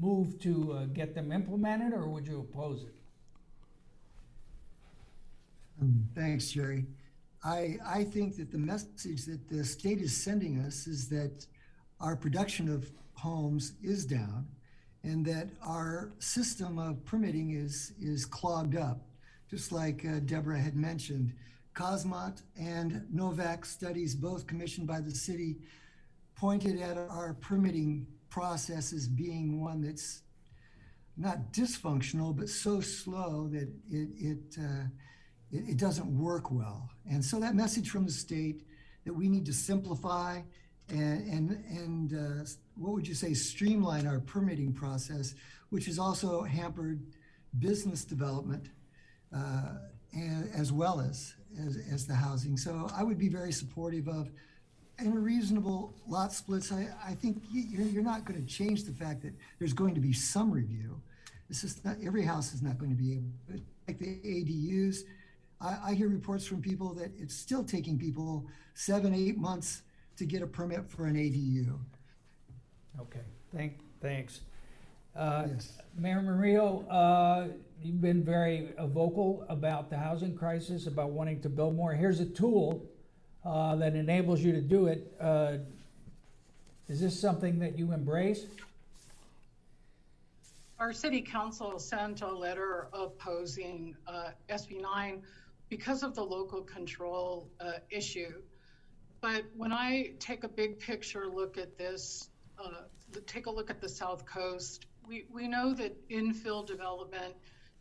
move 0.00 0.40
to 0.40 0.88
get 0.94 1.14
them 1.14 1.32
implemented, 1.32 1.92
or 1.92 2.08
would 2.08 2.26
you 2.26 2.40
oppose 2.40 2.84
it? 2.84 2.94
Thanks, 6.14 6.50
Jerry. 6.50 6.86
I, 7.44 7.78
I 7.84 8.04
think 8.04 8.36
that 8.36 8.50
the 8.50 8.58
message 8.58 9.24
that 9.26 9.48
the 9.48 9.64
state 9.64 10.00
is 10.00 10.16
sending 10.16 10.60
us 10.60 10.86
is 10.86 11.08
that 11.08 11.46
our 12.00 12.16
production 12.16 12.68
of 12.68 12.90
homes 13.14 13.72
is 13.82 14.04
down 14.04 14.46
and 15.02 15.24
that 15.26 15.50
our 15.62 16.12
system 16.18 16.78
of 16.78 17.04
permitting 17.04 17.52
is, 17.52 17.92
is 18.00 18.24
clogged 18.24 18.76
up. 18.76 19.00
Just 19.50 19.72
like 19.72 20.04
uh, 20.04 20.20
Deborah 20.20 20.60
had 20.60 20.76
mentioned, 20.76 21.32
Cosmot 21.74 22.42
and 22.60 23.06
Novak 23.10 23.64
studies, 23.64 24.14
both 24.14 24.46
commissioned 24.46 24.86
by 24.86 25.00
the 25.00 25.10
city, 25.10 25.56
pointed 26.34 26.80
at 26.80 26.98
our 26.98 27.36
permitting 27.40 28.06
process 28.28 28.92
as 28.92 29.08
being 29.08 29.62
one 29.62 29.80
that's 29.80 30.22
not 31.16 31.52
dysfunctional, 31.52 32.36
but 32.36 32.48
so 32.48 32.80
slow 32.80 33.48
that 33.48 33.68
it, 33.90 34.08
it 34.18 34.56
uh, 34.60 34.84
it, 35.50 35.70
it 35.70 35.76
doesn't 35.76 36.06
work 36.06 36.50
well. 36.50 36.90
And 37.10 37.24
so 37.24 37.40
that 37.40 37.54
message 37.54 37.90
from 37.90 38.04
the 38.04 38.12
state 38.12 38.64
that 39.04 39.12
we 39.12 39.28
need 39.28 39.46
to 39.46 39.52
simplify 39.52 40.42
and 40.90 41.28
and 41.28 41.64
and 41.70 42.14
uh, 42.14 42.44
what 42.76 42.92
would 42.92 43.06
you 43.06 43.14
say 43.14 43.34
streamline 43.34 44.06
our 44.06 44.20
permitting 44.20 44.72
process, 44.72 45.34
which 45.70 45.86
has 45.86 45.98
also 45.98 46.42
hampered 46.42 47.00
business 47.58 48.04
development 48.04 48.70
uh, 49.34 49.74
and, 50.12 50.50
as 50.54 50.72
well 50.72 51.00
as, 51.00 51.34
as 51.66 51.78
as 51.92 52.06
the 52.06 52.14
housing. 52.14 52.56
So 52.56 52.88
I 52.94 53.02
would 53.02 53.18
be 53.18 53.28
very 53.28 53.52
supportive 53.52 54.08
of. 54.08 54.30
And 55.00 55.14
reasonable 55.24 55.94
lot 56.08 56.32
splits, 56.32 56.72
I, 56.72 56.88
I 57.06 57.14
think 57.14 57.40
you're, 57.52 57.86
you're 57.86 58.02
not 58.02 58.24
going 58.24 58.44
to 58.44 58.46
change 58.52 58.82
the 58.82 58.90
fact 58.90 59.22
that 59.22 59.32
there's 59.60 59.72
going 59.72 59.94
to 59.94 60.00
be 60.00 60.12
some 60.12 60.50
review. 60.50 61.00
This 61.48 61.62
is 61.62 61.84
not 61.84 61.98
every 62.04 62.24
house 62.24 62.52
is 62.52 62.62
not 62.62 62.78
going 62.78 62.90
to 62.90 62.96
be 62.96 63.12
able, 63.12 63.62
like 63.86 63.96
the 64.00 64.16
ADUs, 64.24 65.04
I, 65.60 65.78
I 65.86 65.94
hear 65.94 66.08
reports 66.08 66.46
from 66.46 66.60
people 66.60 66.94
that 66.94 67.10
it's 67.18 67.34
still 67.34 67.64
taking 67.64 67.98
people 67.98 68.46
seven, 68.74 69.14
eight 69.14 69.38
months 69.38 69.82
to 70.18 70.26
get 70.26 70.42
a 70.42 70.46
permit 70.46 70.88
for 70.90 71.06
an 71.06 71.14
ADU. 71.14 71.78
Okay, 73.00 73.20
thank, 73.54 73.78
thanks. 74.00 74.40
Uh, 75.14 75.46
Yes. 75.48 75.78
Mayor 75.96 76.22
Murillo, 76.22 76.84
uh, 76.88 77.48
you've 77.82 78.00
been 78.00 78.22
very 78.24 78.70
uh, 78.76 78.86
vocal 78.86 79.44
about 79.48 79.90
the 79.90 79.96
housing 79.96 80.36
crisis, 80.36 80.86
about 80.86 81.10
wanting 81.10 81.40
to 81.42 81.48
build 81.48 81.76
more. 81.76 81.92
Here's 81.92 82.20
a 82.20 82.26
tool 82.26 82.84
uh, 83.44 83.76
that 83.76 83.94
enables 83.94 84.40
you 84.40 84.52
to 84.52 84.60
do 84.60 84.86
it. 84.88 85.12
Uh, 85.20 85.58
Is 86.88 87.00
this 87.00 87.18
something 87.18 87.58
that 87.60 87.78
you 87.78 87.92
embrace? 87.92 88.46
Our 90.78 90.92
city 90.92 91.20
council 91.20 91.78
sent 91.78 92.22
a 92.22 92.30
letter 92.30 92.88
opposing 92.92 93.96
uh, 94.06 94.30
SB 94.48 94.80
9 94.80 95.22
because 95.68 96.02
of 96.02 96.14
the 96.14 96.22
local 96.22 96.62
control 96.62 97.48
uh, 97.60 97.72
issue. 97.90 98.42
But 99.20 99.44
when 99.56 99.72
I 99.72 100.12
take 100.20 100.44
a 100.44 100.48
big 100.48 100.78
picture 100.78 101.26
look 101.26 101.58
at 101.58 101.76
this, 101.76 102.30
uh, 102.58 102.82
take 103.26 103.46
a 103.46 103.50
look 103.50 103.70
at 103.70 103.80
the 103.80 103.88
South 103.88 104.24
Coast, 104.24 104.86
we, 105.06 105.26
we 105.32 105.48
know 105.48 105.74
that 105.74 106.08
infill 106.08 106.66
development 106.66 107.34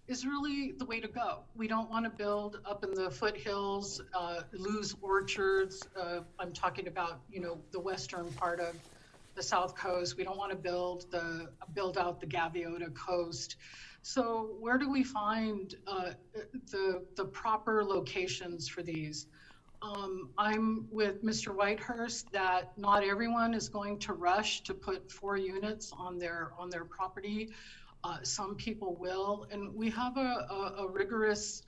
is 0.08 0.26
really 0.26 0.74
the 0.78 0.86
way 0.86 1.00
to 1.02 1.08
go. 1.08 1.40
We 1.56 1.68
don't 1.68 1.90
want 1.90 2.06
to 2.06 2.10
build 2.10 2.62
up 2.66 2.84
in 2.84 2.94
the 2.94 3.12
foothills, 3.12 4.02
uh, 4.14 4.42
lose 4.54 4.96
orchards. 5.02 5.86
Uh, 6.00 6.22
I'm 6.40 6.54
talking 6.54 6.88
about, 6.88 7.20
you 7.30 7.42
know, 7.42 7.60
the 7.72 7.80
western 7.80 8.32
part 8.34 8.60
of 8.60 8.76
the 9.36 9.44
South 9.44 9.76
Coast. 9.76 10.18
We 10.18 10.24
don't 10.24 10.38
want 10.38 10.52
to 10.52 10.58
build 10.58 11.12
the 11.12 11.50
build 11.74 11.98
out 11.98 12.20
the 12.20 12.26
Gaviota 12.26 12.94
Coast. 12.96 13.58
So 14.02 14.56
where 14.60 14.78
do 14.78 14.90
we 14.90 15.04
find 15.04 15.76
uh, 15.86 16.12
the 16.72 17.06
the 17.16 17.26
proper 17.26 17.84
locations 17.84 18.70
for 18.70 18.82
these? 18.82 19.28
Um, 19.82 20.30
I'm 20.38 20.88
with 20.92 21.24
Mr. 21.24 21.56
Whitehurst 21.56 22.32
that 22.32 22.76
not 22.78 23.04
everyone 23.04 23.54
is 23.54 23.70
going 23.70 24.00
to 24.00 24.14
rush 24.14 24.62
to 24.64 24.74
put 24.74 25.12
four 25.12 25.38
units 25.38 25.92
on 25.96 26.18
their 26.18 26.52
on 26.58 26.70
their 26.70 26.86
property. 26.86 27.50
Uh, 28.04 28.18
some 28.24 28.56
people 28.56 28.96
will, 28.96 29.48
and 29.52 29.74
we 29.74 29.90
have 29.92 30.18
a, 30.18 30.48
a, 30.50 30.76
a 30.80 30.88
rigorous 30.88 31.62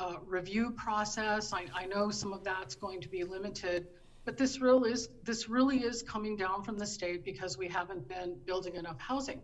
uh, 0.00 0.16
review 0.24 0.70
process. 0.72 1.52
I, 1.52 1.66
I 1.74 1.86
know 1.86 2.10
some 2.10 2.32
of 2.32 2.44
that's 2.44 2.74
going 2.74 3.00
to 3.00 3.08
be 3.08 3.24
limited, 3.24 3.88
but 4.24 4.36
this 4.36 4.60
real 4.60 4.84
is 4.84 5.08
this 5.24 5.48
really 5.48 5.78
is 5.78 6.02
coming 6.02 6.36
down 6.36 6.62
from 6.62 6.78
the 6.78 6.86
state 6.86 7.24
because 7.24 7.58
we 7.58 7.66
haven't 7.66 8.08
been 8.08 8.36
building 8.46 8.76
enough 8.76 9.00
housing 9.00 9.42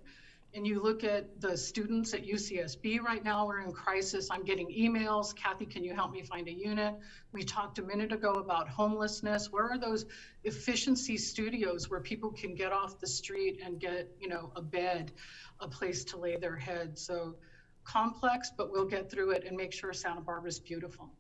and 0.55 0.64
you 0.64 0.80
look 0.80 1.02
at 1.02 1.40
the 1.40 1.57
students 1.57 2.14
at 2.14 2.24
UCSB 2.24 3.00
right 3.00 3.24
now 3.24 3.46
we're 3.46 3.61
in 3.61 3.72
crisis. 3.72 4.28
I'm 4.30 4.44
getting 4.44 4.68
emails. 4.68 5.34
Cathy, 5.34 5.66
can 5.66 5.82
you 5.82 5.94
help 5.94 6.12
me 6.12 6.22
find 6.22 6.46
a 6.46 6.52
unit? 6.52 6.94
We 7.32 7.42
talked 7.42 7.80
a 7.80 7.82
minute 7.82 8.12
ago 8.12 8.34
about 8.34 8.68
homelessness. 8.68 9.50
Where 9.50 9.68
are 9.68 9.78
those 9.78 10.07
efficiency 10.44 11.16
studios 11.16 11.90
where 11.90 12.00
people 12.00 12.30
can 12.30 12.55
get 12.55 12.72
off 12.72 13.00
the 13.00 13.07
street 13.07 13.61
and 13.64 13.80
get, 13.80 14.09
you 14.20 14.28
know, 14.28 14.52
a 14.55 14.62
bed, 14.62 15.12
a 15.61 15.66
place 15.66 16.05
to 16.05 16.16
lay 16.16 16.36
their 16.36 16.57
head? 16.57 16.96
So 16.98 17.34
complex, 17.82 18.52
but 18.57 18.70
we'll 18.70 18.88
get 18.88 19.11
through 19.11 19.32
it 19.32 19.44
and 19.46 19.57
make 19.57 19.72
sure 19.72 19.92
Santa 19.92 20.20
Barbara 20.20 20.48
is 20.48 20.61
beautiful. 20.61 21.11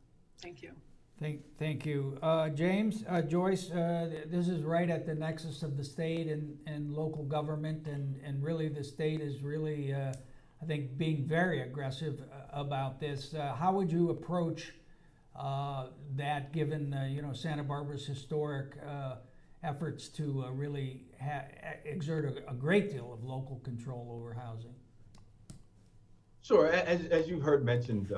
Thank 0.40 0.62
you. 0.62 0.72
Thank, 1.20 1.42
thank 1.58 1.86
you. 1.86 2.18
Uh, 2.22 2.48
James, 2.48 3.04
uh, 3.08 3.22
Joyce, 3.22 3.70
uh, 3.70 4.10
this 4.26 4.48
is 4.48 4.64
right 4.64 4.90
at 4.90 5.06
the 5.06 5.14
nexus 5.14 5.62
of 5.62 5.76
the 5.76 5.84
state 5.84 6.26
and, 6.26 6.58
and 6.66 6.92
local 6.92 7.22
government, 7.22 7.86
and, 7.86 8.20
and 8.24 8.42
really 8.42 8.68
the 8.68 8.82
state 8.82 9.20
is 9.20 9.40
really, 9.40 9.94
uh, 9.94 10.12
I 10.60 10.66
think, 10.66 10.98
being 10.98 11.24
very 11.24 11.62
aggressive 11.62 12.20
uh, 12.20 12.60
about 12.60 12.98
this. 12.98 13.32
Uh, 13.32 13.54
how 13.54 13.72
would 13.74 13.92
you 13.92 14.10
approach 14.10 14.72
that, 16.16 16.52
given 16.52 16.96
you 17.10 17.22
know 17.22 17.32
Santa 17.32 17.62
Barbara's 17.62 18.06
historic 18.06 18.76
efforts 19.62 20.08
to 20.08 20.46
really 20.52 21.02
ha- 21.20 21.46
exert 21.84 22.24
a, 22.24 22.50
a, 22.50 22.54
great 22.54 22.90
deal 22.90 23.12
of 23.12 23.24
local 23.24 23.60
control 23.64 24.08
over 24.12 24.34
housing? 24.34 24.74
Sure. 26.42 26.66
As, 26.68 27.06
as 27.06 27.26
you 27.26 27.40
heard 27.40 27.64
mentioned 27.64 28.12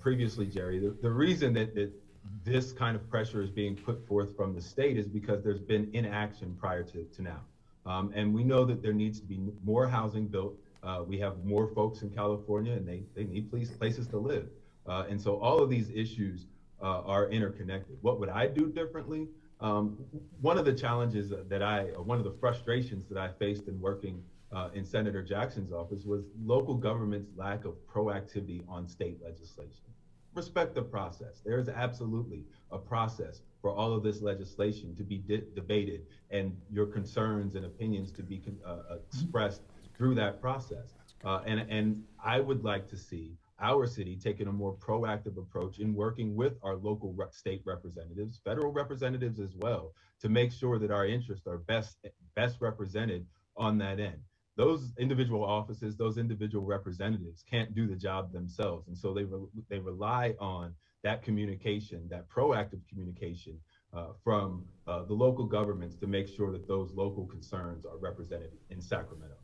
previously, 0.00 0.46
Jerry, 0.46 0.78
the, 0.78 0.96
the 1.02 1.10
reason 1.10 1.52
that, 1.54 1.74
that 1.74 2.01
this 2.44 2.72
kind 2.72 2.96
of 2.96 3.08
pressure 3.08 3.42
is 3.42 3.50
being 3.50 3.76
put 3.76 4.06
forth 4.06 4.36
from 4.36 4.54
the 4.54 4.60
state 4.60 4.98
is 4.98 5.06
because 5.06 5.42
there's 5.42 5.60
been 5.60 5.88
inaction 5.92 6.56
prior 6.58 6.82
to, 6.82 7.04
to 7.04 7.22
now. 7.22 7.40
Um, 7.86 8.12
and 8.14 8.32
we 8.32 8.44
know 8.44 8.64
that 8.64 8.82
there 8.82 8.92
needs 8.92 9.20
to 9.20 9.26
be 9.26 9.40
more 9.64 9.86
housing 9.86 10.26
built. 10.26 10.54
Uh, 10.82 11.02
we 11.06 11.18
have 11.18 11.44
more 11.44 11.68
folks 11.68 12.02
in 12.02 12.10
California 12.10 12.72
and 12.72 12.86
they, 12.86 13.02
they 13.14 13.24
need 13.24 13.50
place, 13.50 13.70
places 13.70 14.06
to 14.08 14.18
live. 14.18 14.48
Uh, 14.86 15.04
and 15.08 15.20
so 15.20 15.38
all 15.38 15.62
of 15.62 15.70
these 15.70 15.90
issues 15.90 16.46
uh, 16.82 17.02
are 17.02 17.28
interconnected. 17.30 17.96
What 18.00 18.18
would 18.18 18.28
I 18.28 18.48
do 18.48 18.68
differently? 18.68 19.28
Um, 19.60 19.96
one 20.40 20.58
of 20.58 20.64
the 20.64 20.72
challenges 20.72 21.32
that 21.48 21.62
I, 21.62 21.82
one 21.96 22.18
of 22.18 22.24
the 22.24 22.34
frustrations 22.40 23.06
that 23.06 23.18
I 23.18 23.28
faced 23.38 23.68
in 23.68 23.80
working 23.80 24.22
uh, 24.52 24.70
in 24.74 24.84
Senator 24.84 25.22
Jackson's 25.22 25.72
office 25.72 26.04
was 26.04 26.24
local 26.44 26.74
government's 26.74 27.30
lack 27.36 27.64
of 27.64 27.74
proactivity 27.86 28.64
on 28.68 28.88
state 28.88 29.18
legislation 29.24 29.91
respect 30.34 30.74
the 30.74 30.82
process. 30.82 31.40
There 31.44 31.58
is 31.58 31.68
absolutely 31.68 32.44
a 32.70 32.78
process 32.78 33.42
for 33.60 33.70
all 33.70 33.92
of 33.92 34.02
this 34.02 34.22
legislation 34.22 34.94
to 34.96 35.04
be 35.04 35.18
de- 35.18 35.44
debated 35.54 36.02
and 36.30 36.56
your 36.70 36.86
concerns 36.86 37.54
and 37.54 37.64
opinions 37.64 38.10
to 38.12 38.22
be 38.22 38.42
uh, 38.66 38.70
uh 38.70 38.96
expressed 39.06 39.62
through 39.96 40.14
that 40.16 40.40
process. 40.40 40.94
Uh, 41.24 41.40
and, 41.46 41.60
and 41.70 42.02
I 42.22 42.40
would 42.40 42.64
like 42.64 42.88
to 42.88 42.96
see 42.96 43.36
our 43.60 43.86
city 43.86 44.16
taking 44.16 44.48
a 44.48 44.52
more 44.52 44.74
proactive 44.74 45.38
approach 45.38 45.78
in 45.78 45.94
working 45.94 46.34
with 46.34 46.54
our 46.62 46.74
local 46.74 47.12
rep- 47.12 47.32
state 47.32 47.62
representatives, 47.64 48.40
federal 48.44 48.72
representatives 48.72 49.38
as 49.38 49.54
well, 49.56 49.92
to 50.20 50.28
make 50.28 50.50
sure 50.50 50.78
that 50.80 50.90
our 50.90 51.06
interests 51.06 51.46
are 51.46 51.58
best 51.58 51.98
best 52.34 52.60
represented 52.60 53.24
on 53.56 53.78
that 53.78 54.00
end. 54.00 54.18
Those 54.56 54.92
individual 54.98 55.44
offices, 55.44 55.96
those 55.96 56.18
individual 56.18 56.64
representatives 56.64 57.42
can't 57.48 57.74
do 57.74 57.86
the 57.86 57.96
job 57.96 58.32
themselves, 58.32 58.86
and 58.88 58.96
so 58.96 59.14
they 59.14 59.24
re- 59.24 59.48
they 59.70 59.78
rely 59.78 60.34
on 60.38 60.74
that 61.02 61.22
communication, 61.22 62.06
that 62.10 62.28
proactive 62.28 62.80
communication 62.88 63.58
uh, 63.94 64.08
from 64.22 64.64
uh, 64.86 65.04
the 65.04 65.14
local 65.14 65.44
governments 65.44 65.96
to 65.96 66.06
make 66.06 66.28
sure 66.28 66.52
that 66.52 66.68
those 66.68 66.92
local 66.92 67.26
concerns 67.26 67.86
are 67.86 67.96
represented 67.96 68.52
in 68.70 68.80
Sacramento. 68.80 69.34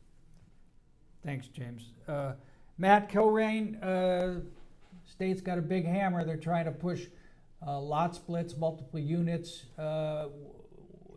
Thanks, 1.25 1.49
James. 1.49 1.95
Uh, 2.07 2.33
Matt 2.77 3.11
Kilrain, 3.11 3.83
uh, 3.83 4.41
state's 5.05 5.41
got 5.41 5.59
a 5.59 5.63
big 5.63 5.85
hammer. 5.85 6.25
They're 6.25 6.37
trying 6.37 6.67
to 6.67 6.71
push 6.71 7.07
uh, 7.67 7.81
lot 7.81 8.15
splits, 8.15 8.57
multiple 8.57 9.01
units. 9.01 9.65
Uh, 9.79 10.29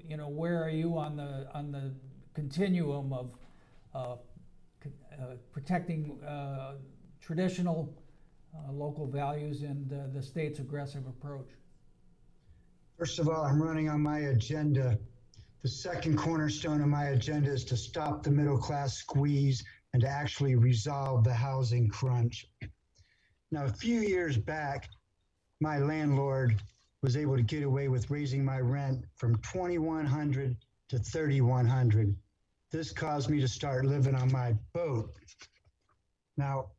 you 0.07 0.17
know, 0.17 0.27
where 0.27 0.63
are 0.63 0.69
you 0.69 0.97
on 0.97 1.17
the 1.17 1.47
on 1.53 1.71
the 1.71 1.91
continuum 2.33 3.13
of 3.13 3.29
protecting 5.51 6.21
uh, 6.23 6.73
traditional 7.21 7.93
uh, 8.53 8.71
local 8.71 9.07
values 9.07 9.61
and 9.61 9.91
uh, 9.93 10.07
the 10.13 10.21
state's 10.21 10.59
aggressive 10.59 11.05
approach? 11.07 11.49
First 12.97 13.19
of 13.19 13.29
all, 13.29 13.43
I'm 13.43 13.61
running 13.61 13.89
on 13.89 14.01
my 14.01 14.19
agenda. 14.19 14.97
The 15.61 15.69
second 15.69 16.17
cornerstone 16.17 16.81
of 16.81 16.87
my 16.87 17.05
agenda 17.09 17.51
is 17.51 17.63
to 17.65 17.77
stop 17.77 18.23
the 18.23 18.31
middle 18.31 18.57
class 18.57 18.95
squeeze 18.95 19.63
and 19.93 20.01
to 20.01 20.07
actually 20.07 20.55
resolve 20.55 21.23
the 21.23 21.33
housing 21.33 21.87
crunch. 21.89 22.47
Now, 23.51 23.65
a 23.65 23.69
few 23.69 24.01
years 24.01 24.37
back, 24.37 24.89
my 25.59 25.77
landlord 25.77 26.61
was 27.01 27.17
able 27.17 27.35
to 27.35 27.43
get 27.43 27.63
away 27.63 27.87
with 27.87 28.09
raising 28.09 28.45
my 28.45 28.59
rent 28.59 29.03
from 29.15 29.35
2100 29.37 30.55
to 30.89 30.99
3100. 30.99 32.15
This 32.71 32.91
caused 32.91 33.29
me 33.29 33.41
to 33.41 33.47
start 33.47 33.85
living 33.85 34.15
on 34.15 34.31
my 34.31 34.55
boat. 34.73 35.13
Now, 36.37 36.71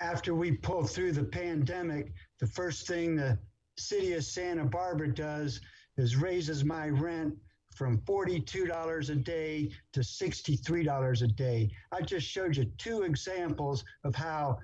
after 0.00 0.34
we 0.34 0.52
pulled 0.52 0.90
through 0.90 1.12
the 1.12 1.24
pandemic, 1.24 2.12
the 2.40 2.46
first 2.46 2.86
thing 2.86 3.16
the 3.16 3.38
city 3.78 4.14
of 4.14 4.24
Santa 4.24 4.64
Barbara 4.64 5.12
does 5.12 5.60
is 5.98 6.16
raises 6.16 6.64
my 6.64 6.88
rent 6.88 7.34
from 7.74 7.98
$42 7.98 9.10
a 9.10 9.14
day 9.14 9.70
to 9.92 10.00
$63 10.00 11.22
a 11.22 11.26
day. 11.26 11.70
I 11.92 12.00
just 12.00 12.26
showed 12.26 12.56
you 12.56 12.64
two 12.78 13.02
examples 13.02 13.84
of 14.04 14.14
how 14.14 14.58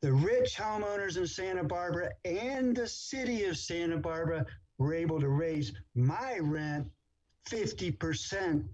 the 0.00 0.12
rich 0.12 0.56
homeowners 0.56 1.18
in 1.18 1.26
Santa 1.26 1.64
Barbara 1.64 2.10
and 2.24 2.74
the 2.74 2.88
city 2.88 3.44
of 3.44 3.58
Santa 3.58 3.98
Barbara 3.98 4.46
were 4.78 4.94
able 4.94 5.20
to 5.20 5.28
raise 5.28 5.72
my 5.94 6.38
rent 6.38 6.90
50% 7.50 8.66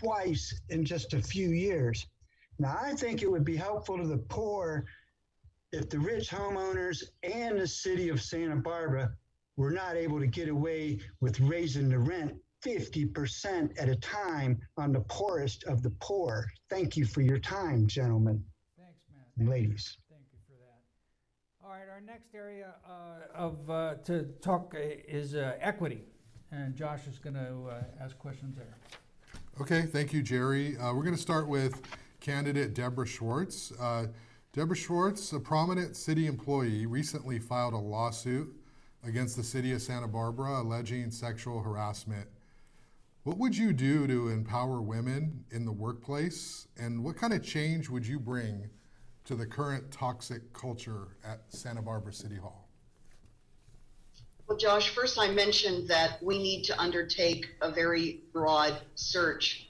twice 0.00 0.60
in 0.68 0.84
just 0.84 1.14
a 1.14 1.22
few 1.22 1.50
years. 1.50 2.06
Now, 2.58 2.78
I 2.80 2.94
think 2.94 3.22
it 3.22 3.30
would 3.30 3.44
be 3.44 3.56
helpful 3.56 3.98
to 3.98 4.06
the 4.06 4.18
poor 4.18 4.84
if 5.72 5.90
the 5.90 5.98
rich 5.98 6.30
homeowners 6.30 7.02
and 7.22 7.58
the 7.58 7.66
city 7.66 8.08
of 8.08 8.20
Santa 8.20 8.56
Barbara 8.56 9.10
were 9.56 9.70
not 9.70 9.96
able 9.96 10.18
to 10.20 10.26
get 10.26 10.48
away 10.48 11.00
with 11.20 11.40
raising 11.40 11.88
the 11.88 11.98
rent 11.98 12.34
50% 12.64 13.80
at 13.80 13.88
a 13.88 13.96
time 13.96 14.58
on 14.76 14.92
the 14.92 15.00
poorest 15.00 15.64
of 15.64 15.82
the 15.82 15.90
poor. 16.00 16.46
Thank 16.68 16.96
you 16.96 17.04
for 17.04 17.20
your 17.20 17.38
time, 17.38 17.86
gentlemen 17.86 18.42
Thanks, 18.76 19.00
Matt. 19.14 19.26
and 19.38 19.48
ladies. 19.48 19.98
Thank 20.10 20.24
you 20.32 20.38
for 20.46 20.54
that. 20.60 21.64
All 21.64 21.70
right, 21.70 21.88
our 21.88 22.00
next 22.00 22.34
area 22.34 22.74
uh, 22.88 23.36
of 23.36 23.70
uh, 23.70 23.94
to 24.04 24.24
talk 24.42 24.74
uh, 24.74 24.80
is 24.80 25.34
uh, 25.34 25.54
equity, 25.60 26.02
and 26.50 26.74
Josh 26.74 27.06
is 27.06 27.18
going 27.18 27.34
to 27.34 27.68
uh, 27.70 27.82
ask 28.00 28.18
questions 28.18 28.56
there. 28.56 28.76
Okay, 29.60 29.82
thank 29.82 30.12
you, 30.12 30.22
Jerry. 30.22 30.76
Uh, 30.76 30.94
we're 30.94 31.02
going 31.02 31.16
to 31.16 31.20
start 31.20 31.48
with 31.48 31.82
candidate 32.20 32.74
Deborah 32.74 33.04
Schwartz. 33.04 33.72
Uh, 33.80 34.06
Deborah 34.52 34.76
Schwartz, 34.76 35.32
a 35.32 35.40
prominent 35.40 35.96
city 35.96 36.28
employee, 36.28 36.86
recently 36.86 37.40
filed 37.40 37.74
a 37.74 37.78
lawsuit 37.78 38.54
against 39.02 39.36
the 39.36 39.42
city 39.42 39.72
of 39.72 39.82
Santa 39.82 40.06
Barbara 40.06 40.62
alleging 40.62 41.10
sexual 41.10 41.60
harassment. 41.60 42.28
What 43.24 43.36
would 43.38 43.56
you 43.56 43.72
do 43.72 44.06
to 44.06 44.28
empower 44.28 44.80
women 44.80 45.44
in 45.50 45.64
the 45.64 45.72
workplace, 45.72 46.68
and 46.78 47.02
what 47.02 47.16
kind 47.16 47.32
of 47.32 47.42
change 47.42 47.88
would 47.88 48.06
you 48.06 48.20
bring 48.20 48.70
to 49.24 49.34
the 49.34 49.44
current 49.44 49.90
toxic 49.90 50.52
culture 50.52 51.16
at 51.24 51.40
Santa 51.48 51.82
Barbara 51.82 52.12
City 52.12 52.36
Hall? 52.36 52.67
Well, 54.48 54.56
Josh, 54.56 54.94
first 54.94 55.18
I 55.18 55.28
mentioned 55.28 55.88
that 55.88 56.22
we 56.22 56.42
need 56.42 56.62
to 56.64 56.80
undertake 56.80 57.44
a 57.60 57.70
very 57.70 58.22
broad 58.32 58.80
search 58.94 59.68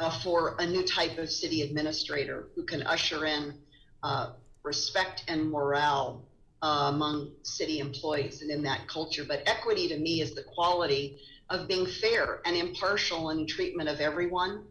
uh, 0.00 0.10
for 0.20 0.54
a 0.58 0.66
new 0.66 0.84
type 0.84 1.16
of 1.16 1.30
city 1.30 1.62
administrator 1.62 2.48
who 2.54 2.64
can 2.64 2.82
usher 2.82 3.24
in 3.24 3.54
uh, 4.02 4.32
respect 4.62 5.24
and 5.28 5.50
morale 5.50 6.26
uh, 6.60 6.90
among 6.92 7.30
city 7.42 7.78
employees 7.78 8.42
and 8.42 8.50
in 8.50 8.62
that 8.64 8.86
culture. 8.86 9.24
But 9.26 9.44
equity 9.46 9.88
to 9.88 9.98
me 9.98 10.20
is 10.20 10.34
the 10.34 10.42
quality 10.42 11.16
of 11.48 11.66
being 11.66 11.86
fair 11.86 12.42
and 12.44 12.54
impartial 12.54 13.30
in 13.30 13.46
treatment 13.46 13.88
of 13.88 13.98
everyone. 13.98 14.62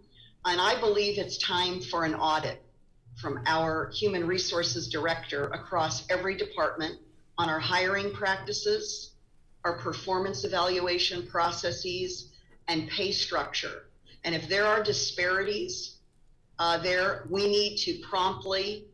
And 0.46 0.62
I 0.62 0.80
believe 0.80 1.18
it's 1.18 1.40
time 1.40 1.82
for 1.82 2.04
an 2.04 2.14
audit 2.14 2.62
from 3.20 3.42
our 3.48 3.90
human 3.92 4.28
resources 4.28 4.88
director 4.88 5.46
across 5.46 6.08
every 6.12 6.38
department 6.38 7.00
on 7.40 7.50
our 7.50 7.60
hiring 7.60 8.14
practices, 8.14 9.14
our 9.68 9.74
performance 9.74 10.46
evaluation 10.46 11.28
processes, 11.28 12.32
and 12.70 12.90
pay 12.90 13.12
structure. 13.12 13.84
And 14.24 14.34
if 14.34 14.48
there 14.48 14.66
are 14.66 14.82
disparities 14.82 15.98
uh, 16.60 16.78
there, 16.78 17.28
we 17.30 17.48
need 17.48 17.78
to 17.80 18.00
promptly 18.00 18.86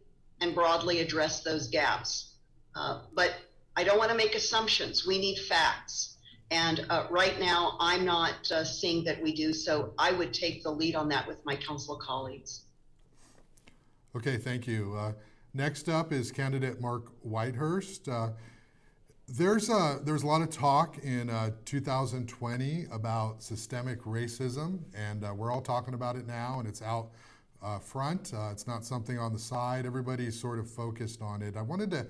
and 0.41 0.53
broadly 0.55 0.99
address 0.99 1.43
those 1.43 1.67
gaps. 1.67 2.33
Uh, 2.75 3.01
but 3.13 3.35
I 3.75 3.83
don't 3.83 3.97
want 3.97 4.11
to 4.11 4.17
make 4.17 4.35
assumptions. 4.35 5.05
We 5.07 5.19
need 5.19 5.37
facts. 5.37 6.17
And 6.51 6.85
uh, 6.89 7.07
right 7.09 7.39
now, 7.39 7.77
I'm 7.79 8.03
not 8.03 8.51
uh, 8.51 8.63
seeing 8.63 9.03
that 9.05 9.21
we 9.21 9.33
do. 9.33 9.53
So 9.53 9.93
I 9.97 10.11
would 10.11 10.33
take 10.33 10.63
the 10.63 10.71
lead 10.71 10.95
on 10.95 11.07
that 11.09 11.27
with 11.27 11.43
my 11.45 11.55
council 11.55 11.95
colleagues. 11.95 12.61
Okay, 14.15 14.37
thank 14.37 14.67
you. 14.67 14.95
Uh, 14.95 15.13
next 15.53 15.87
up 15.87 16.11
is 16.11 16.31
candidate 16.31 16.81
Mark 16.81 17.03
Whitehurst. 17.23 18.07
There's 19.29 19.69
a, 19.69 19.99
there 20.03 20.13
was 20.13 20.23
a 20.23 20.27
lot 20.27 20.41
of 20.41 20.49
talk 20.49 20.97
in 20.97 21.29
uh, 21.29 21.51
2020 21.63 22.85
about 22.91 23.41
systemic 23.41 24.01
racism, 24.03 24.79
and 24.93 25.23
uh, 25.23 25.33
we're 25.33 25.51
all 25.51 25.61
talking 25.61 25.93
about 25.93 26.17
it 26.17 26.27
now, 26.27 26.59
and 26.59 26.67
it's 26.67 26.81
out 26.81 27.11
uh, 27.63 27.79
front. 27.79 28.33
Uh, 28.33 28.49
it's 28.51 28.67
not 28.67 28.83
something 28.83 29.17
on 29.17 29.31
the 29.31 29.39
side. 29.39 29.85
Everybody's 29.85 30.37
sort 30.37 30.59
of 30.59 30.69
focused 30.69 31.21
on 31.21 31.41
it. 31.41 31.55
I 31.55 31.61
wanted 31.61 31.89
to 31.91 32.05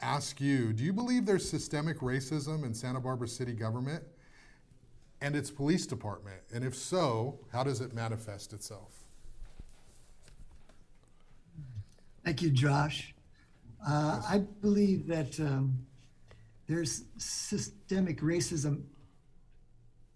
ask 0.00 0.40
you 0.40 0.72
do 0.72 0.84
you 0.84 0.92
believe 0.92 1.24
there's 1.24 1.48
systemic 1.48 2.00
racism 2.00 2.64
in 2.64 2.74
Santa 2.74 3.00
Barbara 3.00 3.28
city 3.28 3.54
government 3.54 4.04
and 5.22 5.34
its 5.34 5.50
police 5.50 5.86
department? 5.86 6.42
And 6.54 6.62
if 6.62 6.74
so, 6.76 7.40
how 7.50 7.64
does 7.64 7.80
it 7.80 7.94
manifest 7.94 8.52
itself? 8.52 8.92
Thank 12.24 12.42
you, 12.42 12.50
Josh. 12.50 13.14
Uh, 13.86 14.20
I 14.28 14.42
believe 14.60 15.06
that 15.06 15.40
um, 15.40 15.78
there's 16.68 17.04
systemic 17.16 18.20
racism 18.20 18.82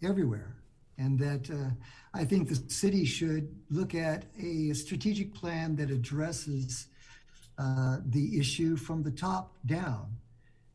everywhere, 0.05 0.57
and 0.99 1.19
that 1.19 1.51
uh, 1.51 1.71
I 2.13 2.25
think 2.25 2.49
the 2.49 2.63
city 2.71 3.05
should 3.07 3.49
look 3.71 3.95
at 3.95 4.27
a 4.39 4.75
strategic 4.75 5.35
plan 5.35 5.75
that 5.77 5.91
addresses 5.91 6.89
uh, 7.59 7.99
the 8.07 8.39
issue 8.39 8.77
from 8.77 9.03
the 9.03 9.11
top 9.11 9.55
down. 9.65 10.15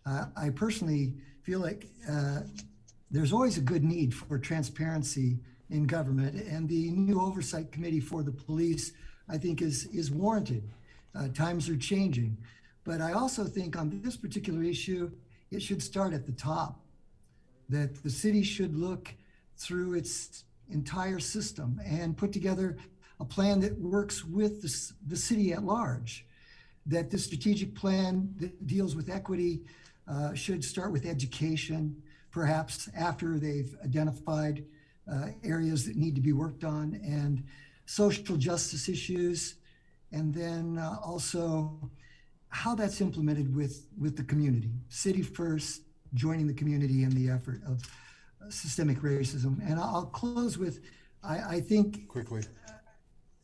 Uh, 0.06 0.26
I 0.36 0.50
personally 0.50 1.14
feel 1.44 1.60
like 1.60 1.88
uh, 2.10 2.42
there's 3.12 3.32
always 3.32 3.58
a 3.58 3.62
good 3.62 3.84
need 3.84 4.14
for 4.14 4.40
transparency 4.40 5.38
in 5.70 5.86
government, 5.86 6.36
and 6.48 6.68
the 6.68 6.90
new 6.92 7.22
oversight 7.22 7.72
committee 7.72 8.00
for 8.00 8.24
the 8.24 8.32
police, 8.32 8.94
I 9.30 9.38
think, 9.38 9.62
is 9.62 9.86
is 9.88 10.10
warranted. 10.10 10.64
Uh, 11.14 11.28
times 11.30 11.68
are 11.70 11.78
changing, 11.78 12.38
but 12.84 13.02
I 13.02 13.12
also 13.12 13.46
think 13.46 13.76
on 13.76 14.02
this 14.04 14.16
particular 14.16 14.64
issue, 14.64 15.12
it 15.52 15.62
should 15.62 15.82
start 15.82 16.14
at 16.14 16.26
the 16.26 16.32
top. 16.32 16.80
That 17.70 18.02
the 18.04 18.10
city 18.10 18.44
should 18.44 18.76
look 18.76 19.14
through 19.58 19.96
its 19.96 20.46
entire 20.70 21.20
system 21.20 21.82
and 21.86 22.16
put 22.16 22.32
together 22.32 22.78
a 23.20 23.26
plan 23.26 23.60
that 23.62 23.78
works 23.80 24.24
with 24.24 24.62
the, 24.62 24.94
the 25.08 25.18
city 25.18 25.52
at 25.54 25.64
large 25.64 26.26
that 26.86 27.12
the 27.12 27.18
strategic 27.18 27.76
plan 27.76 28.34
that 28.40 28.66
deals 28.66 28.96
with 28.96 29.10
equity 29.10 29.62
uh, 30.08 30.34
should 30.34 30.64
start 30.64 30.92
with 30.92 31.06
education, 31.06 32.02
perhaps 32.32 32.90
after 32.98 33.38
they've 33.38 33.76
identified 33.84 34.64
uh, 35.12 35.28
areas 35.44 35.86
that 35.86 35.98
need 35.98 36.16
to 36.16 36.22
be 36.22 36.32
worked 36.32 36.64
on, 36.64 37.00
and 37.04 37.44
social 37.86 38.38
justice 38.38 38.88
issues 38.88 39.56
and 40.12 40.34
then 40.34 40.78
uh, 40.78 40.96
also 41.04 41.78
how 42.58 42.74
that's 42.74 43.02
implemented 43.02 43.56
with 43.56 43.86
with 44.00 44.18
the 44.18 44.24
community. 44.24 44.72
City 44.90 45.22
first, 45.22 45.82
joining 46.16 46.48
the 46.48 46.54
community 46.54 47.04
in 47.04 47.12
the 47.12 47.30
effort 47.30 47.62
of 47.68 47.84
systemic 48.50 49.00
racism. 49.02 49.60
And 49.70 49.80
I'll 49.80 50.08
close 50.08 50.58
with, 50.58 50.80
I, 51.24 51.36
I 51.56 51.62
think 51.62 52.08
Quickly. 52.08 52.42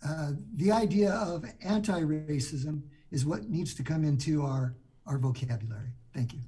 uh, 0.08 0.32
the 0.56 0.72
idea 0.72 1.12
of 1.12 1.46
anti-racism 1.62 2.82
is 3.12 3.24
what 3.26 3.50
needs 3.50 3.76
to 3.76 3.84
come 3.84 4.04
into 4.04 4.42
our 4.42 4.76
our 5.06 5.20
vocabulary. 5.20 5.92
Thank 6.16 6.34
you. 6.34 6.40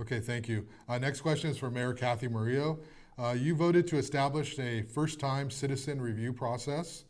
Okay, 0.00 0.20
thank 0.20 0.48
you. 0.48 0.68
Uh, 0.88 0.98
next 0.98 1.22
question 1.22 1.50
is 1.50 1.58
for 1.58 1.70
Mayor 1.70 1.92
Cathy 1.92 2.28
Murillo. 2.28 2.78
Uh, 3.18 3.34
you 3.36 3.56
voted 3.56 3.86
to 3.88 3.96
establish 3.96 4.58
a 4.58 4.82
first-time 4.82 5.50
citizen 5.50 6.00
review 6.00 6.32
process 6.32 7.04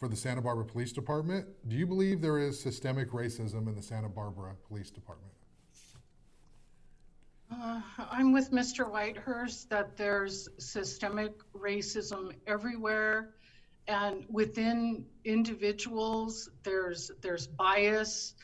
for 0.00 0.08
the 0.08 0.16
Santa 0.16 0.40
Barbara 0.40 0.64
Police 0.64 0.92
Department. 0.92 1.46
Do 1.68 1.76
you 1.76 1.86
believe 1.86 2.22
there 2.22 2.38
is 2.38 2.58
systemic 2.58 3.10
racism 3.10 3.68
in 3.68 3.76
the 3.76 3.82
Santa 3.82 4.08
Barbara 4.08 4.56
Police 4.66 4.90
Department? 4.90 5.30
Uh, 7.52 7.82
I'm 8.10 8.32
with 8.32 8.50
Mr. 8.50 8.90
Whitehurst 8.90 9.68
that 9.68 9.96
there's 9.96 10.48
systemic 10.56 11.32
racism 11.52 12.32
everywhere, 12.46 13.34
and 13.88 14.24
within 14.30 15.04
individuals, 15.24 16.48
there's 16.62 17.10
there's 17.20 17.46
bias. 17.46 18.34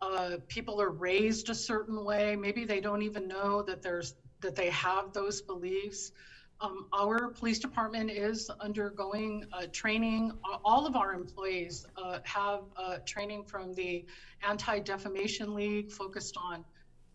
Uh, 0.00 0.36
people 0.48 0.80
are 0.80 0.90
raised 0.90 1.50
a 1.50 1.54
certain 1.54 2.04
way. 2.04 2.36
Maybe 2.36 2.64
they 2.64 2.80
don't 2.80 3.02
even 3.02 3.28
know 3.28 3.60
that 3.62 3.82
there's 3.82 4.14
that 4.40 4.54
they 4.54 4.70
have 4.70 5.12
those 5.12 5.42
beliefs. 5.42 6.12
Um, 6.64 6.86
our 6.94 7.28
police 7.28 7.58
department 7.58 8.10
is 8.10 8.48
undergoing 8.60 9.44
uh, 9.52 9.66
training. 9.72 10.32
All 10.64 10.86
of 10.86 10.96
our 10.96 11.12
employees 11.12 11.86
uh, 11.96 12.20
have 12.24 12.60
uh, 12.76 12.98
training 13.04 13.44
from 13.44 13.74
the 13.74 14.06
Anti 14.42 14.78
Defamation 14.78 15.54
League 15.54 15.92
focused 15.92 16.38
on 16.38 16.64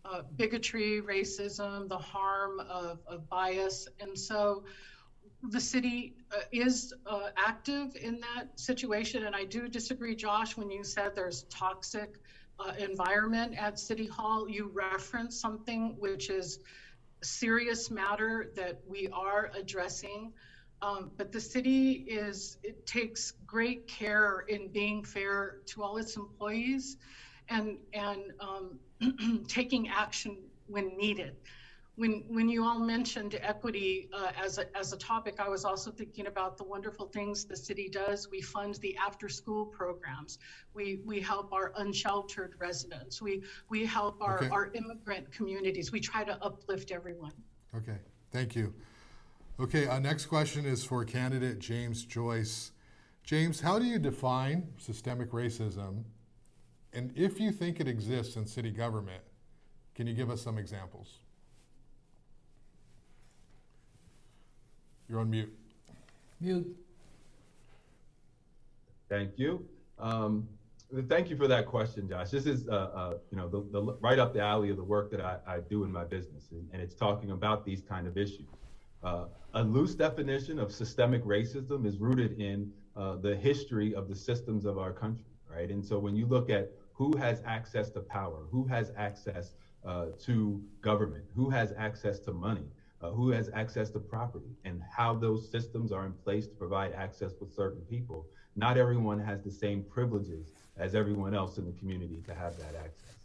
uh, 0.06 0.22
bigotry, 0.36 1.02
racism, 1.02 1.90
the 1.90 1.98
harm 1.98 2.60
of, 2.60 3.00
of, 3.08 3.28
bias. 3.30 3.88
And 4.00 4.18
so 4.18 4.64
the 5.42 5.60
city 5.60 6.14
uh, 6.32 6.42
is 6.52 6.94
uh, 7.08 7.30
active 7.36 7.96
in 7.96 8.20
that 8.20 8.60
situation. 8.60 9.26
And 9.26 9.36
I 9.36 9.46
do 9.46 9.68
disagree, 9.68 10.16
Josh, 10.16 10.58
when 10.58 10.70
you 10.70 10.84
said 10.84 11.16
there's 11.16 11.44
toxic 11.50 12.18
environment 12.78 13.58
at 13.58 13.80
City 13.80 14.06
Hall. 14.06 14.50
You 14.50 14.70
referenced 14.74 15.40
something 15.40 15.96
which 15.98 16.30
is 16.30 16.60
serious 17.22 17.92
matter 17.92 18.52
that 18.56 18.80
we 18.88 19.10
are 19.14 19.52
addressing. 19.56 20.32
Um, 20.82 21.12
but 21.18 21.32
the 21.32 21.42
city 21.42 22.06
is, 22.08 22.58
it 22.64 22.86
takes 22.86 23.34
great 23.46 23.88
care 23.88 24.46
in 24.48 24.70
being 24.70 25.04
fair 25.04 25.58
to 25.68 25.84
all 25.84 25.98
its 25.98 26.16
employees 26.16 26.98
and, 27.50 27.78
and 27.94 28.34
um, 28.40 29.46
taking 29.48 29.90
action 29.90 30.38
when 30.68 30.96
needed 30.98 31.36
when 32.00 32.24
when 32.30 32.48
you 32.48 32.64
all 32.64 32.80
mentioned 32.80 33.38
equity 33.42 34.10
uh, 34.14 34.32
as 34.42 34.58
a 34.58 34.78
as 34.78 34.94
a 34.94 34.98
topic, 34.98 35.36
I 35.38 35.50
was 35.50 35.66
also 35.66 35.92
thinking 35.92 36.28
about 36.28 36.58
the 36.58 36.64
wonderful 36.64 37.08
things 37.08 37.44
the 37.44 37.58
city 37.58 37.90
does. 37.90 38.32
We 38.32 38.42
fund 38.42 38.76
the 38.76 38.96
after 38.96 39.28
school 39.28 39.66
programs. 39.66 40.40
We 40.74 41.02
we 41.06 41.20
help 41.20 41.52
our 41.52 41.74
unsheltered 41.76 42.54
residents. 42.58 43.22
We 43.22 43.44
we 43.68 43.86
help 43.86 44.22
our 44.22 44.38
okay. 44.38 44.50
our 44.50 44.72
immigrant 44.74 45.30
communities. 45.34 45.92
We 45.92 46.00
try 46.00 46.24
to 46.24 46.42
uplift 46.42 46.92
everyone. 46.92 47.34
Okay, 47.76 47.98
thank 48.32 48.56
you. 48.56 48.74
Okay, 49.60 49.86
our 49.88 50.00
next 50.00 50.28
question 50.28 50.66
is 50.66 50.86
for 50.86 51.04
candidate 51.04 51.60
James 51.60 52.06
Joyce. 52.06 52.72
James, 53.24 53.60
how 53.60 53.78
do 53.78 53.84
you 53.84 54.00
define 54.00 54.70
systemic 54.78 55.32
racism? 55.32 56.04
And 56.94 57.12
if 57.16 57.42
you 57.42 57.52
think 57.52 57.82
it 57.82 57.90
exists 57.90 58.38
in 58.38 58.46
city 58.46 58.72
government, 58.72 59.22
can 59.96 60.08
you 60.08 60.14
give 60.14 60.30
us 60.30 60.42
some 60.42 60.58
examples? 60.58 61.20
You're 65.10 65.20
on 65.20 65.32
mute. 65.32 65.52
Mute. 66.40 66.78
Thank 69.10 69.40
you. 69.40 69.66
Um, 69.98 70.48
thank 71.08 71.32
you 71.32 71.36
for 71.36 71.48
that 71.48 71.66
question, 71.66 72.08
Josh. 72.08 72.30
This 72.30 72.46
is, 72.46 72.68
uh, 72.68 72.72
uh, 72.72 73.14
you 73.32 73.38
know, 73.38 73.50
the, 73.50 73.66
the, 73.72 73.98
right 74.02 74.20
up 74.20 74.34
the 74.34 74.42
alley 74.42 74.70
of 74.70 74.78
the 74.78 74.84
work 74.84 75.10
that 75.10 75.20
I, 75.20 75.40
I 75.48 75.60
do 75.62 75.84
in 75.84 75.92
my 75.92 76.04
business, 76.04 76.50
and, 76.52 76.70
and, 76.72 76.82
it's 76.82 76.94
talking 76.94 77.32
about 77.32 77.66
these 77.66 77.82
kind 77.82 78.06
of 78.06 78.18
issues. 78.18 78.46
Uh, 79.04 79.26
a 79.56 79.64
loose 79.64 79.96
definition 79.96 80.60
of 80.60 80.72
systemic 80.72 81.24
racism 81.26 81.88
is 81.88 81.98
rooted 81.98 82.40
in 82.40 82.72
uh, 82.96 83.16
the 83.16 83.36
history 83.36 83.96
of 83.96 84.08
the 84.10 84.16
systems 84.16 84.64
of 84.64 84.78
our 84.78 84.94
country, 84.94 85.26
right? 85.52 85.72
And 85.72 85.84
so 85.84 85.98
when 85.98 86.16
you 86.16 86.28
look 86.28 86.52
at 86.52 86.72
who 86.94 87.18
has 87.18 87.42
access 87.46 87.90
to 87.92 88.00
power, 88.02 88.44
who 88.52 88.66
has 88.66 88.92
access 88.96 89.54
uh, 89.84 90.08
to 90.26 90.62
government, 90.82 91.24
who 91.36 91.50
has 91.50 91.74
access 91.78 92.20
to 92.20 92.32
money, 92.32 92.68
uh, 93.02 93.12
who 93.12 93.30
has 93.30 93.50
access 93.54 93.90
to 93.92 94.00
property 94.00 94.56
and 94.66 94.82
how 94.96 95.14
those 95.16 95.50
systems 95.50 95.92
are 95.92 96.06
in 96.06 96.14
place 96.14 96.48
to 96.48 96.56
provide 96.56 96.94
access 96.94 97.34
with 97.40 97.54
certain 97.54 97.82
people. 97.82 98.26
Not 98.56 98.78
everyone 98.78 99.20
has 99.20 99.42
the 99.42 99.52
same 99.52 99.84
privileges 99.84 100.52
as 100.78 100.96
everyone 100.96 101.34
else 101.34 101.58
in 101.58 101.66
the 101.66 101.72
community 101.74 102.22
to 102.26 102.34
have 102.36 102.58
that 102.58 102.76
access. 102.76 103.16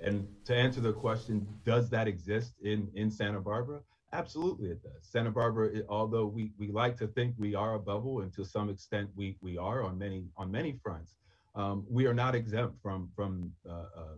And 0.00 0.28
to 0.44 0.54
answer 0.54 0.80
the 0.80 0.92
question, 0.92 1.46
does 1.64 1.88
that 1.90 2.06
exist 2.06 2.54
in, 2.62 2.88
in 2.94 3.10
Santa 3.10 3.40
Barbara? 3.40 3.80
Absolutely 4.12 4.70
it 4.70 4.82
does. 4.82 5.02
Santa 5.02 5.30
Barbara, 5.30 5.68
it, 5.68 5.86
although 5.88 6.26
we, 6.26 6.52
we 6.58 6.70
like 6.70 6.96
to 6.98 7.06
think 7.08 7.34
we 7.38 7.54
are 7.54 7.74
a 7.74 7.78
bubble, 7.78 8.20
and 8.20 8.32
to 8.34 8.44
some 8.44 8.70
extent 8.70 9.10
we, 9.16 9.36
we 9.40 9.58
are 9.58 9.82
on 9.82 9.98
many 9.98 10.24
on 10.36 10.50
many 10.50 10.78
fronts, 10.82 11.16
um, 11.54 11.84
we 11.90 12.06
are 12.06 12.14
not 12.14 12.34
exempt 12.34 12.76
from 12.82 13.10
from 13.16 13.52
uh, 13.68 13.72
uh, 13.72 14.14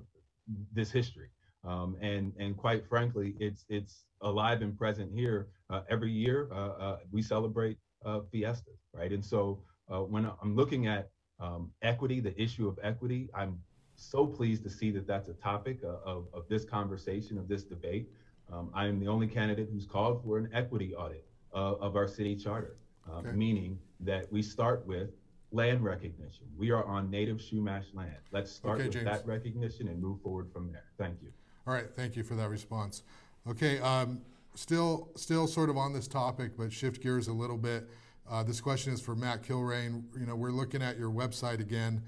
this 0.73 0.91
history. 0.91 1.29
Um, 1.65 1.97
and 2.01 2.33
and 2.39 2.57
quite 2.57 2.87
frankly, 2.89 3.35
it's 3.39 3.65
it's 3.69 4.05
alive 4.23 4.63
and 4.63 4.77
present 4.77 5.13
here. 5.13 5.49
Uh, 5.71 5.83
every 5.91 6.11
year, 6.11 6.49
uh, 6.53 6.55
uh, 6.55 6.99
we 7.11 7.23
celebrate 7.23 7.77
uh, 8.05 8.21
Fiesta, 8.31 8.71
right? 8.93 9.13
And 9.13 9.25
so 9.25 9.61
uh, 9.93 10.01
when 10.01 10.31
I'm 10.43 10.55
looking 10.57 10.87
at 10.87 11.11
um, 11.41 11.71
equity, 11.83 12.21
the 12.21 12.41
issue 12.41 12.69
of 12.69 12.79
equity, 12.83 13.29
I'm 13.35 13.59
so 13.97 14.27
pleased 14.27 14.63
to 14.65 14.71
see 14.71 14.91
that 14.93 15.07
that's 15.07 15.29
a 15.29 15.35
topic 15.35 15.81
of, 15.83 16.27
of 16.33 16.49
this 16.49 16.65
conversation, 16.65 17.37
of 17.37 17.49
this 17.49 17.65
debate. 17.65 18.09
Um, 18.53 18.71
I 18.73 18.87
am 18.87 19.01
the 19.01 19.09
only 19.09 19.27
candidate 19.27 19.69
who's 19.73 19.87
called 19.87 20.23
for 20.25 20.39
an 20.39 20.49
equity 20.53 20.95
audit 20.95 21.25
of 21.53 21.97
our 21.97 22.07
city 22.07 22.37
charter, 22.37 22.77
okay. 23.11 23.33
meaning 23.33 23.79
that 24.01 24.31
we 24.33 24.43
start 24.43 24.87
with 24.87 25.11
land 25.51 25.83
recognition. 25.83 26.47
We 26.57 26.71
are 26.71 26.85
on 26.85 27.11
native 27.11 27.39
Chumash 27.39 27.95
land. 27.95 28.17
Let's 28.33 28.51
start 28.53 28.77
okay, 28.77 28.85
with 28.85 28.93
James. 28.95 29.05
that 29.07 29.27
recognition 29.27 29.89
and 29.89 30.01
move 30.01 30.21
forward 30.23 30.53
from 30.53 30.71
there. 30.71 30.85
Thank 30.99 31.23
you. 31.23 31.31
All 31.69 31.75
right, 31.75 31.85
thank 31.95 32.17
you 32.17 32.23
for 32.23 32.35
that 32.37 32.49
response. 32.49 33.03
Okay, 33.47 33.79
um, 33.81 34.23
still, 34.55 35.11
still 35.17 35.47
sort 35.47 35.69
of 35.69 35.77
on 35.77 35.93
this 35.93 36.09
topic, 36.09 36.53
but 36.57 36.73
shift 36.73 37.03
gears 37.03 37.29
a 37.29 37.33
little 37.33 37.59
bit. 37.59 37.87
Uh, 38.27 38.43
this 38.43 38.59
question 38.59 38.95
is 38.95 39.03
for 39.03 39.15
Matt 39.15 39.43
Kilrain. 39.43 40.03
You 40.19 40.25
know, 40.25 40.35
we're 40.35 40.51
looking 40.51 40.81
at 40.81 40.99
your 40.99 41.11
website 41.11 41.61
again. 41.61 42.01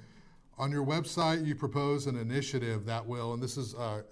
On 0.57 0.73
your 0.73 0.87
website, 0.87 1.45
you 1.45 1.55
propose 1.55 2.07
an 2.07 2.17
initiative 2.17 2.87
that 2.87 3.05
will, 3.07 3.35
and 3.35 3.43
this 3.43 3.59
is 3.59 3.75
a 3.75 4.03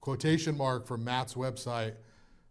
quotation 0.00 0.56
mark 0.56 0.86
from 0.86 1.04
Matt's 1.04 1.34
website, 1.34 1.92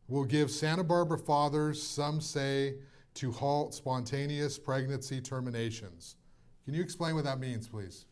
will 0.08 0.24
give 0.24 0.52
Santa 0.52 0.84
Barbara 0.84 1.18
fathers 1.18 1.82
some 1.82 2.22
say 2.22 2.76
to 3.16 3.32
halt 3.32 3.74
spontaneous 3.74 4.60
pregnancy 4.60 5.20
terminations. 5.20 6.18
Can 6.64 6.76
you 6.76 6.84
explain 6.84 7.16
what 7.16 7.24
that 7.24 7.39
means, 7.39 7.68
please? 7.68 8.06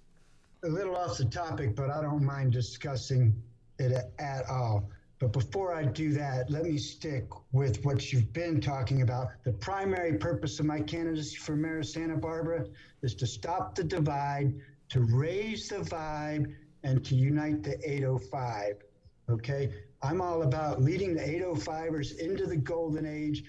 A 0.64 0.68
little 0.68 0.96
off 0.96 1.20
the 1.20 1.26
topic, 1.26 1.76
but 1.76 1.92
I 1.92 2.02
don't 2.02 2.24
mind 2.24 2.52
discussing 2.52 3.36
it 3.80 4.12
at 4.20 4.50
all. 4.50 4.90
But 5.20 5.32
before 5.32 5.74
I 5.74 5.86
do 5.86 6.12
that, 6.14 6.50
let 6.50 6.64
me 6.64 6.78
stick 6.78 7.28
with 7.54 7.84
what 7.86 8.12
you've 8.12 8.34
been 8.34 8.60
talking 8.60 9.04
about. 9.04 9.30
The 9.44 9.54
primary 9.54 10.18
purpose 10.18 10.60
of 10.60 10.66
my 10.66 10.82
candidacy 10.82 11.38
for 11.38 11.56
mayor 11.56 11.80
of 11.80 11.86
Santa 11.86 12.18
Barbara 12.18 12.66
is 13.02 13.16
to 13.16 13.28
stop 13.28 13.76
the 13.76 13.86
divide, 13.86 14.54
to 14.90 15.02
raise 15.02 15.70
the 15.70 15.78
vibe, 15.78 16.54
and 16.84 17.06
to 17.06 17.16
unite 17.16 17.64
the 17.64 17.78
805. 17.90 18.84
Okay? 19.30 19.74
I'm 20.02 20.20
all 20.20 20.42
about 20.42 20.82
leading 20.82 21.16
the 21.16 21.22
805ers 21.22 22.18
into 22.20 22.46
the 22.46 22.58
golden 22.58 23.06
age, 23.06 23.46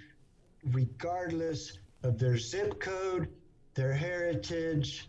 regardless 0.70 1.78
of 2.04 2.18
their 2.18 2.38
zip 2.38 2.78
code, 2.78 3.28
their 3.74 3.92
heritage, 3.92 5.08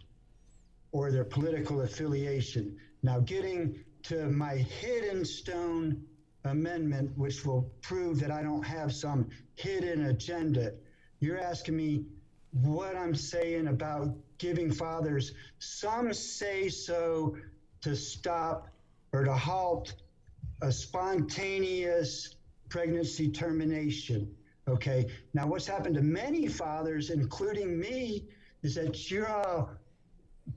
or 0.91 1.11
their 1.11 1.25
political 1.25 1.81
affiliation. 1.81 2.75
Now, 3.03 3.19
getting 3.19 3.83
to 4.07 4.27
my 4.27 4.55
hidden 4.55 5.25
stone 5.25 6.03
amendment, 6.43 7.11
which 7.17 7.45
will 7.45 7.71
prove 7.81 8.19
that 8.19 8.31
I 8.31 8.43
don't 8.43 8.63
have 8.63 8.93
some 8.93 9.29
hidden 9.55 10.05
agenda. 10.07 10.73
You're 11.19 11.39
asking 11.39 11.75
me 11.75 12.05
what 12.51 12.95
I'm 12.95 13.15
saying 13.15 13.67
about 13.67 14.15
giving 14.37 14.71
fathers 14.71 15.33
some 15.59 16.13
say 16.13 16.69
so 16.69 17.35
to 17.81 17.95
stop 17.95 18.69
or 19.11 19.23
to 19.23 19.33
halt 19.33 19.93
a 20.61 20.71
spontaneous 20.71 22.35
pregnancy 22.69 23.29
termination. 23.29 24.31
Okay. 24.67 25.07
Now, 25.33 25.47
what's 25.47 25.67
happened 25.67 25.95
to 25.95 26.01
many 26.01 26.47
fathers, 26.47 27.09
including 27.09 27.79
me, 27.79 28.27
is 28.63 28.75
that 28.75 29.09
you're 29.09 29.29
all 29.29 29.71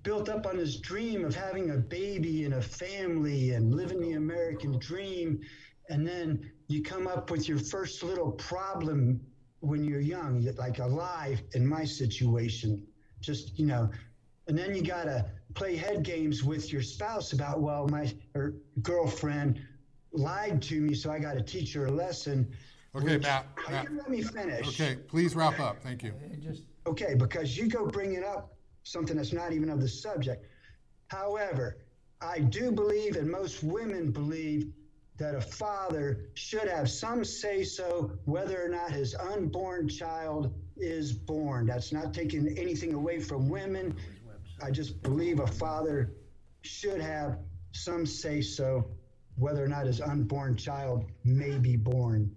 built 0.03 0.29
up 0.29 0.47
on 0.47 0.57
his 0.57 0.81
dream 0.81 1.25
of 1.25 1.35
having 1.35 1.71
a 1.71 1.77
baby 1.77 2.45
and 2.45 2.55
a 2.55 2.63
family 2.63 3.53
and 3.53 3.75
living 3.75 4.01
the 4.01 4.13
American 4.13 4.79
dream. 4.79 5.41
And 5.89 6.07
then 6.07 6.51
you 6.69 6.83
come 6.83 7.07
up 7.07 7.31
with 7.31 7.49
your 7.49 7.59
first 7.59 8.03
little 8.03 8.33
problem 8.33 9.21
when 9.61 9.85
you're 9.85 10.01
young, 10.01 10.47
like 10.57 10.79
alive 10.79 11.43
in 11.55 11.67
my 11.67 11.85
situation, 11.85 12.87
just, 13.21 13.59
you 13.59 13.67
know, 13.67 13.91
and 14.47 14.57
then 14.57 14.75
you 14.75 14.83
got 14.83 15.05
to 15.05 15.25
play 15.55 15.77
head 15.77 16.03
games 16.05 16.45
with 16.45 16.73
your 16.73 16.83
spouse 16.83 17.33
about, 17.33 17.61
well, 17.61 17.89
my 17.89 18.13
or 18.35 18.55
girlfriend 18.83 19.61
lied 20.13 20.63
to 20.63 20.81
me, 20.81 20.95
so 20.95 21.11
I 21.11 21.19
got 21.19 21.35
to 21.35 21.43
teach 21.43 21.73
her 21.75 21.87
a 21.87 21.91
lesson. 21.91 22.51
Okay, 22.95 23.17
which- 23.17 23.23
Matt, 23.23 23.47
Matt. 23.69 23.91
you 23.91 23.97
Let 23.99 24.11
me 24.11 24.23
finish. 24.23 24.69
Okay, 24.69 24.97
please 25.09 25.35
wrap 25.35 25.59
up. 25.59 25.83
Thank 25.83 26.03
you. 26.03 26.15
Just, 26.41 26.63
Okay, 26.87 27.15
because 27.15 27.57
you 27.57 27.69
go 27.69 27.87
bringing 27.87 28.25
up 28.25 28.58
something 28.89 29.17
that's 29.17 29.33
not 29.33 29.53
even 29.53 29.69
of 29.69 29.81
the 29.81 29.89
subject. 29.89 30.47
However, 31.09 31.79
I 32.21 32.41
do 32.41 32.73
believe, 32.73 33.17
and 33.17 33.31
most 33.31 33.63
women 33.63 34.11
believe, 34.11 34.73
that 35.19 35.35
a 35.35 35.41
father 35.41 36.31
should 36.35 36.69
have 36.69 36.89
some 36.89 37.25
say 37.25 37.65
so 37.65 38.13
whether 38.25 38.65
or 38.65 38.69
not 38.69 38.93
his 38.93 39.15
unborn 39.15 39.89
child 39.89 40.55
is 40.77 41.13
born. 41.13 41.67
That's 41.67 41.93
not 41.93 42.15
taking 42.15 42.57
anything 42.57 42.95
away 42.95 43.19
from 43.21 43.49
women. 43.49 43.97
I 44.63 44.71
just 44.71 45.03
believe 45.03 45.41
a 45.41 45.47
father 45.47 46.15
should 46.63 47.01
have 47.01 47.39
some 47.73 48.07
say 48.07 48.41
so 48.41 48.91
whether 49.37 49.63
or 49.65 49.69
not 49.69 49.87
his 49.87 50.01
unborn 50.01 50.57
child 50.57 51.05
may 51.25 51.59
be 51.59 51.77
born, 51.77 52.31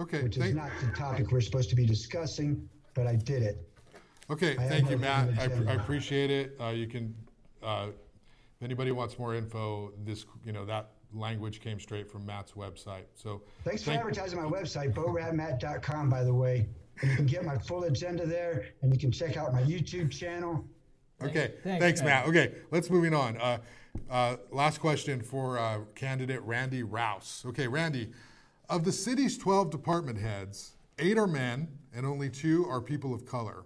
Okay, 0.00 0.22
which 0.22 0.36
is 0.36 0.42
thank, 0.42 0.54
not 0.54 0.70
the 0.82 0.88
topic 0.96 1.30
we're 1.30 1.40
supposed 1.40 1.70
to 1.70 1.76
be 1.76 1.86
discussing, 1.86 2.68
but 2.94 3.06
I 3.06 3.16
did 3.16 3.42
it. 3.42 3.66
Okay, 4.28 4.56
I 4.56 4.62
have 4.62 4.70
thank 4.70 4.90
you, 4.90 4.96
no 4.96 5.02
Matt. 5.02 5.28
hidden 5.28 5.38
I, 5.38 5.44
agenda. 5.44 5.72
I 5.72 5.74
appreciate 5.74 6.30
it. 6.30 6.56
Uh, 6.60 6.68
you 6.68 6.86
can, 6.86 7.14
uh, 7.62 7.88
if 7.88 8.62
anybody 8.62 8.90
wants 8.90 9.18
more 9.18 9.34
info, 9.34 9.92
this, 10.04 10.26
you 10.44 10.52
know, 10.52 10.64
that 10.64 10.90
language 11.12 11.60
came 11.60 11.78
straight 11.78 12.10
from 12.10 12.26
Matt's 12.26 12.52
website. 12.52 13.04
So. 13.14 13.42
Thanks 13.64 13.82
for 13.82 13.90
thank- 13.90 14.00
advertising 14.00 14.42
my 14.42 14.48
website, 14.48 14.92
boratmatt.com, 14.94 16.10
by 16.10 16.24
the 16.24 16.34
way. 16.34 16.68
And 17.02 17.10
you 17.10 17.16
can 17.16 17.26
get 17.26 17.44
my 17.44 17.58
full 17.58 17.84
agenda 17.84 18.26
there, 18.26 18.66
and 18.82 18.92
you 18.92 18.98
can 18.98 19.12
check 19.12 19.36
out 19.36 19.52
my 19.52 19.62
YouTube 19.62 20.10
channel. 20.10 20.64
Okay, 21.22 21.54
Thanks, 21.62 21.82
thanks, 21.82 22.00
Matt. 22.00 22.26
Matt. 22.26 22.28
Okay, 22.28 22.54
let's 22.70 22.90
moving 22.90 23.14
on. 23.14 23.36
Uh, 23.38 23.58
uh, 24.10 24.36
last 24.50 24.80
question 24.80 25.22
for 25.22 25.58
uh, 25.58 25.80
candidate 25.94 26.42
Randy 26.42 26.82
Rowse. 26.82 27.44
Okay, 27.46 27.68
Randy, 27.68 28.10
of 28.68 28.84
the 28.84 28.92
city's 28.92 29.38
12 29.38 29.70
department 29.70 30.18
heads, 30.18 30.72
eight 30.98 31.16
are 31.16 31.26
men 31.26 31.68
and 31.94 32.04
only 32.04 32.28
two 32.28 32.66
are 32.68 32.80
people 32.80 33.14
of 33.14 33.24
color. 33.24 33.64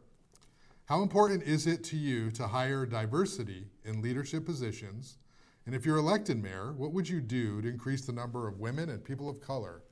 How 0.91 1.03
important 1.03 1.45
is 1.45 1.69
it 1.69 1.85
to 1.85 1.97
you 1.97 2.33
to 2.33 2.49
hire 2.49 2.85
diversity 2.85 3.69
in 3.85 4.03
leadership 4.03 4.45
positions? 4.45 5.19
And 5.65 5.73
if 5.73 5.87
you're 5.87 5.99
elected 5.99 6.43
mayor, 6.43 6.73
what 6.73 6.93
would 6.93 7.09
you 7.09 7.21
do 7.21 7.63
to 7.63 7.69
increase 7.69 8.05
the 8.05 8.13
number 8.13 8.49
of 8.49 8.59
women 8.59 8.91
and 8.91 9.05
people 9.05 9.29
of 9.29 9.41
color 9.41 9.83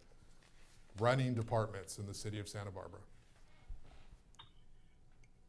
running 0.98 1.34
departments 1.34 1.98
in 1.98 2.06
the 2.06 2.14
city 2.14 2.40
of 2.40 2.48
Santa 2.48 2.72
Barbara? 2.72 2.98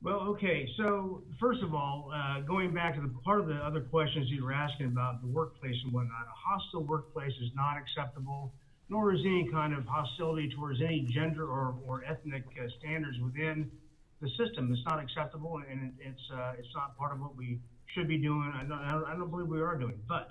Well, 0.04 0.20
okay. 0.20 0.70
So 0.78 1.24
first 1.40 1.64
of 1.64 1.74
all, 1.74 2.12
uh, 2.14 2.42
going 2.42 2.72
back 2.72 2.94
to 2.94 3.02
the 3.02 3.12
part 3.26 3.40
of 3.40 3.48
the 3.48 3.56
other 3.56 3.82
questions 3.82 4.30
you 4.30 4.44
were 4.44 4.54
asking 4.54 4.86
about 4.86 5.20
the 5.24 5.30
workplace 5.30 5.78
and 5.84 5.92
whatnot, 5.92 6.28
a 6.28 6.38
hostile 6.48 6.84
workplace 6.84 7.34
is 7.42 7.50
not 7.56 7.76
acceptable, 7.76 8.54
nor 8.88 9.16
is 9.16 9.22
any 9.22 9.50
kind 9.52 9.74
of 9.74 9.84
hostility 9.88 10.48
towards 10.56 10.80
any 10.80 11.08
gender 11.10 11.48
or, 11.48 11.74
or 11.88 12.04
ethnic 12.06 12.44
uh, 12.64 12.68
standards 12.78 13.18
within 13.20 13.72
the 14.22 14.30
system. 14.38 14.72
It's 14.72 14.86
not 14.86 15.00
acceptable, 15.02 15.62
and 15.70 15.92
it, 16.00 16.08
it's 16.08 16.22
uh, 16.34 16.54
it's 16.58 16.74
not 16.76 16.98
part 16.98 17.14
of 17.14 17.20
what 17.20 17.36
we 17.36 17.60
should 17.94 18.08
be 18.08 18.18
doing. 18.18 18.52
I 18.56 18.64
don't, 18.64 18.80
I 19.06 19.16
don't- 19.16 19.30
believe 19.30 19.48
we 19.48 19.62
are 19.62 19.78
doing. 19.78 20.00
But 20.08 20.30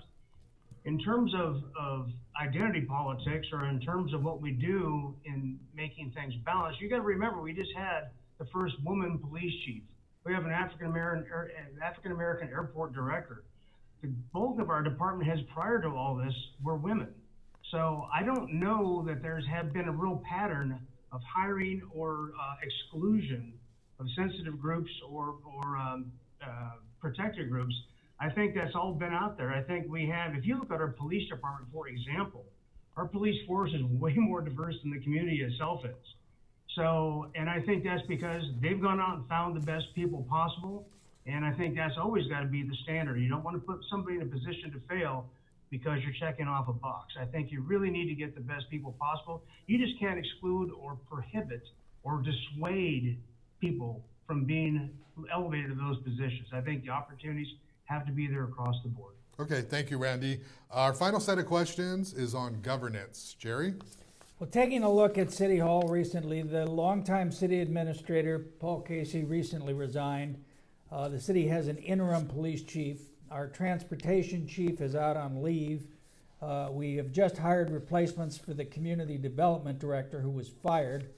in 0.85 0.99
terms 0.99 1.33
of, 1.35 1.63
of 1.79 2.09
identity 2.41 2.81
politics, 2.81 3.47
or 3.51 3.65
in 3.65 3.79
terms 3.81 4.13
of 4.13 4.23
what 4.23 4.41
we 4.41 4.51
do 4.51 5.15
in 5.25 5.59
making 5.75 6.11
things 6.11 6.33
balanced, 6.45 6.79
you 6.81 6.89
got 6.89 6.97
to 6.97 7.01
remember 7.01 7.41
we 7.41 7.53
just 7.53 7.71
had 7.75 8.09
the 8.39 8.45
first 8.53 8.75
woman 8.83 9.19
police 9.19 9.53
chief. 9.65 9.83
We 10.25 10.33
have 10.33 10.45
an 10.45 10.51
African 10.51 10.87
American 10.87 11.49
African 11.83 12.11
American 12.11 12.49
airport 12.49 12.93
director. 12.93 13.43
The 14.01 14.09
bulk 14.33 14.59
of 14.61 14.69
our 14.69 14.81
department 14.83 15.29
heads 15.29 15.41
prior 15.53 15.81
to 15.81 15.89
all 15.89 16.15
this 16.15 16.33
were 16.63 16.75
women. 16.75 17.13
So 17.71 18.07
I 18.13 18.23
don't 18.23 18.53
know 18.53 19.03
that 19.07 19.21
there's 19.21 19.45
have 19.47 19.73
been 19.73 19.87
a 19.87 19.91
real 19.91 20.21
pattern 20.29 20.79
of 21.11 21.21
hiring 21.23 21.81
or 21.93 22.31
uh, 22.39 22.55
exclusion 22.61 23.53
of 23.99 24.07
sensitive 24.15 24.59
groups 24.59 24.91
or 25.09 25.35
or 25.45 25.77
um, 25.77 26.11
uh, 26.41 26.71
protected 27.01 27.49
groups. 27.49 27.73
I 28.19 28.29
think 28.29 28.53
that's 28.53 28.75
all 28.75 28.93
been 28.93 29.13
out 29.13 29.37
there. 29.37 29.51
I 29.51 29.61
think 29.63 29.87
we 29.89 30.07
have. 30.09 30.35
If 30.35 30.45
you 30.45 30.57
look 30.59 30.71
at 30.71 30.81
our 30.81 30.89
police 30.91 31.29
department, 31.29 31.71
for 31.71 31.87
example, 31.87 32.45
our 32.97 33.07
police 33.07 33.39
force 33.47 33.71
is 33.73 33.83
way 33.99 34.13
more 34.17 34.41
diverse 34.41 34.75
than 34.83 34.91
the 34.91 34.99
community 34.99 35.41
itself 35.41 35.85
is. 35.85 36.15
So, 36.75 37.31
and 37.35 37.49
I 37.49 37.61
think 37.61 37.83
that's 37.83 38.05
because 38.07 38.43
they've 38.61 38.81
gone 38.81 38.99
out 38.99 39.17
and 39.17 39.27
found 39.27 39.55
the 39.55 39.65
best 39.65 39.85
people 39.95 40.25
possible. 40.29 40.87
And 41.25 41.45
I 41.45 41.53
think 41.53 41.75
that's 41.75 41.95
always 41.97 42.27
got 42.27 42.41
to 42.41 42.47
be 42.47 42.63
the 42.63 42.75
standard. 42.83 43.19
You 43.19 43.29
don't 43.29 43.43
want 43.43 43.55
to 43.55 43.61
put 43.61 43.79
somebody 43.89 44.17
in 44.17 44.21
a 44.21 44.25
position 44.25 44.71
to 44.71 44.79
fail 44.87 45.29
because 45.69 45.99
you're 46.01 46.15
checking 46.19 46.47
off 46.47 46.67
a 46.67 46.73
box. 46.73 47.13
I 47.19 47.25
think 47.25 47.51
you 47.51 47.61
really 47.61 47.89
need 47.89 48.07
to 48.07 48.15
get 48.15 48.33
the 48.33 48.41
best 48.41 48.69
people 48.69 48.95
possible. 48.99 49.43
You 49.67 49.77
just 49.77 49.99
can't 49.99 50.17
exclude 50.17 50.71
or 50.71 50.97
prohibit 51.09 51.61
or 52.03 52.23
dissuade 52.23 53.19
people 53.59 54.03
from 54.27 54.45
being 54.45 54.89
elevated 55.31 55.69
to 55.69 55.75
those 55.75 55.99
positions. 56.01 56.47
I 56.53 56.61
think 56.61 56.83
the 56.85 56.91
opportunities 56.91 57.47
have 57.85 58.05
to 58.05 58.11
be 58.11 58.27
there 58.27 58.43
across 58.43 58.75
the 58.83 58.89
board. 58.89 59.15
Okay, 59.39 59.61
thank 59.61 59.89
you, 59.89 59.97
Randy. 59.97 60.41
Our 60.71 60.93
final 60.93 61.19
set 61.19 61.39
of 61.39 61.45
questions 61.45 62.13
is 62.13 62.35
on 62.35 62.61
governance. 62.61 63.35
Jerry? 63.39 63.73
Well, 64.37 64.49
taking 64.49 64.83
a 64.83 64.91
look 64.91 65.17
at 65.17 65.31
City 65.31 65.57
Hall 65.57 65.87
recently, 65.87 66.41
the 66.41 66.65
longtime 66.65 67.31
city 67.31 67.59
administrator, 67.59 68.39
Paul 68.59 68.81
Casey, 68.81 69.23
recently 69.23 69.73
resigned. 69.73 70.43
Uh, 70.91 71.09
the 71.09 71.19
city 71.19 71.47
has 71.47 71.67
an 71.67 71.77
interim 71.77 72.25
police 72.25 72.63
chief. 72.63 72.99
Our 73.31 73.47
transportation 73.47 74.47
chief 74.47 74.81
is 74.81 74.95
out 74.95 75.17
on 75.17 75.43
leave. 75.43 75.87
Uh, 76.41 76.69
we 76.71 76.95
have 76.95 77.11
just 77.11 77.37
hired 77.37 77.69
replacements 77.69 78.37
for 78.37 78.53
the 78.53 78.65
community 78.65 79.17
development 79.17 79.77
director 79.77 80.21
who 80.21 80.29
was 80.29 80.47
fired, 80.47 81.09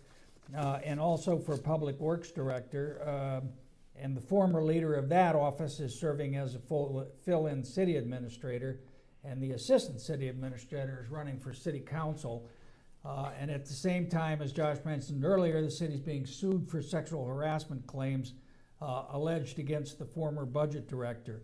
and 0.55 0.99
also 0.99 1.37
for 1.37 1.57
public 1.57 1.99
works 1.99 2.31
director. 2.31 3.01
Um 3.07 3.49
and 4.01 4.17
the 4.17 4.21
former 4.21 4.63
leader 4.63 4.95
of 4.95 5.09
that 5.09 5.35
office 5.35 5.79
is 5.79 5.97
serving 5.97 6.35
as 6.35 6.55
a 6.55 6.59
fill-in 7.23 7.63
city 7.63 7.97
administrator, 7.97 8.79
and 9.23 9.41
the 9.41 9.51
assistant 9.51 10.01
city 10.01 10.27
administrator 10.27 11.03
is 11.03 11.11
running 11.11 11.39
for 11.39 11.53
city 11.53 11.79
council. 11.79 12.49
Uh, 13.05 13.29
and 13.39 13.51
at 13.51 13.65
the 13.65 13.73
same 13.73 14.07
time, 14.07 14.41
as 14.41 14.51
Josh 14.51 14.77
mentioned 14.85 15.23
earlier, 15.23 15.61
the 15.61 15.69
city's 15.69 15.99
being 15.99 16.25
sued 16.25 16.67
for 16.67 16.81
sexual 16.81 17.25
harassment 17.27 17.85
claims 17.85 18.33
uh, 18.81 19.05
alleged 19.11 19.59
against 19.59 19.99
the 19.99 20.05
former 20.05 20.45
budget 20.45 20.87
director. 20.87 21.43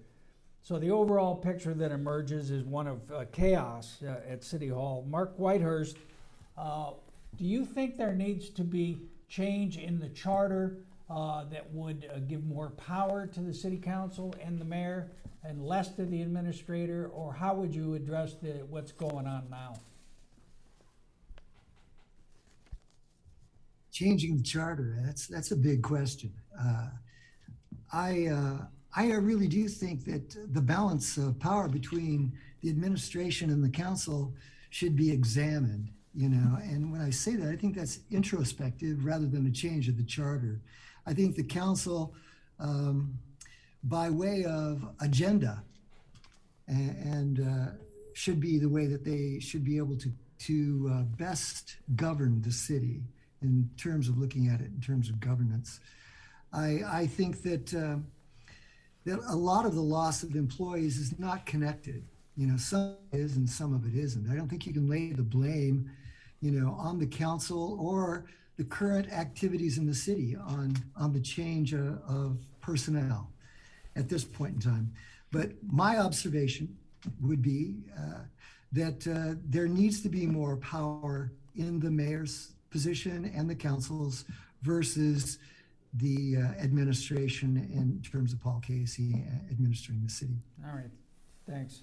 So 0.64 0.80
the 0.80 0.90
overall 0.90 1.36
picture 1.36 1.76
that 1.76 1.92
emerges 1.92 2.50
is 2.50 2.64
one 2.64 2.88
of 2.88 3.12
uh, 3.12 3.26
chaos 3.32 4.02
uh, 4.04 4.20
at 4.28 4.44
City 4.44 4.68
Hall. 4.68 5.06
Mark 5.08 5.38
Whitehurst, 5.38 5.98
uh, 6.58 6.92
do 7.36 7.44
you 7.44 7.66
think 7.66 7.98
there 7.98 8.14
needs 8.14 8.50
to 8.52 8.64
be 8.64 9.00
change 9.28 9.78
in 9.78 10.00
the 10.00 10.10
charter 10.10 10.78
uh, 11.10 11.44
that 11.46 11.72
would 11.74 12.10
uh, 12.14 12.20
give 12.20 12.46
more 12.46 12.70
power 12.72 13.28
to 13.28 13.40
the 13.40 13.54
city 13.54 13.78
council 13.78 14.34
and 14.42 14.60
the 14.60 14.66
mayor 14.66 15.12
and 15.44 15.64
less 15.64 15.90
to 15.96 16.06
the 16.06 16.22
administrator, 16.22 17.10
or 17.14 17.34
how 17.34 17.54
would 17.54 17.74
you 17.74 17.94
address 17.94 18.34
the, 18.36 18.66
what's 18.70 18.92
going 18.92 19.28
on 19.28 19.48
now? 19.50 19.76
changing 23.98 24.38
the 24.38 24.44
charter 24.44 24.96
that's 25.04 25.26
that's 25.26 25.52
a 25.52 25.56
big 25.56 25.82
question. 25.82 26.32
Uh, 26.60 26.90
i 27.92 28.28
uh, 28.28 28.58
i 28.96 29.12
really 29.14 29.48
do 29.48 29.68
think 29.68 30.06
that 30.06 30.38
the 30.54 30.62
balance 30.62 31.18
of 31.18 31.40
power 31.40 31.68
between 31.68 32.32
the 32.62 32.70
administration 32.70 33.50
and 33.50 33.64
the 33.64 33.70
council 33.70 34.36
should 34.70 34.96
be 34.96 35.12
examined 35.12 35.90
you 36.18 36.30
know 36.30 36.58
and 36.64 36.92
when 36.92 37.00
i 37.00 37.10
say 37.10 37.36
that 37.36 37.50
i 37.50 37.56
think 37.56 37.76
that's 37.76 38.00
introspective 38.12 39.06
rather 39.06 39.28
than 39.28 39.46
a 39.46 39.52
change 39.52 39.88
of 39.88 39.98
the 39.98 40.04
charter 40.04 40.60
i 41.06 41.14
think 41.14 41.36
the 41.36 41.44
council 41.44 42.14
um, 42.60 43.18
by 43.84 44.10
way 44.10 44.44
of 44.44 44.84
agenda 45.02 45.64
and, 46.68 47.40
uh, 47.40 47.72
should 48.14 48.42
be 48.42 48.58
the 48.58 48.68
way 48.68 48.88
that 48.88 49.06
they 49.06 49.40
should 49.40 49.64
be 49.64 49.78
able 49.78 49.96
to 49.96 50.12
to 50.40 50.92
uh, 50.92 51.02
best 51.18 51.78
govern 51.96 52.42
the 52.42 52.52
city 52.52 53.02
in 53.42 53.70
terms 53.78 54.10
of 54.10 54.18
looking 54.18 54.48
at 54.48 54.60
it 54.60 54.68
in 54.68 54.82
terms 54.82 55.10
of 55.10 55.20
governance. 55.20 55.80
I, 56.54 56.82
I 56.88 57.08
think 57.08 57.44
that 57.44 57.74
uh, 57.74 57.98
that 59.06 59.20
a 59.30 59.36
lot 59.36 59.66
of 59.66 59.76
the 59.76 59.82
loss 59.82 60.24
of 60.24 60.36
employees 60.36 60.98
is 60.98 61.18
not 61.20 61.46
connected. 61.46 62.04
You 62.36 62.48
know, 62.48 62.58
some 62.58 62.96
is 63.12 63.36
and 63.36 63.50
some 63.50 63.74
of 63.74 63.86
it 63.86 63.98
isn't. 63.98 64.30
I 64.30 64.36
don't 64.36 64.48
think 64.48 64.66
you 64.66 64.74
can 64.74 64.88
lay 64.90 65.12
the 65.12 65.24
blame, 65.24 65.90
you 66.42 66.52
know, 66.52 66.76
on 66.78 67.00
the 67.00 67.08
council 67.08 67.78
or 67.80 68.26
the 68.58 68.64
current 68.64 69.12
activities 69.12 69.78
in 69.78 69.86
the 69.86 69.94
city 69.94 70.36
on 70.36 70.76
on 70.96 71.14
the 71.14 71.22
change 71.22 71.74
uh, 71.74 71.98
of 72.08 72.38
personnel. 72.60 73.32
at 73.96 74.08
this 74.10 74.24
point 74.24 74.54
in 74.54 74.60
time. 74.62 74.92
But 75.32 75.52
my 75.64 75.98
observation 75.98 76.78
would 77.22 77.42
be 77.42 77.76
uh, 77.98 78.22
that 78.72 79.08
uh, 79.08 79.40
there 79.46 79.68
needs 79.68 80.02
to 80.02 80.10
be 80.10 80.26
more 80.28 80.58
power 80.58 81.32
in 81.56 81.80
the 81.80 81.90
mayor's 81.90 82.54
position 82.70 83.32
and 83.36 83.50
the 83.50 83.56
council's 83.56 84.26
versus 84.62 85.40
the 85.94 86.38
uh, 86.38 86.62
administration 86.62 87.58
in 87.74 88.02
terms 88.10 88.34
of 88.34 88.40
Paul 88.40 88.62
Casey 88.66 89.24
administering 89.50 90.02
the 90.04 90.10
city. 90.10 90.38
All 90.66 90.76
right, 90.76 90.92
thanks. 91.50 91.82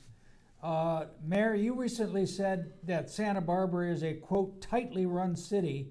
Uh, 0.65 1.05
Mayor, 1.23 1.55
you 1.55 1.75
recently 1.75 2.25
said 2.25 2.73
that 2.85 3.11
Santa 3.11 3.43
Barbara 3.43 3.93
is 3.93 4.03
a 4.03 4.15
quote 4.15 4.63
tightly 4.63 5.05
run 5.05 5.37
city. 5.37 5.91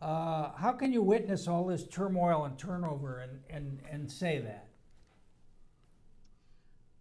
Uh, 0.00 0.52
how 0.52 0.70
can 0.70 0.92
you 0.92 1.02
witness 1.02 1.48
all 1.48 1.66
this 1.66 1.84
turmoil 1.88 2.44
and 2.44 2.56
turnover 2.56 3.18
and, 3.18 3.40
and, 3.50 3.82
and 3.90 4.10
say 4.10 4.38
that? 4.38 4.68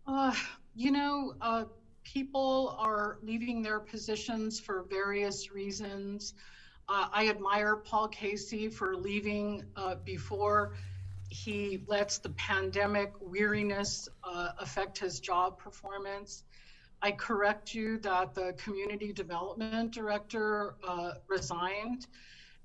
Uh, 0.07 0.33
you 0.73 0.89
know, 0.89 1.35
uh, 1.39 1.65
people 2.03 2.75
are 2.79 3.19
leaving 3.21 3.61
their 3.61 3.79
positions 3.79 4.59
for 4.59 4.83
various 4.89 5.51
reasons. 5.51 6.33
Uh, 6.89 7.09
I 7.13 7.29
admire 7.29 7.75
Paul 7.75 8.07
Casey 8.07 8.69
for 8.69 8.95
leaving 8.95 9.63
uh, 9.75 9.95
before 10.03 10.73
he 11.29 11.83
lets 11.85 12.17
the 12.17 12.29
pandemic 12.29 13.13
weariness 13.21 14.09
uh, 14.23 14.49
affect 14.57 14.97
his 14.97 15.19
job 15.19 15.59
performance. 15.59 16.43
I 17.03 17.11
correct 17.11 17.75
you 17.75 17.97
that 17.99 18.33
the 18.33 18.53
community 18.53 19.11
development 19.11 19.91
director 19.91 20.75
uh, 20.87 21.15
resigned. 21.27 22.07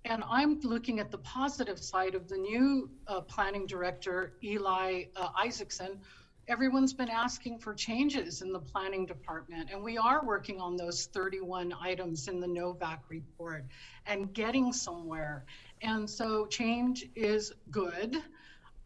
And 0.04 0.22
I'm 0.30 0.60
looking 0.60 1.00
at 1.00 1.10
the 1.10 1.18
positive 1.18 1.80
side 1.80 2.14
of 2.14 2.28
the 2.28 2.36
new 2.36 2.88
uh, 3.08 3.22
planning 3.22 3.66
director, 3.66 4.34
Eli 4.44 5.06
uh, 5.16 5.30
Isaacson, 5.36 5.98
everyone's 6.46 6.92
been 6.92 7.10
asking 7.10 7.58
for 7.58 7.74
changes 7.74 8.40
in 8.40 8.52
the 8.52 8.60
planning 8.60 9.04
department, 9.06 9.70
and 9.72 9.82
we 9.82 9.98
are 9.98 10.24
working 10.24 10.60
on 10.60 10.76
those 10.76 11.06
31 11.06 11.74
items 11.82 12.28
in 12.28 12.38
the 12.38 12.46
Novak 12.46 13.02
report 13.08 13.64
and 14.06 14.32
getting 14.32 14.72
somewhere. 14.72 15.44
And 15.82 16.08
so 16.08 16.46
change 16.46 17.06
is 17.16 17.52
good. 17.72 18.22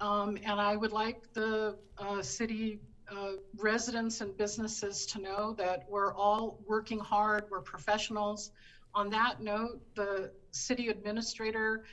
Um, 0.01 0.39
and 0.45 0.59
I 0.61 0.77
would 0.77 0.93
like 0.93 1.33
the 1.35 1.77
uh, 1.99 2.23
city 2.23 2.81
uh, 3.13 3.33
residents 3.59 4.21
and 4.21 4.37
businesses 4.37 5.07
to 5.07 5.21
know 5.21 5.55
that 5.55 5.85
we're 5.89 6.15
all 6.15 6.59
working 6.67 6.99
hard, 6.99 7.45
we're 7.51 7.61
professionals. 7.61 8.51
On 8.95 9.11
that 9.11 9.41
note, 9.41 9.81
the 9.95 10.31
city 10.51 10.89
administrator, 10.89 11.85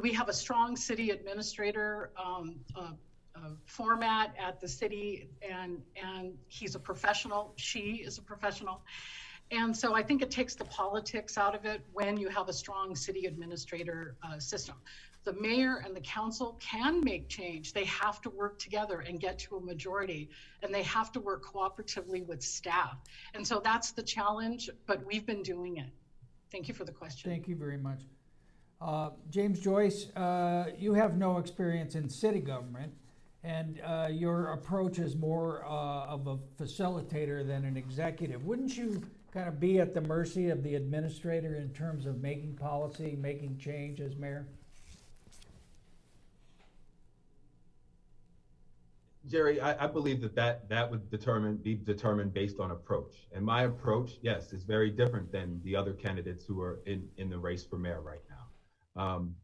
we 0.00 0.12
have 0.12 0.28
a 0.28 0.32
strong 0.32 0.76
city 0.76 1.10
administrator. 1.10 2.10
Um, 2.22 2.56
uh, 2.76 2.92
uh, 3.36 3.48
format 3.66 4.32
at 4.38 4.60
the 4.60 4.68
city, 4.68 5.28
and 5.42 5.82
and 6.00 6.34
he's 6.46 6.76
a 6.76 6.78
professional. 6.78 7.52
She 7.56 8.04
is 8.06 8.16
a 8.16 8.22
professional, 8.22 8.80
and 9.50 9.76
so 9.76 9.94
I 9.94 10.02
think 10.02 10.22
it 10.22 10.30
takes 10.30 10.54
the 10.54 10.64
politics 10.66 11.36
out 11.36 11.54
of 11.54 11.64
it 11.64 11.84
when 11.92 12.16
you 12.16 12.28
have 12.28 12.48
a 12.48 12.52
strong 12.52 12.94
city 12.94 13.26
administrator 13.26 14.14
uh, 14.22 14.38
system. 14.38 14.76
The 15.24 15.32
mayor 15.32 15.82
and 15.84 15.96
the 15.96 16.00
council 16.00 16.58
can 16.60 17.02
make 17.02 17.28
change. 17.28 17.72
They 17.72 17.84
have 17.86 18.20
to 18.22 18.30
work 18.30 18.58
together 18.58 19.00
and 19.00 19.18
get 19.18 19.38
to 19.40 19.56
a 19.56 19.60
majority, 19.60 20.28
and 20.62 20.72
they 20.72 20.82
have 20.82 21.10
to 21.12 21.20
work 21.20 21.44
cooperatively 21.44 22.26
with 22.26 22.42
staff. 22.42 22.98
And 23.32 23.46
so 23.46 23.60
that's 23.62 23.92
the 23.92 24.02
challenge, 24.02 24.68
but 24.86 25.04
we've 25.06 25.24
been 25.24 25.42
doing 25.42 25.78
it. 25.78 25.90
Thank 26.52 26.68
you 26.68 26.74
for 26.74 26.84
the 26.84 26.92
question. 26.92 27.30
Thank 27.30 27.48
you 27.48 27.56
very 27.56 27.78
much. 27.78 28.02
Uh, 28.80 29.10
James 29.30 29.60
Joyce, 29.60 30.10
uh, 30.14 30.66
you 30.78 30.92
have 30.92 31.16
no 31.16 31.38
experience 31.38 31.94
in 31.94 32.08
city 32.08 32.40
government 32.40 32.92
and 33.44 33.80
uh, 33.84 34.08
your 34.10 34.52
approach 34.52 34.98
is 34.98 35.16
more 35.16 35.64
uh, 35.66 36.06
of 36.06 36.26
a 36.26 36.38
facilitator 36.60 37.46
than 37.46 37.64
an 37.66 37.76
executive. 37.76 38.44
Wouldn't 38.44 38.76
you 38.76 39.02
kind 39.32 39.48
of 39.48 39.60
be 39.60 39.80
at 39.80 39.92
the 39.92 40.00
mercy 40.00 40.48
of 40.48 40.62
the 40.62 40.74
administrator 40.76 41.56
in 41.56 41.68
terms 41.70 42.06
of 42.06 42.22
making 42.22 42.54
policy, 42.54 43.16
making 43.20 43.58
change 43.58 44.00
as 44.00 44.16
mayor? 44.16 44.46
Jerry, 49.26 49.60
I, 49.60 49.84
I, 49.84 49.86
believe 49.86 50.20
that, 50.20 50.34
that 50.34 50.68
that 50.68 50.90
would 50.90 51.10
determine 51.10 51.56
be 51.56 51.74
determined 51.74 52.34
based 52.34 52.60
on 52.60 52.70
approach. 52.72 53.26
And 53.32 53.44
my 53.44 53.62
approach, 53.62 54.12
yes, 54.20 54.52
is 54.52 54.64
very 54.64 54.90
different 54.90 55.32
than 55.32 55.60
the 55.64 55.74
other 55.74 55.94
candidates 55.94 56.44
who 56.44 56.60
are 56.60 56.80
in, 56.84 57.08
in 57.16 57.30
the 57.30 57.38
race 57.38 57.64
for 57.64 57.78
mayor 57.78 58.02
right 58.02 58.20
now. 58.28 59.02
Um, 59.02 59.34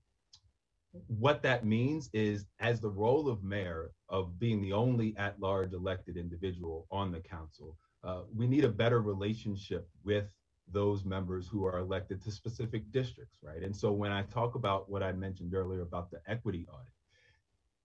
what 1.07 1.43
that 1.43 1.65
means 1.65 2.11
is 2.13 2.47
as 2.59 2.81
the 2.81 2.89
role 2.89 3.29
of 3.29 3.45
mayor 3.45 3.93
of 4.09 4.39
being 4.39 4.61
the 4.61 4.73
only 4.73 5.15
at-large 5.17 5.73
elected 5.73 6.17
individual 6.17 6.87
on 6.91 7.13
the 7.13 7.21
council 7.21 7.77
uh, 8.03 8.23
we 8.35 8.47
need 8.47 8.65
a 8.65 8.69
better 8.69 9.01
relationship 9.01 9.89
with 10.05 10.25
those 10.73 11.05
members 11.05 11.47
who 11.47 11.65
are 11.65 11.79
elected 11.79 12.23
to 12.23 12.31
specific 12.31 12.91
districts 12.91 13.39
right 13.43 13.63
and 13.63 13.77
so 13.77 13.93
when 13.93 14.11
i 14.11 14.23
talk 14.23 14.55
about 14.55 14.91
what 14.91 15.03
i 15.03 15.13
mentioned 15.13 15.55
earlier 15.55 15.83
about 15.83 16.11
the 16.11 16.21
equity 16.27 16.67
audit 16.73 16.93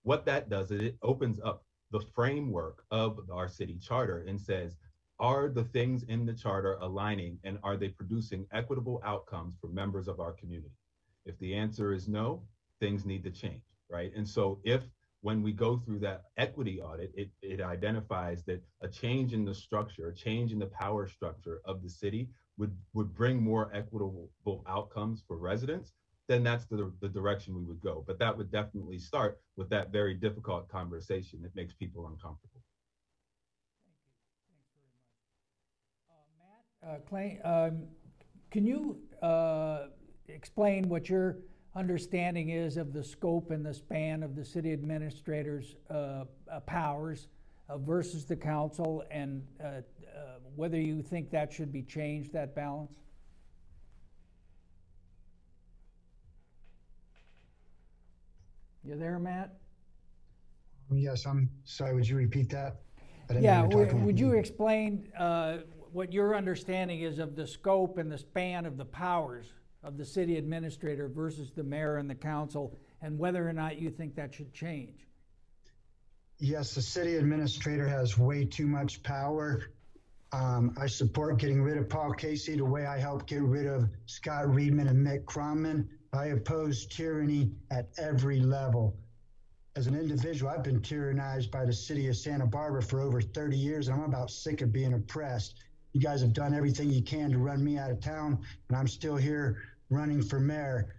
what 0.03 0.25
that 0.25 0.49
does 0.49 0.71
is 0.71 0.81
it 0.81 0.97
opens 1.01 1.39
up 1.43 1.63
the 1.91 2.01
framework 2.13 2.83
of 2.91 3.19
our 3.31 3.47
city 3.47 3.77
charter 3.81 4.25
and 4.27 4.39
says 4.39 4.75
are 5.19 5.47
the 5.47 5.63
things 5.63 6.03
in 6.03 6.25
the 6.25 6.33
charter 6.33 6.77
aligning 6.81 7.39
and 7.43 7.57
are 7.63 7.77
they 7.77 7.87
producing 7.89 8.45
equitable 8.51 9.01
outcomes 9.05 9.55
for 9.61 9.67
members 9.67 10.07
of 10.07 10.19
our 10.19 10.33
community 10.33 10.73
if 11.25 11.37
the 11.39 11.53
answer 11.53 11.93
is 11.93 12.07
no 12.07 12.43
things 12.79 13.05
need 13.05 13.23
to 13.23 13.31
change, 13.31 13.63
right? 13.89 14.11
And 14.15 14.27
so 14.27 14.59
if 14.63 14.83
when 15.21 15.41
we 15.41 15.51
go 15.51 15.77
through 15.77 15.99
that 15.99 16.25
equity 16.37 16.79
audit, 16.79 17.11
it, 17.15 17.29
it 17.41 17.59
identifies 17.61 18.43
that 18.43 18.61
a 18.81 18.87
change 18.87 19.33
in 19.33 19.43
the 19.43 19.55
structure, 19.55 20.09
a 20.09 20.13
change 20.13 20.51
in 20.51 20.59
the 20.59 20.67
power 20.67 21.07
structure 21.07 21.61
of 21.65 21.81
the 21.81 21.89
city 21.89 22.29
would, 22.57 22.75
would 22.93 23.13
bring 23.15 23.41
more 23.41 23.71
equitable 23.73 24.29
outcomes 24.67 25.23
for 25.27 25.37
residents, 25.37 25.93
then 26.27 26.43
that's 26.43 26.65
the, 26.65 26.91
the 27.01 27.09
direction 27.09 27.55
we 27.55 27.63
would 27.63 27.81
go. 27.81 28.03
But 28.05 28.19
that 28.19 28.35
would 28.35 28.51
definitely 28.51 28.97
start 28.97 29.39
with 29.57 29.69
that 29.69 29.91
very 29.91 30.15
difficult 30.15 30.67
conversation 30.69 31.41
that 31.43 31.55
makes 31.55 31.73
people 31.73 32.07
uncomfortable. 32.07 32.61
Thank 33.85 34.59
you. 34.71 34.89
Thanks 36.09 36.33
very 36.81 36.99
much. 36.99 37.01
Uh, 37.01 37.15
Matt, 37.15 37.71
um, 37.71 37.83
can 38.49 38.65
you 38.65 38.97
uh, 39.21 39.87
explain 40.27 40.89
what 40.89 41.09
your 41.09 41.37
understanding 41.75 42.49
is 42.49 42.77
of 42.77 42.93
the 42.93 43.03
scope 43.03 43.51
and 43.51 43.65
the 43.65 43.73
span 43.73 44.23
of 44.23 44.35
the 44.35 44.45
city 44.45 44.71
administrator's 44.71 45.75
uh, 45.89 46.23
uh, 46.51 46.59
powers 46.65 47.27
uh, 47.67 47.77
versus 47.77 48.25
the 48.25 48.35
council 48.35 49.03
and 49.11 49.43
uh, 49.61 49.67
uh, 49.67 49.81
whether 50.55 50.79
you 50.79 51.01
think 51.01 51.29
that 51.31 51.51
should 51.51 51.71
be 51.71 51.81
changed, 51.81 52.31
that 52.31 52.55
balance? 52.55 52.91
You 58.85 58.95
there, 58.95 59.17
Matt? 59.17 59.57
Yes, 60.91 61.25
I'm 61.25 61.49
sorry. 61.63 61.95
Would 61.95 62.07
you 62.07 62.17
repeat 62.17 62.49
that? 62.51 62.81
Yeah, 63.39 63.63
would, 63.63 64.19
you 64.19 64.33
explain 64.33 65.11
uh, 65.17 65.57
what 65.91 66.13
your 66.13 66.35
understanding 66.35 67.01
is 67.01 67.17
of 67.17 67.35
the 67.35 67.47
scope 67.47 67.97
and 67.97 68.11
the 68.11 68.19
span 68.19 68.67
of 68.67 68.77
the 68.77 68.85
powers 68.85 69.47
of 69.83 69.97
the 69.97 70.05
city 70.05 70.37
administrator 70.37 71.07
versus 71.07 71.51
the 71.55 71.63
mayor 71.63 71.97
and 71.97 72.07
the 72.07 72.15
council, 72.15 72.77
and 73.01 73.17
whether 73.17 73.47
or 73.47 73.53
not 73.53 73.79
you 73.79 73.89
think 73.89 74.15
that 74.15 74.33
should 74.33 74.53
change. 74.53 75.07
Yes, 76.37 76.75
the 76.75 76.81
city 76.81 77.15
administrator 77.15 77.87
has 77.87 78.17
way 78.17 78.45
too 78.45 78.67
much 78.67 79.01
power. 79.01 79.71
Um, 80.31 80.75
I 80.79 80.85
support 80.85 81.39
getting 81.39 81.63
rid 81.63 81.77
of 81.77 81.89
Paul 81.89 82.11
Casey 82.11 82.57
the 82.57 82.65
way 82.65 82.85
I 82.85 82.99
helped 82.99 83.27
get 83.27 83.41
rid 83.41 83.65
of 83.65 83.89
Scott 84.05 84.47
Riedman 84.47 84.87
and 84.87 85.05
Mick 85.05 85.23
Kronman. 85.23 85.87
I 86.15 86.27
oppose 86.27 86.85
tyranny 86.85 87.51
at 87.71 87.89
every 87.97 88.39
level. 88.39 88.95
As 89.75 89.87
an 89.87 89.95
individual, 89.95 90.49
I've 90.49 90.63
been 90.63 90.79
tyrannized 90.81 91.51
by 91.51 91.65
the 91.65 91.73
city 91.73 92.07
of 92.07 92.15
Santa 92.15 92.45
Barbara 92.45 92.81
for 92.81 93.01
over 93.01 93.21
30 93.21 93.57
years. 93.57 93.87
And 93.87 93.97
I'm 93.97 94.05
about 94.05 94.31
sick 94.31 94.61
of 94.61 94.71
being 94.71 94.93
oppressed. 94.93 95.55
You 95.91 96.01
guys 96.01 96.21
have 96.21 96.33
done 96.33 96.53
everything 96.53 96.89
you 96.89 97.01
can 97.01 97.31
to 97.31 97.37
run 97.37 97.63
me 97.63 97.77
out 97.77 97.91
of 97.91 98.01
town, 98.01 98.39
and 98.67 98.77
I'm 98.77 98.87
still 98.87 99.15
here 99.15 99.61
running 99.89 100.21
for 100.21 100.39
mayor. 100.39 100.95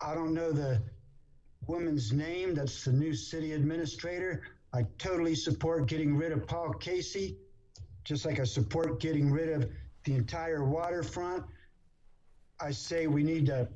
I 0.00 0.14
don't 0.14 0.34
know 0.34 0.52
the 0.52 0.82
woman's 1.66 2.12
name. 2.12 2.54
That's 2.54 2.84
the 2.84 2.92
new 2.92 3.14
city 3.14 3.52
administrator. 3.52 4.42
I 4.72 4.84
totally 4.98 5.34
support 5.34 5.88
getting 5.88 6.16
rid 6.16 6.32
of 6.32 6.46
Paul 6.46 6.72
Casey, 6.74 7.38
just 8.04 8.26
like 8.26 8.40
I 8.40 8.44
support 8.44 9.00
getting 9.00 9.30
rid 9.30 9.48
of 9.48 9.70
the 10.04 10.14
entire 10.14 10.64
waterfront. 10.64 11.44
I 12.60 12.72
say 12.72 13.06
we 13.06 13.22
need 13.22 13.46
to 13.46 13.68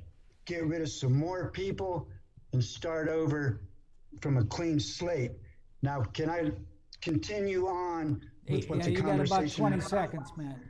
get 0.45 0.64
rid 0.66 0.82
of 0.82 0.88
some 0.88 1.12
more 1.12 1.51
people 1.51 2.09
and 2.53 2.62
start 2.62 3.09
over 3.09 3.61
from 4.20 4.38
a 4.38 4.45
clean 4.45 4.78
slate. 4.78 5.32
Now, 5.82 6.03
can 6.03 6.30
I 6.30 6.51
continue 7.01 7.66
on 7.66 8.22
with 8.49 8.68
what 8.68 8.78
yeah, 8.78 8.84
the 8.84 8.90
you 8.93 9.03
conversation? 9.03 9.64
got 9.64 9.74
about 9.74 9.80
20 9.80 9.80
seconds, 9.80 10.32
man. 10.36 10.61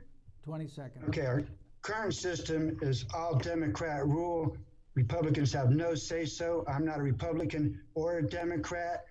20 0.44 0.68
seconds. 0.68 1.04
Okay, 1.08 1.26
our, 1.26 1.44
current 1.82 2.14
system 2.14 2.78
is 2.80 3.04
all 3.12 3.34
Democrat 3.34 4.06
rule. 4.06 4.56
Republicans 4.94 5.52
have 5.52 5.70
no 5.70 5.94
say 5.94 6.24
so. 6.24 6.64
I'm 6.68 6.84
not 6.84 6.98
a 6.98 7.02
Republican 7.02 7.80
or 7.94 8.18
a 8.18 8.22
Democrat. 8.22 9.04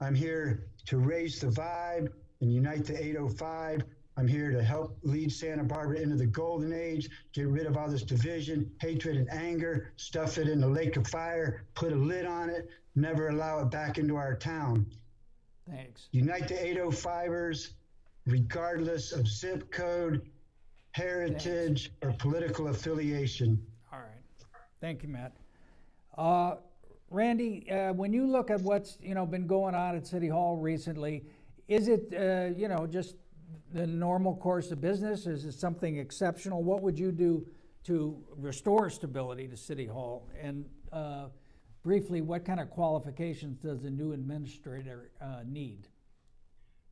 I'm 0.00 0.14
here 0.14 0.68
to 0.86 0.98
raise 0.98 1.40
the 1.40 1.48
vibe 1.48 2.08
and 2.40 2.52
unite 2.52 2.84
the 2.84 2.98
805. 2.98 3.82
I'm 4.18 4.26
here 4.26 4.50
to 4.50 4.62
help 4.62 4.96
lead 5.02 5.30
Santa 5.30 5.62
Barbara 5.62 5.98
into 5.98 6.16
the 6.16 6.26
golden 6.26 6.72
age, 6.72 7.10
get 7.34 7.48
rid 7.48 7.66
of 7.66 7.76
all 7.76 7.88
this 7.88 8.02
division, 8.02 8.70
hatred, 8.80 9.16
and 9.16 9.30
anger, 9.30 9.92
stuff 9.96 10.38
it 10.38 10.48
in 10.48 10.60
the 10.60 10.68
lake 10.68 10.96
of 10.96 11.06
fire, 11.06 11.64
put 11.74 11.92
a 11.92 11.96
lid 11.96 12.24
on 12.24 12.48
it, 12.48 12.70
never 12.94 13.28
allow 13.28 13.60
it 13.60 13.70
back 13.70 13.98
into 13.98 14.16
our 14.16 14.34
town. 14.34 14.86
Thanks. 15.68 16.08
Unite 16.12 16.48
the 16.48 16.54
805ers, 16.54 17.72
regardless 18.24 19.12
of 19.12 19.28
zip 19.28 19.70
code, 19.70 20.22
heritage, 20.92 21.92
or 22.02 22.12
political 22.12 22.68
affiliation. 22.68 23.62
All 23.92 23.98
right. 23.98 24.46
Thank 24.80 25.02
you, 25.02 25.10
Matt. 25.10 25.36
Uh, 26.16 26.54
Randy, 27.10 27.70
uh, 27.70 27.92
when 27.92 28.14
you 28.14 28.26
look 28.26 28.50
at 28.50 28.62
what's 28.62 28.96
you 29.02 29.14
know 29.14 29.26
been 29.26 29.46
going 29.46 29.74
on 29.74 29.94
at 29.94 30.06
City 30.06 30.28
Hall 30.28 30.56
recently, 30.56 31.24
is 31.68 31.88
it 31.88 32.12
uh, 32.14 32.56
you 32.58 32.68
know 32.68 32.86
just 32.86 33.16
the 33.72 33.86
normal 33.86 34.36
course 34.36 34.70
of 34.70 34.80
business? 34.80 35.26
Is 35.26 35.44
it 35.44 35.52
something 35.52 35.98
exceptional? 35.98 36.62
What 36.62 36.82
would 36.82 36.98
you 36.98 37.12
do 37.12 37.46
to 37.84 38.16
restore 38.36 38.90
stability 38.90 39.48
to 39.48 39.56
City 39.56 39.86
Hall? 39.86 40.28
And 40.40 40.66
uh, 40.92 41.26
briefly, 41.82 42.20
what 42.20 42.44
kind 42.44 42.60
of 42.60 42.70
qualifications 42.70 43.58
does 43.58 43.84
a 43.84 43.90
new 43.90 44.12
administrator 44.12 45.10
uh, 45.20 45.40
need? 45.46 45.88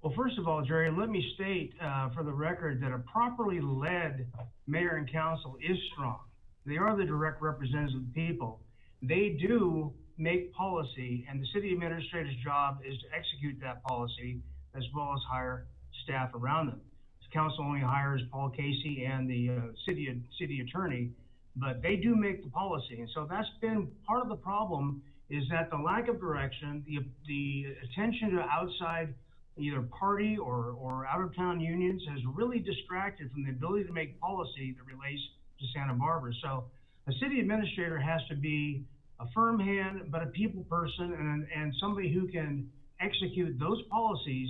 Well, 0.03 0.12
first 0.15 0.39
of 0.39 0.47
all, 0.47 0.62
Jerry, 0.62 0.91
let 0.91 1.09
me 1.09 1.25
state 1.35 1.73
uh, 1.83 2.11
for 2.11 2.23
the 2.23 2.33
record 2.33 2.83
that 2.83 2.93
a 2.93 2.99
properly 2.99 3.61
led 3.61 4.27
mayor 4.67 4.97
and 4.97 5.11
council 5.11 5.57
is 5.62 5.79
strong. 5.93 6.19
They 6.67 6.77
are 6.77 6.95
the 6.97 7.05
direct 7.05 7.41
representatives 7.41 7.95
of 7.95 8.03
the 8.07 8.12
people. 8.12 8.61
They 9.03 9.39
do 9.41 9.93
make 10.19 10.53
policy, 10.53 11.27
and 11.29 11.41
the 11.41 11.47
city 11.55 11.73
administrator's 11.73 12.37
job 12.45 12.81
is 12.87 12.99
to 12.99 13.07
execute 13.17 13.59
that 13.62 13.83
policy 13.83 14.41
as 14.75 14.83
well 14.95 15.12
as 15.15 15.21
hire 15.29 15.67
staff 16.03 16.30
around 16.34 16.66
them. 16.66 16.80
The 17.22 17.32
council 17.32 17.64
only 17.64 17.80
hires 17.80 18.22
Paul 18.30 18.51
Casey 18.51 19.05
and 19.05 19.28
the 19.28 19.51
uh, 19.51 19.61
city 19.86 20.22
city 20.38 20.61
attorney, 20.61 21.11
but 21.57 21.82
they 21.82 21.97
do 21.97 22.16
make 22.16 22.42
the 22.42 22.51
policy, 22.51 23.01
and 23.01 23.09
so 23.14 23.26
that's 23.28 23.49
been 23.61 23.88
part 24.07 24.22
of 24.22 24.28
the 24.28 24.36
problem. 24.36 25.03
Is 25.30 25.45
that 25.51 25.70
the 25.70 25.78
lack 25.78 26.09
of 26.09 26.20
direction, 26.20 26.84
the 26.86 26.99
the 27.26 27.74
attention 27.82 28.32
to 28.32 28.42
outside 28.42 29.14
either 29.57 29.82
party 29.82 30.36
or, 30.36 30.74
or 30.80 31.07
out 31.07 31.22
of 31.22 31.34
town 31.36 31.61
unions 31.61 32.03
has 32.09 32.18
really 32.34 32.59
distracted 32.59 33.30
from 33.30 33.45
the 33.45 33.51
ability 33.51 33.84
to 33.84 33.92
make 33.92 34.20
policy 34.20 34.74
that 34.76 34.84
relates 34.84 35.22
to 35.61 35.64
Santa 35.74 35.95
Barbara. 35.95 36.32
So 36.42 36.64
a 37.07 37.12
city 37.20 37.40
administrator 37.40 37.99
has 37.99 38.20
to 38.28 38.34
be 38.34 38.84
a 39.20 39.26
firm 39.32 39.61
hand, 39.61 40.11
but 40.11 40.22
a 40.22 40.26
people 40.26 40.64
person 40.64 41.14
and, 41.14 41.47
and 41.55 41.72
somebody 41.80 42.12
who 42.12 42.26
can 42.26 42.68
execute 43.01 43.59
those 43.59 43.80
policies 43.90 44.49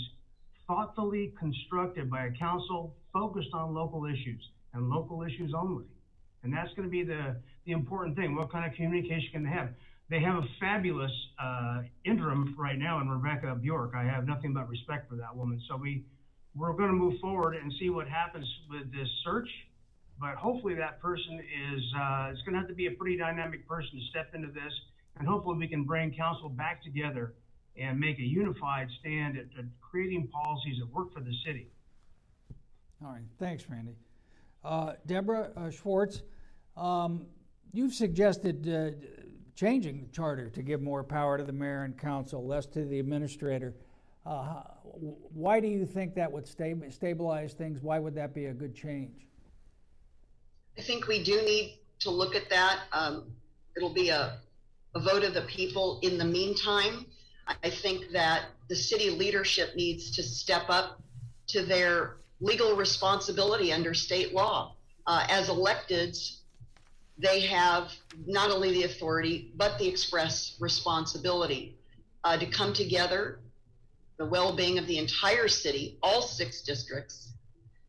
thoughtfully 0.67 1.33
constructed 1.39 2.11
by 2.11 2.27
a 2.27 2.33
council 2.33 2.95
focused 3.13 3.53
on 3.53 3.75
local 3.75 4.07
issues 4.07 4.43
and 4.73 4.89
local 4.89 5.23
issues 5.23 5.53
only. 5.57 5.85
And 6.43 6.53
that's 6.53 6.73
going 6.75 6.87
to 6.87 6.91
be 6.91 7.05
the, 7.05 7.37
the 7.65 7.73
important 7.73 8.17
thing. 8.17 8.35
What 8.35 8.53
kind 8.53 8.71
of 8.71 8.77
communication 8.77 9.29
can 9.33 9.45
they 9.45 9.51
have? 9.51 9.71
They 10.11 10.21
have 10.21 10.37
a 10.37 10.47
fabulous 10.61 11.13
uh, 11.43 11.83
interim 12.05 12.55
right 12.59 12.79
now 12.79 13.01
in 13.01 13.09
Rebecca 13.09 13.55
Bjork. 13.55 13.95
I 13.97 14.05
have 14.05 14.27
nothing 14.27 14.53
but 14.53 14.69
respect 14.69 15.09
for 15.09 15.17
that 15.17 15.35
woman. 15.35 15.61
So 15.69 15.77
we, 15.77 16.05
we're 16.55 16.75
going 16.75 16.91
to 16.91 16.95
move 16.95 17.19
forward 17.21 17.57
and 17.57 17.73
see 17.81 17.89
what 17.89 18.07
happens 18.07 18.47
with 18.69 18.93
this 18.93 19.09
search. 19.25 19.49
But 20.21 20.35
hopefully 20.37 20.75
that 20.75 21.01
person 21.01 21.41
is, 21.41 21.83
uh, 21.99 22.29
it's 22.31 22.43
going 22.43 22.53
to 22.53 22.61
have 22.61 22.69
to 22.69 22.75
be 22.75 22.87
a 22.87 22.93
pretty 22.93 23.17
dynamic 23.17 23.67
person 23.67 23.99
to 23.99 24.05
step 24.11 24.35
into 24.35 24.49
this. 24.49 24.73
And 25.19 25.27
hopefully 25.27 25.57
we 25.57 25.69
can 25.69 25.85
bring 25.85 26.13
council 26.15 26.49
back 26.49 26.83
together 26.83 27.35
and 27.77 27.99
make 27.99 28.19
a 28.19 28.23
unified 28.23 28.89
stand 29.01 29.37
at, 29.37 29.47
at 29.59 29.65
creating 29.81 30.29
policies 30.29 30.79
that 30.79 30.93
work 30.93 31.13
for 31.13 31.21
the 31.21 31.35
city. 31.45 31.69
All 33.05 33.13
right, 33.13 33.23
thanks, 33.39 33.65
Randy. 33.69 33.97
Uh, 34.65 34.93
Deborah 35.07 35.51
uh, 35.57 35.71
Schwartz, 35.71 36.23
um, 36.77 37.27
you've 37.73 37.93
suggested 37.93 38.69
uh, 38.69 38.91
changing 39.55 40.01
the 40.01 40.09
charter 40.09 40.49
to 40.51 40.63
give 40.63 40.81
more 40.81 41.05
power 41.05 41.37
to 41.37 41.45
the 41.45 41.53
mayor 41.53 41.83
and 41.83 41.99
council, 41.99 42.47
less 42.47 42.67
to 42.67 42.85
the 42.85 42.99
administrator. 42.99 43.75
Uh, 44.25 44.63
why 45.35 45.61
do 45.61 45.69
you 45.69 45.85
think 45.85 46.15
that 46.15 46.31
would 46.31 46.47
stabilize 46.47 47.53
things? 47.53 47.83
Why 47.83 47.99
would 47.99 48.15
that 48.15 48.35
be 48.35 48.47
a 48.47 48.55
good 48.55 48.75
change? 48.75 49.27
I 50.79 50.83
think 50.83 51.07
we 51.07 51.23
do 51.23 51.43
need 51.43 51.79
to 52.01 52.11
look 52.11 52.35
at 52.35 52.49
that. 52.51 52.81
Um, 52.93 53.33
it'll 53.77 53.93
be 53.93 54.09
a, 54.09 54.39
a 54.95 55.01
vote 55.01 55.25
of 55.25 55.35
the 55.35 55.43
people. 55.43 56.01
In 56.03 56.17
the 56.17 56.25
meantime, 56.25 57.07
I 57.47 57.71
think 57.71 58.11
that 58.13 58.47
the 58.69 58.77
city 58.77 59.11
leadership 59.11 59.75
needs 59.77 60.11
to 60.13 60.23
step 60.23 60.65
up 60.69 61.01
to 61.49 61.63
their 61.63 62.17
legal 62.41 62.77
responsibility 62.77 63.73
under 63.73 63.95
state 63.95 64.33
law. 64.33 64.77
Uh, 65.07 65.27
as 65.29 65.49
electeds, 65.49 66.39
they 67.19 67.41
have 67.41 67.93
not 68.27 68.51
only 68.51 68.73
the 68.73 68.85
authority, 68.85 69.53
but 69.57 69.79
the 69.79 69.87
express 69.87 70.57
responsibility 70.59 71.77
uh, 72.25 72.37
to 72.37 72.47
come 72.47 72.73
together, 72.73 73.41
the 74.19 74.25
well 74.25 74.57
being 74.57 74.79
of 74.79 74.87
the 74.87 74.99
entire 74.99 75.49
city, 75.49 75.99
all 76.03 76.23
six 76.23 76.63
districts, 76.63 77.33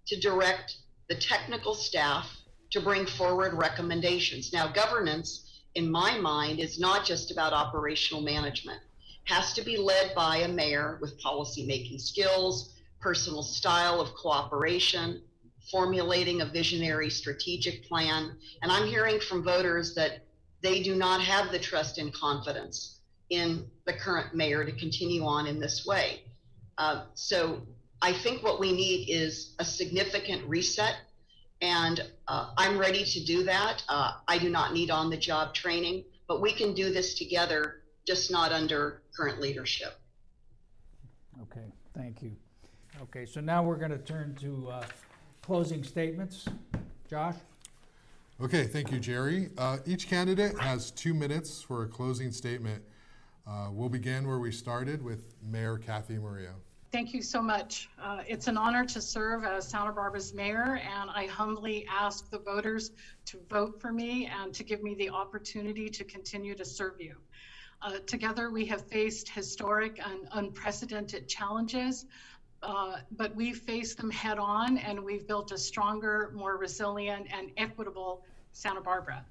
to 0.07 0.19
direct 0.19 0.75
the 1.09 1.15
technical 1.15 1.73
staff 1.73 2.29
to 2.71 2.81
bring 2.81 3.05
forward 3.05 3.53
recommendations. 3.53 4.51
Now, 4.51 4.67
governance, 4.67 5.61
in 5.75 5.89
my 5.89 6.17
mind, 6.17 6.59
is 6.59 6.79
not 6.79 7.05
just 7.05 7.31
about 7.31 7.53
operational 7.53 8.21
management, 8.21 8.81
has 9.26 9.53
to 9.53 9.61
be 9.61 9.78
led 9.78 10.13
by 10.15 10.38
a 10.38 10.47
mayor 10.47 10.97
with 11.01 11.19
policy-making 11.19 11.99
skills, 11.99 12.73
personal 12.99 13.43
style 13.43 13.99
of 13.99 14.13
cooperation, 14.15 15.21
formulating 15.71 16.41
a 16.41 16.45
visionary 16.45 17.09
strategic 17.09 17.84
plan. 17.88 18.36
And 18.61 18.71
I'm 18.71 18.88
hearing 18.88 19.19
from 19.19 19.43
voters 19.43 19.95
that 19.95 20.26
they 20.61 20.82
do 20.82 20.95
not 20.95 21.21
have 21.21 21.51
the 21.51 21.59
trust 21.59 21.97
and 21.97 22.13
confidence 22.13 22.99
in 23.30 23.65
the 23.86 23.93
current 23.93 24.36
mayor 24.36 24.63
to 24.63 24.71
continue 24.71 25.23
on 25.23 25.47
in 25.47 25.59
this 25.59 25.86
way. 25.86 26.21
Uh, 26.78 27.05
so 27.13 27.61
I 28.01 28.13
think 28.13 28.43
what 28.43 28.59
we 28.59 28.71
need 28.71 29.09
is 29.09 29.55
a 29.59 29.65
significant 29.65 30.47
reset. 30.47 30.95
And 31.61 32.03
uh, 32.28 32.51
I'm 32.57 32.78
ready 32.78 33.03
to 33.03 33.23
do 33.23 33.43
that. 33.43 33.84
Uh, 33.89 34.13
I 34.28 34.38
do 34.38 34.49
not 34.49 34.73
need 34.73 34.91
on 34.91 35.09
the 35.09 35.17
job 35.17 35.53
training, 35.53 36.03
but 36.28 36.41
we 36.41 36.53
can 36.53 36.73
do 36.73 36.91
this 36.91 37.15
together, 37.15 37.82
just 38.05 38.30
not 38.30 38.51
under 38.51 39.01
current 39.16 39.39
leadership. 39.39 39.99
Okay, 41.41 41.66
thank 41.95 42.22
you. 42.22 42.32
Okay, 43.01 43.26
so 43.26 43.41
now 43.41 43.63
we're 43.63 43.76
going 43.76 43.91
to 43.91 43.97
turn 43.97 44.36
to 44.36 44.70
uh, 44.70 44.84
closing 45.41 45.84
statements. 45.84 46.45
Josh? 47.09 47.36
Okay, 48.41 48.66
thank 48.66 48.91
you, 48.91 48.99
Jerry. 48.99 49.49
Uh, 49.57 49.78
each 49.86 50.09
candidate 50.09 50.57
has 50.59 50.91
two 50.91 51.13
minutes 51.13 51.61
for 51.61 51.84
a 51.84 51.88
closing 51.88 52.32
statement. 52.32 52.84
Uh, 53.47 53.70
we'll 53.72 53.89
begin 53.89 54.28
where 54.28 54.39
we 54.39 54.51
started 54.51 55.01
with 55.01 55.36
Mayor 55.41 55.78
Cathy 55.78 56.18
Murillo. 56.18 56.55
Thank 56.91 57.13
you 57.13 57.22
so 57.22 57.41
much. 57.41 57.89
Uh, 58.01 58.24
it's 58.26 58.47
an 58.47 58.57
honor 58.57 58.86
to 58.86 59.01
serve 59.01 59.43
as 59.43 59.68
Santa 59.68 59.91
Barbara's 59.91 60.34
mayor, 60.34 60.80
and 60.82 61.09
I 61.09 61.26
humbly 61.26 61.86
ask 61.91 62.30
the 62.30 62.39
voters 62.39 62.91
to 63.26 63.38
vote 63.49 63.82
for 63.82 63.91
me 63.91 64.28
and 64.28 64.53
to 64.53 64.63
give 64.63 64.82
me 64.82 64.95
the 64.95 65.09
opportunity 65.09 65.89
to 65.89 66.03
continue 66.05 66.55
to 66.55 66.63
serve 66.63 66.93
you. 66.99 67.16
Uh, 67.82 67.99
together, 68.07 68.49
we 68.49 68.65
have 68.65 68.86
faced 68.88 69.30
historic 69.30 69.99
and 70.03 70.28
unprecedented 70.34 71.28
challenges, 71.28 72.05
uh, 72.63 72.97
but 73.11 73.36
we've 73.36 73.57
faced 73.57 73.97
them 73.97 74.09
head 74.09 74.39
on 74.39 74.78
and 74.78 74.99
we've 74.99 75.28
built 75.28 75.51
a 75.51 75.57
stronger, 75.57 76.32
more 76.34 76.57
resilient, 76.57 77.28
and 77.32 77.51
equitable 77.57 78.23
Santa 78.53 78.82
Barbara. 78.82 79.23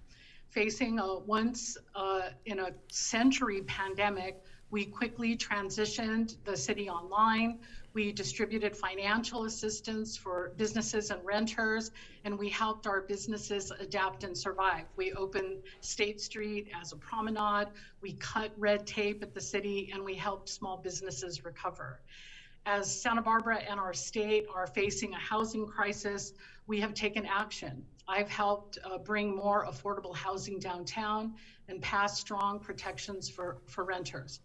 Facing 0.51 1.01
a 1.01 1.19
once 1.19 1.77
uh, 1.97 2.29
in 2.47 2.61
a 2.61 2.71
century 2.93 3.63
pandemic, 3.63 4.41
we 4.71 4.85
quickly 4.85 5.37
transitioned 5.37 6.37
the 6.45 6.57
city 6.57 6.89
online. 6.89 7.59
We 7.95 8.11
distributed 8.11 8.77
financial 8.77 9.45
assistance 9.45 10.17
for 10.17 10.53
businesses 10.57 11.13
and 11.13 11.25
renters, 11.25 11.93
and 12.25 12.37
we 12.37 12.49
helped 12.49 12.89
our 12.89 13.03
businesses 13.03 13.71
adapt 13.71 14.25
and 14.25 14.37
survive. 14.37 14.87
We 14.97 15.13
opened 15.13 15.63
State 15.81 16.21
Street 16.21 16.73
as 16.75 16.91
a 16.91 16.97
promenade, 16.97 17.69
we 18.01 18.15
cut 18.15 18.51
red 18.57 18.85
tape 18.85 19.23
at 19.23 19.33
the 19.33 19.41
city, 19.41 19.93
and 19.95 20.05
we 20.05 20.17
helped 20.17 20.49
small 20.49 20.77
businesses 20.77 21.45
recover. 21.45 22.01
As 22.67 22.93
Santa 22.93 23.23
Barbara 23.23 23.59
and 23.59 23.79
our 23.79 23.95
state 23.95 24.47
are 24.53 24.67
facing 24.67 25.15
a 25.15 25.19
housing 25.19 25.65
crisis, 25.65 26.33
we 26.67 26.81
have 26.81 26.95
taken 26.95 27.25
action. 27.27 27.85
I've 28.09 28.29
helped 28.29 28.79
uh, 28.85 28.99
bring 28.99 29.37
more 29.37 29.67
affordable 29.67 30.17
housing 30.17 30.59
downtown, 30.59 31.35
and 31.69 31.81
pass 31.81 32.19
strong 32.19 32.59
protections 32.59 33.29
for, 33.29 33.59
for 33.67 33.85
renters. 33.85 34.41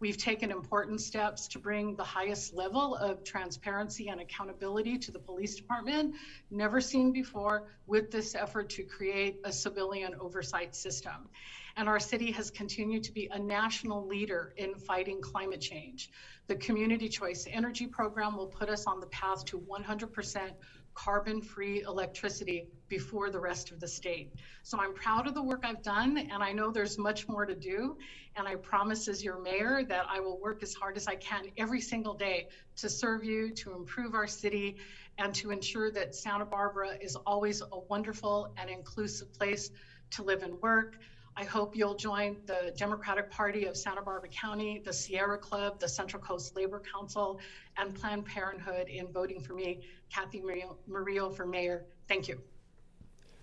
We've 0.00 0.16
taken 0.16 0.50
important 0.50 1.00
steps 1.00 1.46
to 1.48 1.58
bring 1.58 1.94
the 1.94 2.04
highest 2.04 2.54
level 2.54 2.96
of 2.96 3.22
transparency 3.22 4.08
and 4.08 4.20
accountability 4.20 4.98
to 4.98 5.12
the 5.12 5.18
police 5.18 5.54
department, 5.54 6.16
never 6.50 6.80
seen 6.80 7.12
before, 7.12 7.68
with 7.86 8.10
this 8.10 8.34
effort 8.34 8.70
to 8.70 8.82
create 8.82 9.38
a 9.44 9.52
civilian 9.52 10.16
oversight 10.20 10.74
system. 10.74 11.28
And 11.76 11.88
our 11.88 12.00
city 12.00 12.32
has 12.32 12.50
continued 12.50 13.04
to 13.04 13.12
be 13.12 13.28
a 13.30 13.38
national 13.38 14.06
leader 14.06 14.52
in 14.56 14.74
fighting 14.74 15.20
climate 15.22 15.60
change. 15.60 16.10
The 16.48 16.56
Community 16.56 17.08
Choice 17.08 17.46
Energy 17.48 17.86
Program 17.86 18.36
will 18.36 18.48
put 18.48 18.68
us 18.68 18.86
on 18.86 19.00
the 19.00 19.06
path 19.06 19.44
to 19.46 19.58
100% 19.58 20.50
carbon 20.94 21.40
free 21.40 21.82
electricity 21.82 22.66
before 22.88 23.30
the 23.30 23.38
rest 23.38 23.70
of 23.70 23.80
the 23.80 23.88
state. 23.88 24.32
So 24.62 24.78
I'm 24.78 24.94
proud 24.94 25.26
of 25.26 25.34
the 25.34 25.42
work 25.42 25.64
I've 25.64 25.82
done, 25.82 26.18
and 26.18 26.42
I 26.42 26.52
know 26.52 26.70
there's 26.70 26.98
much 26.98 27.28
more 27.28 27.46
to 27.46 27.54
do. 27.54 27.96
And 28.36 28.46
I 28.46 28.56
promise, 28.56 29.08
as 29.08 29.24
your 29.24 29.40
mayor, 29.40 29.82
that 29.88 30.06
I 30.08 30.20
will 30.20 30.38
work 30.40 30.62
as 30.62 30.74
hard 30.74 30.96
as 30.96 31.06
I 31.06 31.16
can 31.16 31.46
every 31.56 31.80
single 31.80 32.14
day 32.14 32.48
to 32.76 32.88
serve 32.88 33.24
you, 33.24 33.50
to 33.54 33.74
improve 33.74 34.14
our 34.14 34.26
city, 34.26 34.76
and 35.18 35.34
to 35.34 35.50
ensure 35.50 35.90
that 35.90 36.14
Santa 36.14 36.44
Barbara 36.44 36.96
is 37.00 37.16
always 37.16 37.60
a 37.60 37.78
wonderful 37.88 38.52
and 38.56 38.70
inclusive 38.70 39.32
place 39.34 39.70
to 40.12 40.22
live 40.22 40.42
and 40.42 40.60
work. 40.60 40.96
I 41.36 41.44
hope 41.44 41.74
you'll 41.74 41.94
join 41.94 42.36
the 42.46 42.74
Democratic 42.76 43.30
Party 43.30 43.64
of 43.64 43.76
Santa 43.76 44.02
Barbara 44.02 44.28
County, 44.28 44.82
the 44.84 44.92
Sierra 44.92 45.38
Club, 45.38 45.80
the 45.80 45.88
Central 45.88 46.22
Coast 46.22 46.54
Labor 46.54 46.82
Council, 46.92 47.40
and 47.78 47.94
Planned 47.94 48.26
Parenthood 48.26 48.88
in 48.88 49.08
voting 49.08 49.40
for 49.40 49.54
me, 49.54 49.80
Cathy 50.10 50.40
Murillo, 50.40 50.76
Murillo 50.86 51.30
for 51.30 51.46
mayor. 51.46 51.86
Thank 52.06 52.28
you. 52.28 52.38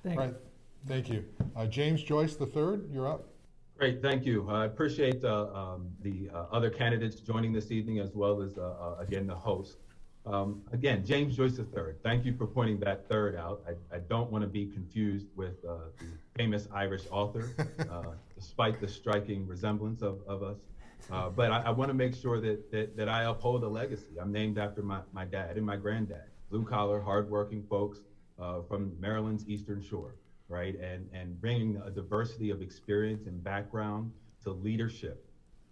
Thank 0.03 0.19
Right, 0.19 0.29
you. 0.29 0.35
thank 0.87 1.09
you. 1.09 1.25
Uh, 1.55 1.65
James 1.65 2.03
Joyce 2.03 2.35
the 2.35 2.45
third, 2.45 2.89
you're 2.91 3.07
up. 3.07 3.25
Great, 3.77 4.01
thank 4.01 4.25
you. 4.25 4.47
I 4.49 4.65
appreciate 4.65 5.23
uh, 5.23 5.47
um, 5.53 5.89
the 6.01 6.29
uh, 6.33 6.45
other 6.51 6.69
candidates 6.69 7.21
joining 7.21 7.53
this 7.53 7.71
evening 7.71 7.99
as 7.99 8.13
well 8.13 8.41
as, 8.41 8.57
uh, 8.57 8.61
uh, 8.61 8.95
again, 8.99 9.25
the 9.25 9.35
host. 9.35 9.77
Um, 10.29 10.61
Again, 10.71 11.03
James 11.05 11.35
Joyce 11.35 11.57
III, 11.57 11.95
thank 12.03 12.23
you 12.23 12.35
for 12.35 12.45
pointing 12.45 12.79
that 12.81 13.09
third 13.09 13.35
out. 13.35 13.63
I, 13.67 13.95
I 13.95 13.99
don't 13.99 14.31
want 14.31 14.43
to 14.43 14.47
be 14.47 14.67
confused 14.67 15.27
with 15.35 15.55
uh, 15.67 15.77
the 15.97 16.05
famous 16.37 16.67
Irish 16.71 17.03
author, 17.09 17.49
uh, 17.89 18.11
despite 18.35 18.79
the 18.79 18.87
striking 18.87 19.47
resemblance 19.47 20.01
of, 20.03 20.19
of 20.27 20.43
us. 20.43 20.57
Uh, 21.11 21.29
But 21.29 21.51
I, 21.51 21.61
I 21.63 21.69
want 21.71 21.89
to 21.89 21.95
make 21.95 22.13
sure 22.13 22.39
that, 22.41 22.71
that, 22.71 22.95
that 22.95 23.09
I 23.09 23.23
uphold 23.23 23.63
a 23.63 23.67
legacy. 23.67 24.19
I'm 24.21 24.31
named 24.31 24.59
after 24.59 24.83
my, 24.83 24.99
my 25.13 25.25
dad 25.25 25.57
and 25.57 25.65
my 25.65 25.77
granddad, 25.77 26.25
blue 26.51 26.63
collar, 26.63 27.01
hardworking 27.01 27.63
folks 27.67 27.99
uh, 28.37 28.61
from 28.67 28.95
Maryland's 28.99 29.47
Eastern 29.49 29.81
Shore, 29.81 30.15
right? 30.47 30.75
And, 30.79 31.09
and 31.11 31.41
bringing 31.41 31.81
a 31.83 31.89
diversity 31.89 32.51
of 32.51 32.61
experience 32.61 33.25
and 33.25 33.43
background 33.43 34.11
to 34.43 34.51
leadership 34.51 35.25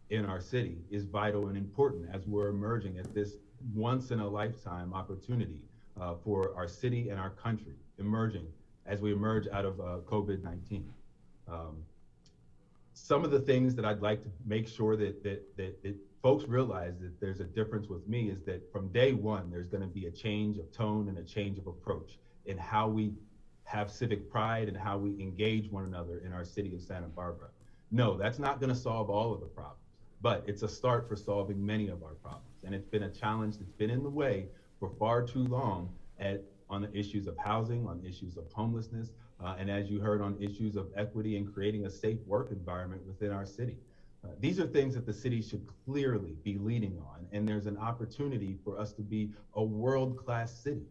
in 0.10 0.26
our 0.26 0.40
city 0.42 0.78
is 0.90 1.06
vital 1.06 1.48
and 1.48 1.58
important 1.58 2.08
as 2.12 2.26
we're 2.26 2.48
emerging 2.48 2.98
at 2.98 3.14
this 3.14 3.36
once 3.74 4.12
in 4.12 4.20
a 4.20 4.28
lifetime 4.28 4.94
opportunity 4.94 5.62
uh, 6.00 6.16
for 6.24 6.54
our 6.56 6.68
city 6.68 7.10
and 7.10 7.20
our 7.20 7.32
country 7.32 7.76
emerging 7.98 8.48
as 8.86 9.02
we 9.02 9.12
emerge 9.12 9.48
out 9.52 9.66
of 9.66 9.80
uh, 9.80 10.00
COVID 10.06 10.44
19. 10.44 10.92
Um, 11.48 11.78
some 12.94 13.24
of 13.24 13.32
the 13.32 13.40
things 13.40 13.76
that 13.76 13.86
I'd 13.86 14.02
like 14.02 14.24
to 14.24 14.30
make 14.46 14.68
sure 14.68 14.96
that, 14.98 15.24
that, 15.24 15.56
that, 15.58 15.84
that 15.84 15.96
folks 16.22 16.46
realize 16.46 17.00
that 17.00 17.20
there's 17.20 17.40
a 17.40 17.46
difference 17.46 17.88
with 17.88 18.08
me 18.08 18.30
is 18.30 18.44
that 18.44 18.72
from 18.72 18.90
day 18.90 19.14
one, 19.14 19.52
there's 19.52 19.68
going 19.68 19.84
to 19.84 19.88
be 19.88 20.08
a 20.08 20.12
change 20.12 20.58
of 20.58 20.72
tone 20.72 21.08
and 21.08 21.18
a 21.18 21.24
change 21.24 21.60
of 21.60 21.68
approach 21.68 22.18
in 22.46 22.58
how 22.58 22.88
we 22.88 23.14
have 23.66 23.92
civic 23.92 24.30
pride 24.30 24.68
and 24.68 24.76
how 24.76 24.98
we 24.98 25.12
engage 25.22 25.70
one 25.72 25.84
another 25.84 26.22
in 26.26 26.34
our 26.34 26.44
city 26.44 26.74
of 26.74 26.82
Santa 26.82 27.08
Barbara. 27.08 27.50
No, 27.92 28.18
that's 28.18 28.40
not 28.40 28.60
going 28.60 28.70
to 28.70 28.76
solve 28.76 29.10
all 29.10 29.34
of 29.34 29.42
the 29.42 29.46
problems, 29.46 29.84
but 30.22 30.44
it's 30.48 30.64
a 30.64 30.68
start 30.68 31.08
for 31.08 31.16
solving 31.16 31.64
many 31.64 31.90
of 31.90 32.04
our 32.04 32.16
problems. 32.16 32.57
And 32.68 32.76
it's 32.76 32.86
been 32.86 33.04
a 33.04 33.10
challenge 33.10 33.58
that's 33.58 33.72
been 33.72 33.90
in 33.90 34.04
the 34.04 34.10
way 34.10 34.48
for 34.78 34.92
far 35.00 35.26
too 35.26 35.46
long 35.46 35.90
at, 36.20 36.44
on 36.70 36.82
the 36.82 36.94
issues 36.94 37.26
of 37.26 37.38
housing, 37.38 37.88
on 37.88 38.04
issues 38.06 38.36
of 38.36 38.44
homelessness, 38.52 39.14
uh, 39.42 39.56
and 39.58 39.72
as 39.72 39.90
you 39.90 40.02
heard, 40.02 40.22
on 40.22 40.36
issues 40.42 40.76
of 40.76 40.90
equity 40.98 41.38
and 41.38 41.54
creating 41.54 41.86
a 41.86 41.90
safe 41.90 42.20
work 42.26 42.52
environment 42.52 43.02
within 43.08 43.32
our 43.32 43.46
city. 43.46 43.78
Uh, 44.22 44.32
these 44.42 44.60
are 44.60 44.68
things 44.68 44.96
that 44.96 45.06
the 45.06 45.14
city 45.14 45.42
should 45.42 45.66
clearly 45.86 46.36
be 46.44 46.58
leading 46.58 47.00
on, 47.00 47.26
and 47.32 47.48
there's 47.48 47.68
an 47.68 47.78
opportunity 47.78 48.58
for 48.66 48.78
us 48.78 48.92
to 48.92 49.02
be 49.02 49.32
a 49.54 49.64
world-class 49.64 50.52
city. 50.52 50.88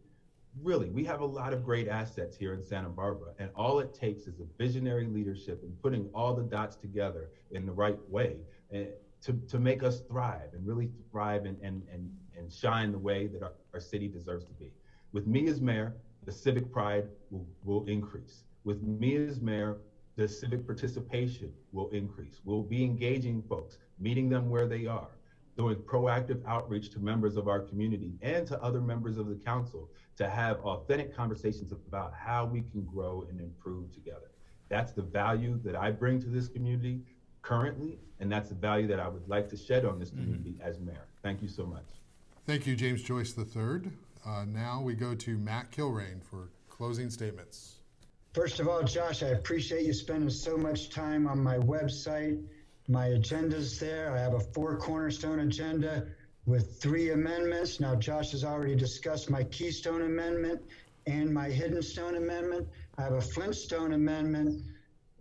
Really, 0.62 0.88
we 0.88 1.04
have 1.04 1.20
a 1.20 1.26
lot 1.26 1.52
of 1.52 1.62
great 1.62 1.88
assets 1.88 2.38
here 2.38 2.54
in 2.54 2.64
Santa 2.64 2.88
Barbara, 2.88 3.32
and 3.38 3.50
all 3.54 3.80
it 3.80 3.92
takes 3.92 4.22
is 4.22 4.40
a 4.40 4.46
visionary 4.56 5.08
leadership 5.08 5.62
and 5.62 5.78
putting 5.82 6.08
all 6.14 6.34
the 6.34 6.44
dots 6.44 6.76
together 6.76 7.28
in 7.50 7.66
the 7.66 7.72
right 7.72 7.98
way 8.08 8.36
eh, 8.72 8.86
to, 9.26 9.32
to 9.48 9.58
make 9.58 9.82
us 9.82 10.02
thrive 10.08 10.54
and 10.54 10.64
really 10.64 10.88
thrive 11.10 11.46
and, 11.46 11.60
and, 11.60 11.82
and, 11.92 12.08
and 12.38 12.52
shine 12.52 12.92
the 12.92 12.98
way 12.98 13.26
that 13.26 13.42
our, 13.42 13.52
our 13.74 13.80
city 13.80 14.06
deserves 14.06 14.44
to 14.44 14.52
be. 14.52 14.70
With 15.12 15.26
me 15.26 15.48
as 15.48 15.60
mayor, 15.60 15.96
the 16.24 16.30
civic 16.30 16.72
pride 16.72 17.08
will, 17.30 17.44
will 17.64 17.84
increase. 17.86 18.44
With 18.62 18.82
me 18.82 19.16
as 19.16 19.40
mayor, 19.40 19.78
the 20.14 20.28
civic 20.28 20.64
participation 20.64 21.52
will 21.72 21.88
increase. 21.90 22.40
We'll 22.44 22.62
be 22.62 22.84
engaging 22.84 23.42
folks, 23.48 23.78
meeting 23.98 24.28
them 24.28 24.48
where 24.48 24.68
they 24.68 24.86
are, 24.86 25.10
doing 25.56 25.76
proactive 25.76 26.40
outreach 26.46 26.90
to 26.90 27.00
members 27.00 27.36
of 27.36 27.48
our 27.48 27.60
community 27.60 28.12
and 28.22 28.46
to 28.46 28.62
other 28.62 28.80
members 28.80 29.18
of 29.18 29.26
the 29.26 29.34
council 29.34 29.90
to 30.18 30.30
have 30.30 30.60
authentic 30.60 31.16
conversations 31.16 31.72
about 31.72 32.14
how 32.14 32.44
we 32.44 32.62
can 32.62 32.84
grow 32.84 33.26
and 33.28 33.40
improve 33.40 33.92
together. 33.92 34.30
That's 34.68 34.92
the 34.92 35.02
value 35.02 35.60
that 35.64 35.74
I 35.74 35.90
bring 35.90 36.20
to 36.22 36.28
this 36.28 36.48
community 36.48 37.00
currently, 37.47 37.99
and 38.20 38.30
that's 38.30 38.49
the 38.49 38.55
value 38.55 38.86
that 38.88 38.99
I 38.99 39.09
would 39.09 39.28
like 39.28 39.49
to 39.51 39.57
shed 39.57 39.84
on 39.84 39.99
this 39.99 40.11
community 40.11 40.57
as 40.61 40.78
mayor. 40.80 41.07
Thank 41.22 41.42
you 41.42 41.49
so 41.49 41.64
much. 41.64 41.84
Thank 42.47 42.66
you, 42.66 42.74
James 42.74 43.03
Joyce 43.03 43.32
the 43.32 43.44
third. 43.44 43.90
Uh, 44.24 44.44
now 44.44 44.82
we 44.82 44.94
go 44.94 45.14
to 45.14 45.38
Matt 45.38 45.70
Kilrain 45.70 46.22
for 46.22 46.51
closing 46.68 47.11
statements. 47.11 47.76
First 48.34 48.61
of 48.61 48.68
all, 48.68 48.82
Josh, 48.82 49.22
I 49.22 49.28
appreciate 49.28 49.86
you 49.86 49.94
spending 49.94 50.28
so 50.28 50.57
much 50.57 50.90
time 50.90 51.26
on 51.26 51.42
my 51.42 51.57
website. 51.59 52.42
My 52.88 53.07
agenda's 53.07 53.78
there. 53.78 54.12
I 54.12 54.18
have 54.18 54.34
a 54.34 54.40
four 54.40 54.76
cornerstone 54.76 55.40
agenda 55.40 56.07
with 56.44 56.80
three 56.80 57.11
amendments. 57.11 57.80
Now, 57.80 57.94
Josh 57.94 58.32
has 58.32 58.44
already 58.44 58.74
discussed 58.74 59.30
my 59.30 59.44
Keystone 59.44 60.03
Amendment 60.03 60.61
and 61.07 61.32
my 61.32 61.49
Hidden 61.49 61.82
Stone 61.82 62.16
Amendment. 62.16 62.68
I 62.99 63.03
have 63.03 63.14
a 63.14 63.20
Flintstone 63.20 63.92
Amendment, 63.92 64.62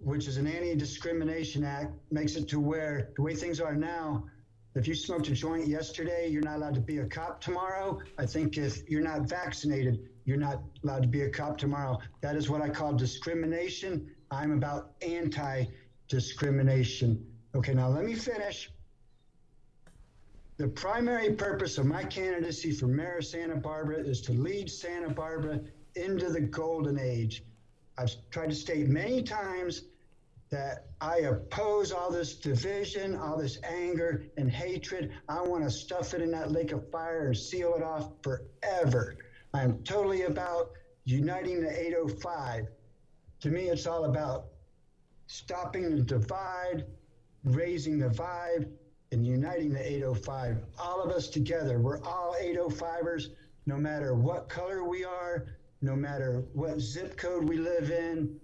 which 0.05 0.27
is 0.27 0.37
an 0.37 0.45
anti 0.45 0.75
discrimination 0.75 1.63
act, 1.63 1.91
makes 2.11 2.35
it 2.35 2.47
to 2.47 2.59
where 2.59 3.09
the 3.15 3.21
way 3.23 3.33
things 3.33 3.59
are 3.59 3.75
now, 3.75 4.23
if 4.75 4.87
you 4.87 4.93
smoked 4.93 5.29
a 5.29 5.31
joint 5.31 5.67
yesterday, 5.67 6.27
you're 6.27 6.43
not 6.43 6.57
allowed 6.57 6.75
to 6.75 6.81
be 6.81 6.99
a 6.99 7.05
cop 7.05 7.41
tomorrow. 7.41 7.99
I 8.19 8.25
think 8.27 8.57
if 8.57 8.87
you're 8.87 9.01
not 9.01 9.21
vaccinated, 9.21 10.09
you're 10.25 10.37
not 10.37 10.61
allowed 10.83 11.01
to 11.01 11.07
be 11.07 11.21
a 11.21 11.29
cop 11.29 11.57
tomorrow. 11.57 11.97
That 12.21 12.36
is 12.36 12.49
what 12.49 12.61
I 12.61 12.69
call 12.69 12.93
discrimination. 12.93 14.11
I'm 14.29 14.51
about 14.51 14.91
anti 15.01 15.65
discrimination. 16.07 17.25
Okay, 17.55 17.73
now 17.73 17.87
let 17.87 18.05
me 18.05 18.13
finish. 18.13 18.69
The 20.57 20.67
primary 20.67 21.33
purpose 21.33 21.79
of 21.79 21.87
my 21.87 22.03
candidacy 22.03 22.73
for 22.73 22.86
mayor 22.86 23.17
of 23.17 23.25
Santa 23.25 23.55
Barbara 23.55 23.97
is 23.97 24.21
to 24.21 24.33
lead 24.33 24.69
Santa 24.69 25.09
Barbara 25.09 25.61
into 25.95 26.29
the 26.29 26.41
golden 26.41 26.99
age. 26.99 27.43
I've 27.97 28.13
tried 28.29 28.49
to 28.49 28.55
state 28.55 28.87
many 28.87 29.23
times 29.23 29.83
that 30.51 30.86
I 31.01 31.17
oppose 31.20 31.92
all 31.92 32.12
this 32.12 32.36
division, 32.36 33.16
all 33.16 33.38
this 33.38 33.58
anger 33.63 34.26
and 34.38 34.50
hatred. 34.50 35.12
I 35.28 35.42
want 35.42 35.63
to 35.63 35.72
stuff 35.72 36.13
it 36.13 36.22
in 36.22 36.32
that 36.32 36.51
lake 36.51 36.72
of 36.72 36.89
fire 36.92 37.28
and 37.28 37.38
seal 37.38 37.74
it 37.76 37.84
off 37.84 38.12
forever. 38.22 39.17
I 39.54 39.63
am 39.63 39.84
totally 39.84 40.24
about 40.24 40.72
uniting 41.05 41.62
the 41.62 41.88
805. 41.88 42.67
To 43.42 43.50
me, 43.50 43.70
it's 43.70 43.88
all 43.88 44.05
about 44.05 44.46
stopping 45.28 45.96
the 45.96 46.01
divide, 46.01 46.86
raising 47.43 47.97
the 47.97 48.09
vibe, 48.09 48.70
and 49.12 49.26
uniting 49.26 49.72
the 49.72 49.80
805. 49.80 50.58
All 50.78 51.01
of 51.01 51.12
us 51.12 51.30
together. 51.30 51.80
We're 51.80 52.01
all 52.04 52.36
805ers, 52.42 53.28
no 53.66 53.78
matter 53.78 54.13
what 54.13 54.50
color 54.50 54.84
we 54.84 55.04
are, 55.04 55.58
no 55.82 55.96
matter 55.96 56.43
what 56.54 56.80
zip 56.80 57.17
code 57.17 57.47
we 57.47 57.58
live 57.58 57.92
in, 57.92 58.39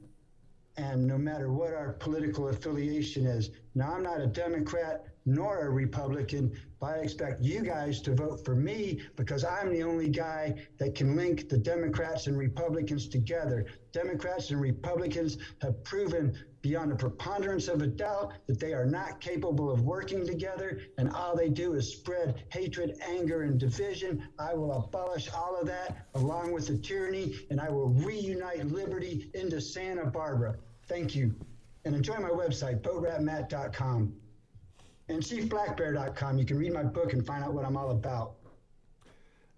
and 0.82 1.06
no 1.06 1.18
matter 1.18 1.52
what 1.52 1.74
our 1.74 1.94
political 1.94 2.50
affiliation 2.50 3.28
is. 3.28 3.52
Now, 3.76 3.94
I'm 3.94 4.04
not 4.04 4.20
a 4.20 4.28
Democrat 4.28 5.06
nor 5.26 5.68
a 5.68 5.70
Republican, 5.70 6.52
but 6.80 6.88
I 6.88 6.98
expect 6.98 7.42
you 7.42 7.62
guys 7.62 8.02
to 8.02 8.16
vote 8.16 8.44
for 8.44 8.56
me 8.56 9.00
because 9.16 9.46
I'm 9.46 9.72
the 9.72 9.84
only 9.84 10.10
guy 10.10 10.56
that 10.80 10.96
can 10.96 11.16
link 11.16 11.48
the 11.48 11.58
Democrats 11.58 12.26
and 12.26 12.38
Republicans 12.38 13.08
together. 13.08 13.68
Democrats 13.94 14.50
and 14.50 14.60
Republicans 14.60 15.38
have 15.62 15.84
proven 15.84 16.36
beyond 16.62 16.92
a 16.92 16.96
preponderance 16.96 17.68
of 17.68 17.82
a 17.82 17.88
doubt 17.88 18.34
that 18.48 18.60
they 18.60 18.74
are 18.74 18.86
not 18.86 19.22
capable 19.22 19.70
of 19.70 19.82
working 19.82 20.26
together, 20.26 20.80
and 20.98 21.10
all 21.12 21.36
they 21.36 21.50
do 21.50 21.74
is 21.74 21.94
spread 21.94 22.44
hatred, 22.50 22.96
anger, 23.08 23.44
and 23.44 23.60
division. 23.60 24.28
I 24.40 24.54
will 24.54 24.72
abolish 24.72 25.30
all 25.34 25.56
of 25.60 25.68
that 25.68 26.08
along 26.16 26.52
with 26.52 26.68
the 26.68 26.78
tyranny, 26.78 27.36
and 27.50 27.62
I 27.62 27.70
will 27.70 27.90
reunite 27.90 28.66
liberty 28.66 29.30
into 29.34 29.62
Santa 29.62 30.06
Barbara. 30.06 30.58
Thank 30.92 31.16
you. 31.16 31.34
And 31.86 31.96
enjoy 31.96 32.18
my 32.18 32.30
website, 32.30 32.82
boatratmatt.com. 32.82 34.14
And 35.08 35.24
chiefblackbear.com. 35.24 36.38
You 36.38 36.44
can 36.44 36.58
read 36.58 36.74
my 36.74 36.84
book 36.84 37.14
and 37.14 37.26
find 37.26 37.46
out 37.46 37.54
what 37.54 37.64
I'm 37.64 37.78
all 37.78 37.92
about. 37.92 38.34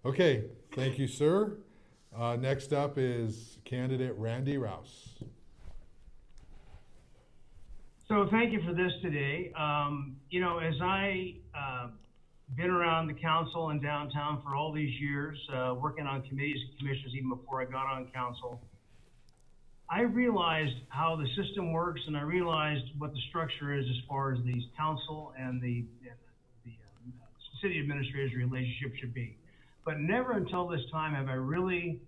Okay, 0.04 0.44
thank 0.76 0.96
you, 0.96 1.08
sir. 1.08 1.56
Uh, 2.16 2.36
next 2.36 2.72
up 2.72 2.98
is 2.98 3.58
candidate 3.64 4.14
Randy 4.16 4.58
Rowse. 4.58 5.24
So 8.06 8.28
thank 8.30 8.52
you 8.52 8.62
for 8.62 8.72
this 8.72 8.92
today. 9.02 9.50
Um, 9.58 10.14
you 10.30 10.40
know, 10.40 10.58
as 10.58 10.74
I 10.80 11.34
uh, 11.52 11.88
been 12.54 12.70
around 12.70 13.08
the 13.08 13.14
council 13.14 13.70
and 13.70 13.82
downtown 13.82 14.40
for 14.44 14.54
all 14.54 14.72
these 14.72 15.00
years, 15.00 15.36
uh, 15.52 15.74
working 15.74 16.06
on 16.06 16.22
committees 16.22 16.58
and 16.68 16.78
commissions 16.78 17.12
even 17.16 17.30
before 17.30 17.60
I 17.60 17.64
got 17.64 17.86
on 17.86 18.06
council, 18.14 18.60
I 19.90 20.00
realized 20.00 20.74
how 20.88 21.16
the 21.16 21.26
system 21.36 21.72
works 21.72 22.00
and 22.06 22.16
I 22.16 22.22
realized 22.22 22.84
what 22.98 23.12
the 23.12 23.20
structure 23.28 23.74
is 23.78 23.84
as 23.84 23.96
far 24.08 24.32
as 24.32 24.38
the 24.44 24.62
council 24.76 25.32
and 25.38 25.60
the, 25.60 25.84
and 26.04 26.16
the 26.64 26.72
uh, 26.72 27.26
city 27.62 27.80
administrator's 27.80 28.34
relationship 28.34 28.96
should 28.98 29.12
be. 29.12 29.36
But 29.84 30.00
never 30.00 30.32
until 30.32 30.66
this 30.66 30.80
time 30.90 31.14
have 31.14 31.28
I 31.28 31.34
really, 31.34 32.00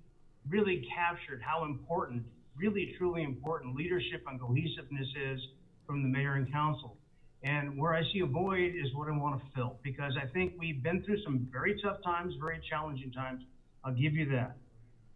really 0.49 0.89
captured 0.95 1.43
how 1.43 1.65
important, 1.65 2.25
really 2.57 2.95
truly 2.97 3.23
important 3.23 3.77
leadership 3.77 4.23
and 4.27 4.41
cohesiveness 4.41 5.09
is 5.31 5.41
from 5.87 6.03
the 6.03 6.09
mayor 6.09 6.35
and 6.35 6.51
council. 6.51 6.97
And 7.43 7.79
where 7.79 7.95
I 7.95 8.03
see 8.13 8.21
a 8.21 8.27
void 8.27 8.75
is 8.75 8.95
what 8.95 9.09
I 9.09 9.17
want 9.17 9.39
to 9.39 9.47
fill 9.55 9.79
because 9.83 10.15
I 10.21 10.27
think 10.29 10.55
we've 10.59 10.83
been 10.83 11.03
through 11.05 11.23
some 11.23 11.47
very 11.53 11.79
tough 11.83 12.03
times, 12.03 12.35
very 12.41 12.61
challenging 12.71 13.13
times. 13.13 13.43
I'll 13.85 13.93
give 13.93 14.15
you 14.15 14.31
that. 14.31 14.57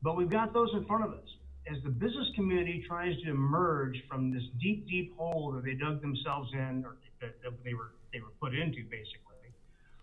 But 0.03 0.17
we've 0.17 0.31
got 0.31 0.53
those 0.53 0.69
in 0.75 0.85
front 0.85 1.05
of 1.05 1.13
us. 1.15 1.29
As 1.71 1.77
the 1.85 1.91
business 1.91 2.27
community 2.35 2.85
tries 2.89 3.17
to 3.23 3.31
emerge 3.31 4.03
from 4.09 4.33
this 4.33 4.43
deep, 4.61 4.89
deep 4.89 5.17
hole 5.17 5.53
that 5.53 5.65
they 5.65 5.75
dug 5.75 6.01
themselves 6.01 6.51
in, 6.53 6.85
or 6.85 6.97
that 7.21 7.35
they 7.65 7.75
were 7.75 7.93
they 8.13 8.19
were 8.21 8.33
put 8.41 8.55
into, 8.55 8.83
basically, 8.91 9.55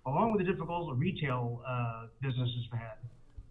along 0.06 0.32
with 0.32 0.46
the 0.46 0.50
difficult 0.50 0.98
retail 0.98 1.62
uh, 1.68 2.06
businesses 2.22 2.68
have 2.72 2.80
had, 2.80 2.98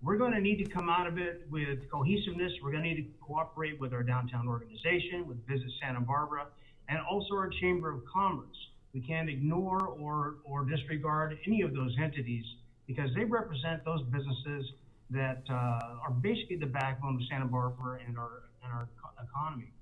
we're 0.03 0.17
going 0.17 0.33
to 0.33 0.41
need 0.41 0.65
to 0.65 0.71
come 0.71 0.89
out 0.89 1.07
of 1.07 1.19
it 1.19 1.47
with 1.51 1.91
cohesiveness. 1.91 2.53
We're 2.63 2.71
going 2.71 2.85
to 2.85 2.89
need 2.89 3.03
to 3.03 3.25
cooperate 3.27 3.79
with 3.79 3.93
our 3.93 4.03
downtown 4.03 4.49
organization, 4.49 5.27
with 5.27 5.47
Visit 5.47 5.69
Santa 5.83 6.01
Barbara, 6.01 6.47
and 6.89 6.99
also 7.11 7.35
our 7.35 7.51
Chamber 7.61 7.91
of 7.91 8.01
Commerce. 8.07 8.57
We 8.95 9.01
can't 9.01 9.29
ignore 9.29 9.89
or, 9.89 10.37
or 10.45 10.65
disregard 10.65 11.39
any 11.47 11.61
of 11.61 11.75
those 11.75 11.95
entities 12.03 12.45
because 12.87 13.11
they 13.15 13.25
represent 13.25 13.85
those 13.85 14.03
businesses 14.05 14.73
that 15.11 15.43
uh, 15.49 16.03
are 16.05 16.11
basically 16.21 16.57
the 16.57 16.67
backbone 16.67 17.17
of 17.17 17.21
Santa 17.31 17.47
Barbara 17.47 17.99
and 18.07 18.19
our, 18.19 18.43
and 18.65 18.73
our 18.73 18.89
economy. 19.23 19.73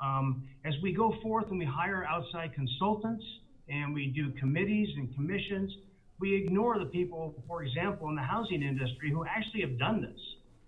Um, 0.00 0.48
as 0.64 0.74
we 0.82 0.92
go 0.92 1.14
forth 1.22 1.46
and 1.50 1.58
we 1.58 1.64
hire 1.64 2.04
outside 2.04 2.54
consultants 2.54 3.24
and 3.68 3.94
we 3.94 4.08
do 4.08 4.30
committees 4.40 4.88
and 4.96 5.14
commissions, 5.14 5.72
we 6.18 6.34
ignore 6.36 6.78
the 6.78 6.86
people, 6.86 7.34
for 7.46 7.62
example, 7.62 8.08
in 8.08 8.14
the 8.14 8.22
housing 8.22 8.62
industry 8.62 9.10
who 9.10 9.24
actually 9.24 9.60
have 9.60 9.78
done 9.78 10.02
this. 10.02 10.20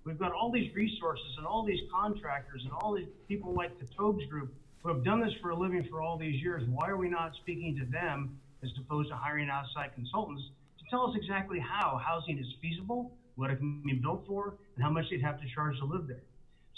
We've 0.05 0.18
got 0.18 0.32
all 0.32 0.52
these 0.52 0.72
resources 0.74 1.26
and 1.39 1.47
all 1.47 1.64
these 1.64 1.81
contractors 1.90 2.62
and 2.64 2.72
all 2.72 2.94
these 2.94 3.09
people 3.26 3.55
like 3.55 3.78
the 3.81 3.86
Towbes 3.97 4.24
Group 4.26 4.52
who 4.82 4.90
have 4.90 5.02
done 5.02 5.20
this 5.20 5.32
for 5.40 5.51
a 5.51 5.56
living 5.56 5.86
for 5.90 6.02
all 6.02 6.18
these 6.18 6.40
years. 6.43 6.62
Why 6.68 6.89
are 6.89 6.98
we 6.98 7.09
not 7.09 7.32
speaking 7.40 7.74
to 7.81 7.86
them 7.90 8.39
as 8.62 8.70
opposed 8.78 9.09
to 9.10 9.16
hiring 9.16 9.48
outside 9.48 9.94
consultants 9.94 10.43
to 10.78 10.85
tell 10.90 11.09
us 11.09 11.16
exactly 11.16 11.59
how 11.59 12.01
housing 12.05 12.39
is 12.39 12.47
feasible, 12.60 13.12
what 13.36 13.51
it 13.51 13.56
can 13.56 13.82
be 13.85 13.94
built 13.94 14.24
for, 14.27 14.55
and 14.74 14.85
how 14.85 14.90
much 14.90 15.05
they'd 15.11 15.23
have 15.23 15.40
to 15.40 15.47
charge 15.55 15.78
to 15.78 15.85
live 15.85 16.06
there? 16.06 16.23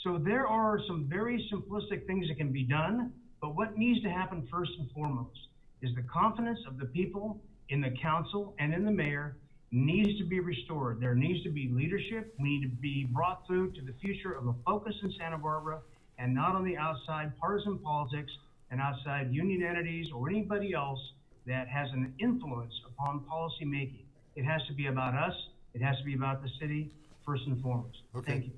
So 0.02 0.18
there 0.18 0.46
are 0.46 0.80
some 0.86 1.06
very 1.08 1.48
simplistic 1.52 2.06
things 2.06 2.28
that 2.28 2.36
can 2.36 2.52
be 2.52 2.62
done, 2.62 3.12
but 3.40 3.56
what 3.56 3.76
needs 3.76 4.02
to 4.02 4.10
happen 4.10 4.46
first 4.50 4.70
and 4.78 4.90
foremost 4.92 5.38
is 5.82 5.94
the 5.94 6.02
confidence 6.02 6.60
of 6.66 6.78
the 6.78 6.86
people 6.86 7.40
in 7.68 7.80
the 7.80 7.90
council 8.02 8.54
and 8.58 8.72
in 8.72 8.84
the 8.84 8.90
mayor 8.90 9.36
needs 9.72 10.16
to 10.18 10.24
be 10.24 10.40
restored. 10.40 11.00
There 11.00 11.14
needs 11.14 11.42
to 11.42 11.50
be 11.50 11.68
leadership. 11.72 12.34
We 12.38 12.58
need 12.58 12.62
to 12.62 12.76
be 12.76 13.04
brought 13.04 13.46
through 13.46 13.72
to 13.72 13.82
the 13.82 13.92
future 14.00 14.32
of 14.32 14.46
a 14.46 14.54
focus 14.64 14.94
in 15.02 15.12
Santa 15.18 15.38
Barbara 15.38 15.80
and 16.18 16.34
not 16.34 16.54
on 16.54 16.64
the 16.64 16.76
outside 16.76 17.32
partisan 17.38 17.78
politics 17.78 18.32
and 18.70 18.80
outside 18.80 19.32
union 19.32 19.62
entities 19.62 20.06
or 20.14 20.28
anybody 20.28 20.72
else 20.72 21.00
that 21.46 21.68
has 21.68 21.88
an 21.92 22.14
influence 22.18 22.72
upon 22.86 23.20
policy 23.20 23.64
making. 23.64 24.04
It 24.34 24.44
has 24.44 24.60
to 24.68 24.74
be 24.74 24.86
about 24.86 25.14
us. 25.14 25.34
It 25.76 25.82
has 25.82 25.98
to 25.98 26.04
be 26.04 26.14
about 26.14 26.42
the 26.42 26.48
city 26.58 26.90
first 27.22 27.46
and 27.46 27.60
foremost. 27.60 27.98
Okay. 28.16 28.32
Thank 28.32 28.44
you. 28.46 28.52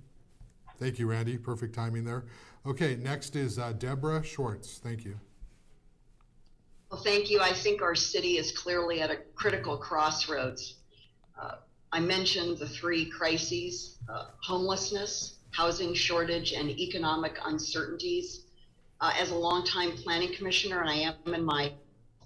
Thank 0.78 0.98
you, 1.00 1.08
Randy. 1.08 1.36
Perfect 1.36 1.74
timing 1.74 2.04
there. 2.04 2.26
Okay, 2.64 2.94
next 2.94 3.34
is 3.34 3.58
uh, 3.58 3.72
Deborah 3.72 4.22
Schwartz. 4.22 4.78
Thank 4.78 5.04
you. 5.04 5.18
Well, 6.88 7.00
thank 7.02 7.28
you. 7.28 7.40
I 7.40 7.52
think 7.52 7.82
our 7.82 7.96
city 7.96 8.38
is 8.38 8.52
clearly 8.52 9.00
at 9.00 9.10
a 9.10 9.16
critical 9.34 9.76
crossroads. 9.76 10.76
Uh, 11.36 11.56
I 11.90 11.98
mentioned 11.98 12.58
the 12.58 12.68
three 12.68 13.06
crises 13.06 13.98
uh, 14.08 14.26
homelessness, 14.40 15.38
housing 15.50 15.94
shortage, 15.94 16.52
and 16.52 16.70
economic 16.70 17.36
uncertainties. 17.44 18.44
Uh, 19.00 19.12
as 19.18 19.32
a 19.32 19.34
longtime 19.34 19.92
planning 19.92 20.32
commissioner, 20.34 20.82
and 20.82 20.88
I 20.88 20.94
am 20.94 21.34
in 21.34 21.44
my 21.44 21.72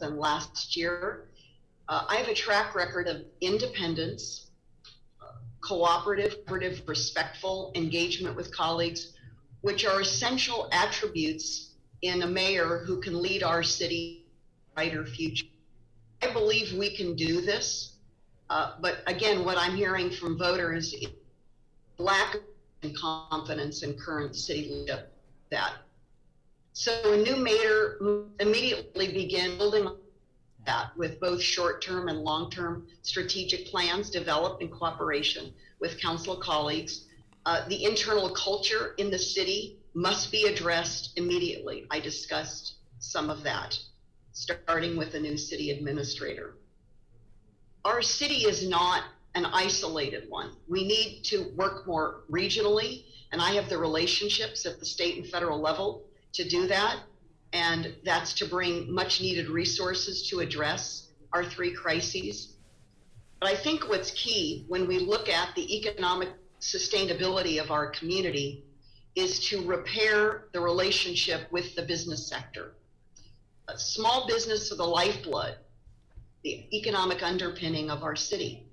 than 0.01 0.19
last 0.19 0.77
year, 0.77 1.29
uh, 1.89 2.05
I 2.11 2.17
have 2.17 2.29
a 2.29 2.35
track 2.35 2.75
record 2.75 3.09
of 3.09 3.23
independence, 3.41 4.51
cooperative, 5.63 6.37
respectful 6.87 7.73
engagement 7.75 8.37
with 8.37 8.55
colleagues, 8.55 9.15
which 9.63 9.87
are 9.87 10.01
essential 10.01 10.69
attributes 10.73 11.71
in 12.03 12.23
a 12.23 12.27
mayor 12.27 12.83
who 12.85 13.01
can 13.01 13.23
lead 13.23 13.43
our 13.43 13.63
city 13.63 14.27
brighter 14.75 15.07
future. 15.07 15.47
I 16.21 16.33
believe 16.33 16.77
we 16.79 16.95
can 16.95 17.15
do 17.15 17.41
this, 17.41 17.97
uh, 18.51 18.73
but 18.81 19.03
again, 19.07 19.45
what 19.45 19.57
I'm 19.57 19.77
hearing 19.77 20.11
from 20.11 20.37
voters 20.37 20.93
is 20.93 21.09
lack 21.99 22.35
of 22.35 22.95
confidence 22.95 23.83
in 23.83 23.95
current 23.95 24.35
city 24.35 24.69
leadership. 24.71 25.13
That 25.51 25.75
so 26.73 27.13
a 27.13 27.17
new 27.19 27.37
mayor 27.37 27.99
immediately 28.41 29.13
began 29.13 29.59
building 29.59 29.89
that 30.67 30.97
with 30.97 31.21
both 31.21 31.43
short-term 31.43 32.09
and 32.09 32.19
long-term 32.19 32.87
strategic 33.03 33.67
plans 33.67 34.11
developed 34.11 34.63
in 34.63 34.69
cooperation 34.69 35.53
with 35.81 36.01
council 36.01 36.37
colleagues. 36.37 37.07
Uh, 37.45 37.67
the 37.69 37.85
internal 37.85 38.31
culture 38.31 38.95
in 38.99 39.11
the 39.11 39.19
city 39.19 39.79
must 39.95 40.31
be 40.31 40.45
addressed 40.45 41.19
immediately. 41.19 41.87
I 41.91 42.01
discussed 42.01 42.77
some 42.99 43.31
of 43.31 43.43
that 43.43 43.79
starting 44.33 44.97
with 44.97 45.15
a 45.15 45.21
new 45.21 45.37
city 45.37 45.71
administrator. 45.71 46.55
Our 47.85 48.01
city 48.01 48.47
is 48.47 48.67
not 48.67 49.05
an 49.35 49.47
isolated 49.47 50.29
one. 50.29 50.53
We 50.69 50.87
need 50.87 51.23
to 51.25 51.53
work 51.57 51.87
more 51.87 52.23
regionally, 52.31 53.05
and 53.33 53.41
I 53.41 53.53
have 53.53 53.69
the 53.69 53.79
relationships 53.79 54.67
at 54.67 54.79
the 54.79 54.87
state 54.87 55.17
and 55.17 55.27
federal 55.27 55.61
level 55.61 56.05
to 56.35 56.49
do 56.49 56.67
that. 56.69 57.01
And 57.53 57.95
that's 58.05 58.33
to 58.35 58.47
bring 58.47 58.93
much 58.93 59.21
needed 59.21 59.49
resources 59.49 60.29
to 60.31 60.41
address 60.41 61.09
our 61.33 61.45
three 61.45 61.73
crises. 61.73 62.57
But 63.41 63.51
I 63.51 63.57
think 63.57 63.89
what's 63.89 64.11
key 64.13 64.65
when 64.69 64.87
we 64.87 64.99
look 64.99 65.29
at 65.29 65.55
the 65.55 65.77
economic 65.77 66.31
sustainability 66.61 67.61
of 67.61 67.71
our 67.71 67.89
community 67.91 68.65
is 69.15 69.41
to 69.49 69.67
repair 69.67 70.45
the 70.53 70.61
relationship 70.61 71.51
with 71.53 71.75
the 71.75 71.83
business 71.83 72.27
sector 72.27 72.75
A 73.69 73.79
small 73.79 74.27
business 74.27 74.73
are 74.73 74.77
the 74.77 74.85
lifeblood, 74.85 75.57
the 76.45 76.67
economic 76.77 77.23
underpinning 77.23 77.91
of 77.91 78.03
our 78.03 78.17
city. 78.17 78.67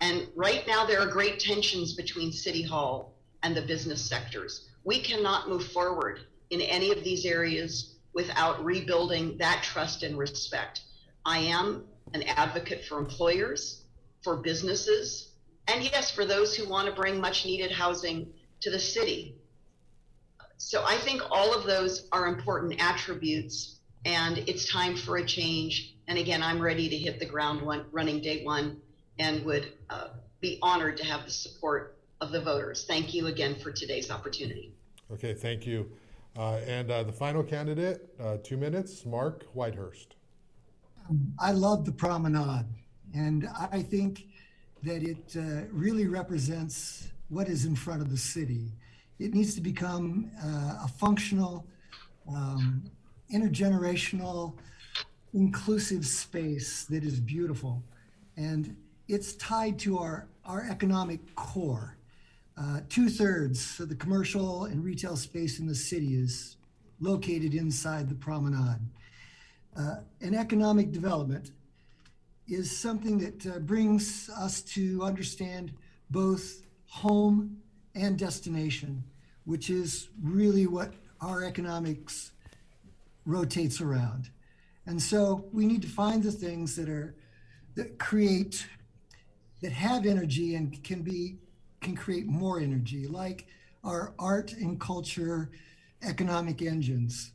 And 0.00 0.28
right 0.34 0.66
now, 0.66 0.84
there 0.86 1.00
are 1.00 1.06
great 1.06 1.38
tensions 1.38 1.94
between 1.94 2.32
City 2.32 2.62
Hall 2.62 3.14
and 3.42 3.56
the 3.56 3.62
business 3.62 4.02
sectors. 4.02 4.68
We 4.84 5.00
cannot 5.00 5.48
move 5.48 5.66
forward 5.72 6.20
in 6.50 6.60
any 6.60 6.90
of 6.90 7.04
these 7.04 7.24
areas 7.24 7.96
without 8.12 8.64
rebuilding 8.64 9.38
that 9.38 9.62
trust 9.62 10.02
and 10.02 10.18
respect. 10.18 10.80
I 11.24 11.38
am 11.38 11.84
an 12.14 12.22
advocate 12.24 12.84
for 12.84 12.98
employers, 12.98 13.84
for 14.22 14.36
businesses, 14.36 15.32
and 15.68 15.84
yes, 15.84 16.10
for 16.10 16.24
those 16.24 16.56
who 16.56 16.68
want 16.68 16.88
to 16.88 16.94
bring 16.94 17.20
much 17.20 17.44
needed 17.44 17.70
housing 17.70 18.32
to 18.60 18.70
the 18.70 18.78
city. 18.78 19.36
So 20.56 20.84
I 20.84 20.96
think 20.96 21.22
all 21.30 21.54
of 21.54 21.64
those 21.64 22.08
are 22.12 22.26
important 22.26 22.82
attributes 22.82 23.78
and 24.04 24.38
it's 24.38 24.70
time 24.70 24.96
for 24.96 25.18
a 25.18 25.24
change. 25.24 25.94
And 26.08 26.18
again, 26.18 26.42
I'm 26.42 26.60
ready 26.60 26.88
to 26.88 26.96
hit 26.96 27.18
the 27.18 27.26
ground 27.26 27.62
one, 27.62 27.86
running 27.92 28.20
day 28.20 28.44
one 28.44 28.80
and 29.18 29.44
would 29.44 29.72
uh, 29.88 30.08
be 30.40 30.58
honored 30.62 30.96
to 30.98 31.04
have 31.04 31.24
the 31.24 31.30
support 31.30 31.98
of 32.20 32.32
the 32.32 32.40
voters. 32.40 32.84
Thank 32.86 33.14
you 33.14 33.26
again 33.26 33.54
for 33.54 33.70
today's 33.70 34.10
opportunity. 34.10 34.72
Okay, 35.12 35.34
thank 35.34 35.66
you. 35.66 35.90
Uh, 36.36 36.60
and 36.66 36.90
uh, 36.90 37.02
the 37.02 37.12
final 37.12 37.42
candidate, 37.42 38.08
uh, 38.20 38.36
two 38.42 38.56
minutes, 38.56 39.04
Mark 39.04 39.46
Whitehurst. 39.54 40.14
Um, 41.08 41.32
I 41.40 41.50
love 41.50 41.84
the 41.84 41.92
promenade, 41.92 42.66
and 43.14 43.48
I 43.72 43.82
think 43.82 44.26
that 44.82 45.02
it 45.02 45.36
really 45.72 46.06
represents 46.06 47.08
what 47.28 47.48
is 47.48 47.64
in 47.64 47.74
front 47.74 48.00
of 48.00 48.10
the 48.10 48.16
city. 48.16 48.72
It 49.18 49.34
needs 49.34 49.54
to 49.56 49.60
become 49.60 50.30
a 50.82 50.88
functional 50.88 51.66
um, 52.28 52.84
intergenerational, 53.32 54.54
inclusive 55.34 56.06
space 56.06 56.84
that 56.84 57.04
is 57.04 57.20
beautiful. 57.20 57.82
And 58.36 58.76
it's 59.08 59.34
tied 59.34 59.78
to 59.80 59.98
our, 59.98 60.28
our 60.44 60.66
economic 60.70 61.34
core. 61.34 61.96
Uh, 62.56 62.80
Two 62.88 63.08
thirds 63.08 63.80
of 63.80 63.88
the 63.88 63.94
commercial 63.94 64.64
and 64.64 64.84
retail 64.84 65.16
space 65.16 65.58
in 65.58 65.66
the 65.66 65.74
city 65.74 66.14
is 66.14 66.56
located 67.00 67.54
inside 67.54 68.08
the 68.08 68.14
promenade. 68.14 68.80
Uh, 69.76 69.96
and 70.20 70.34
economic 70.34 70.92
development 70.92 71.52
is 72.48 72.76
something 72.76 73.18
that 73.18 73.46
uh, 73.46 73.58
brings 73.60 74.28
us 74.36 74.60
to 74.60 75.02
understand 75.02 75.72
both 76.10 76.62
home 76.86 77.56
and 77.94 78.18
destination, 78.18 79.02
which 79.44 79.70
is 79.70 80.08
really 80.22 80.66
what 80.66 80.92
our 81.20 81.44
economics 81.44 82.32
rotates 83.24 83.80
around. 83.80 84.28
And 84.86 85.00
so 85.00 85.44
we 85.52 85.66
need 85.66 85.82
to 85.82 85.88
find 85.88 86.22
the 86.22 86.32
things 86.32 86.74
that 86.76 86.88
are 86.88 87.14
that 87.76 87.98
create 87.98 88.66
that 89.62 89.72
have 89.72 90.04
energy 90.06 90.56
and 90.56 90.82
can 90.82 91.02
be 91.02 91.36
can 91.80 91.96
create 91.96 92.26
more 92.26 92.60
energy, 92.60 93.06
like 93.06 93.46
our 93.84 94.14
art 94.18 94.52
and 94.52 94.80
culture 94.80 95.50
economic 96.02 96.62
engines. 96.62 97.32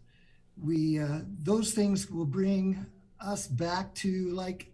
We 0.62 1.00
uh, 1.00 1.22
those 1.44 1.74
things 1.74 2.10
will 2.10 2.26
bring 2.26 2.86
us 3.20 3.48
back 3.48 3.94
to 3.96 4.30
like 4.32 4.72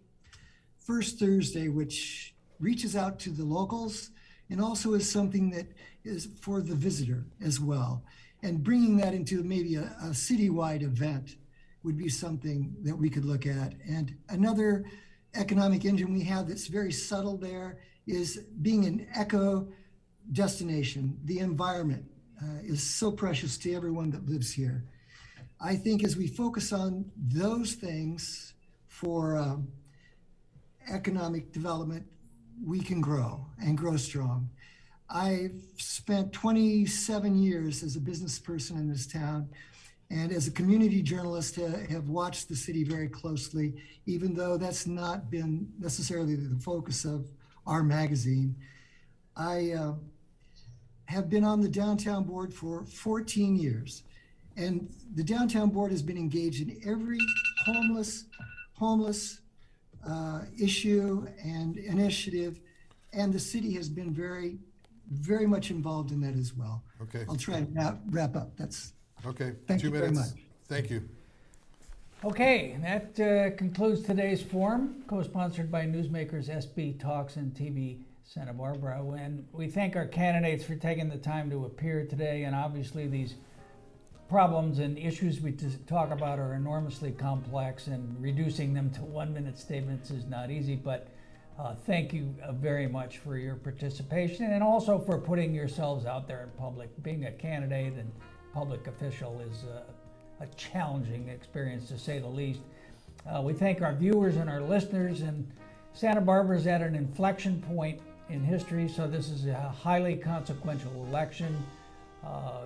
First 0.80 1.20
Thursday, 1.20 1.70
which 1.70 2.34
reaches 2.60 2.96
out 2.96 3.20
to 3.20 3.30
the 3.30 3.44
locals 3.44 4.12
and 4.50 4.62
also 4.62 4.94
is 4.94 5.10
something 5.10 5.50
that 5.52 5.68
is 6.04 6.28
for 6.42 6.62
the 6.62 6.76
visitor 6.76 7.26
as 7.44 7.60
well. 7.60 8.04
And 8.44 8.64
bringing 8.64 8.98
that 8.98 9.14
into 9.14 9.44
maybe 9.44 9.76
a, 9.76 9.84
a 10.04 10.10
citywide 10.10 10.82
event 10.82 11.38
would 11.84 11.98
be 11.98 12.10
something 12.10 12.76
that 12.84 12.96
we 12.96 13.10
could 13.10 13.26
look 13.26 13.46
at. 13.46 13.74
And 13.88 14.16
another 14.30 14.86
economic 15.36 15.86
engine 15.86 16.14
we 16.14 16.24
have 16.24 16.48
that's 16.48 16.68
very 16.68 16.92
subtle 16.92 17.38
there 17.38 17.80
is 18.08 18.38
being 18.62 18.86
an 18.86 19.08
eco 19.20 19.68
destination. 20.32 21.18
The 21.26 21.40
environment 21.40 22.06
uh, 22.42 22.60
is 22.64 22.82
so 22.82 23.12
precious 23.12 23.58
to 23.60 23.74
everyone 23.74 24.10
that 24.12 24.28
lives 24.28 24.52
here. 24.52 24.84
I 25.60 25.76
think 25.76 26.04
as 26.04 26.18
we 26.18 26.28
focus 26.28 26.74
on 26.74 27.06
those 27.16 27.74
things 27.74 28.54
for 28.88 29.38
um, 29.38 29.68
economic 30.90 31.52
development, 31.52 32.06
we 32.66 32.80
can 32.80 33.02
grow 33.02 33.46
and 33.60 33.78
grow 33.78 33.98
strong. 33.98 34.50
I've 35.10 35.62
spent 35.78 36.32
27 36.32 37.38
years 37.38 37.84
as 37.84 37.96
a 37.96 38.00
business 38.00 38.40
person 38.40 38.78
in 38.78 38.88
this 38.88 39.06
town 39.06 39.50
and 40.10 40.32
as 40.32 40.48
a 40.48 40.52
community 40.52 41.02
journalist 41.02 41.58
uh, 41.58 41.70
have 41.90 42.10
watched 42.10 42.50
the 42.50 42.56
city 42.56 42.84
very 42.84 43.08
closely, 43.08 43.74
even 44.06 44.34
though 44.34 44.58
that's 44.58 44.88
not 44.88 45.30
been 45.30 45.68
necessarily 45.80 46.36
the 46.36 46.60
focus 46.60 47.06
of 47.06 47.30
our 47.66 47.84
magazine. 47.84 48.56
I 49.36 49.72
uh, 49.72 49.94
have 51.06 51.30
been 51.30 51.44
on 51.44 51.62
the 51.62 51.70
downtown 51.70 52.24
board 52.24 52.54
for 52.54 52.86
14 52.86 53.56
years, 53.56 54.04
and 54.58 54.94
the 55.16 55.24
downtown 55.24 55.70
board 55.70 55.92
has 55.92 56.02
been 56.02 56.18
engaged 56.18 56.62
in 56.62 56.82
every 56.86 57.20
homeless, 57.66 58.26
homeless 58.74 59.42
uh, 60.08 60.42
issue 60.62 61.28
and 61.44 61.78
initiative, 61.78 62.60
and 63.14 63.34
the 63.34 63.40
city 63.40 63.74
has 63.74 63.90
been 63.90 64.14
very, 64.14 64.58
very 65.12 65.46
much 65.46 65.72
involved 65.72 66.12
in 66.12 66.22
that 66.22 66.36
as 66.36 66.54
well. 66.56 66.84
Okay. 67.02 67.26
I'll 67.28 67.36
try 67.36 67.62
to 67.62 67.68
wrap, 67.72 68.00
wrap 68.10 68.36
up. 68.36 68.56
That's 68.58 68.94
Okay, 69.26 69.54
Thank 69.68 69.82
two 69.82 69.88
you 69.88 69.94
very 69.94 70.12
much. 70.12 70.30
Thank 70.68 70.90
you. 70.90 71.08
Okay, 72.24 72.78
that 72.84 73.20
uh, 73.20 73.56
concludes 73.58 74.04
today's 74.04 74.44
forum, 74.44 75.04
co-sponsored 75.08 75.72
by 75.72 75.86
Newsmakers 75.86 76.50
SB 76.50 77.00
Talks 77.00 77.36
and 77.36 77.52
TV 77.52 78.04
Santa 78.24 78.54
Barbara. 78.54 79.02
And 79.18 79.44
we 79.52 79.68
thank 79.68 79.96
our 79.96 80.06
candidates 80.06 80.64
for 80.64 80.76
taking 80.76 81.10
the 81.10 81.18
time 81.18 81.50
to 81.50 81.66
appear 81.66 82.06
today. 82.06 82.44
And 82.44 82.56
obviously, 82.56 83.08
these 83.08 83.38
problems 84.30 84.78
and 84.78 85.00
issues 85.00 85.42
we 85.42 85.54
talk 85.88 86.12
about 86.12 86.38
are 86.38 86.54
enormously 86.54 87.12
complex, 87.12 87.88
and 87.88 88.16
reducing 88.22 88.76
them 88.76 88.92
to 88.92 89.02
one-minute 89.02 89.58
statements 89.58 90.12
is 90.12 90.26
not 90.26 90.52
easy. 90.52 90.76
But 90.76 91.08
uh, 91.58 91.74
thank 91.88 92.14
you 92.14 92.36
uh, 92.44 92.52
very 92.52 92.86
much 92.86 93.18
for 93.18 93.36
your 93.36 93.56
participation, 93.56 94.46
and 94.54 94.62
also 94.62 95.00
for 95.00 95.18
putting 95.18 95.56
yourselves 95.56 96.06
out 96.06 96.28
there 96.28 96.44
in 96.44 96.50
public. 96.52 96.92
Being 97.02 97.26
a 97.26 97.32
candidate 97.32 97.94
and 97.94 98.12
public 98.54 98.86
official 98.86 99.42
is 99.42 99.64
uh, 99.64 99.82
a 100.42 100.48
challenging 100.56 101.30
experience 101.30 101.88
to 101.90 101.98
say 101.98 102.20
the 102.20 102.28
least. 102.28 102.62
Uh, 103.30 103.42
we 103.42 103.54
thank 103.54 103.82
our 103.82 103.94
viewers 103.94 104.38
and 104.38 104.50
our 104.50 104.62
listeners, 104.62 105.22
and 105.22 105.50
Santa 105.94 106.22
Barbara 106.22 106.58
is 106.58 106.68
at 106.68 106.82
an 106.82 106.96
inflection 106.96 107.62
point 107.62 108.02
in 108.30 108.44
history, 108.44 108.88
so 108.88 109.08
this 109.08 109.30
is 109.30 109.46
a 109.46 109.70
highly 109.70 110.16
consequential 110.16 110.92
election. 111.06 111.64
Uh, 112.26 112.64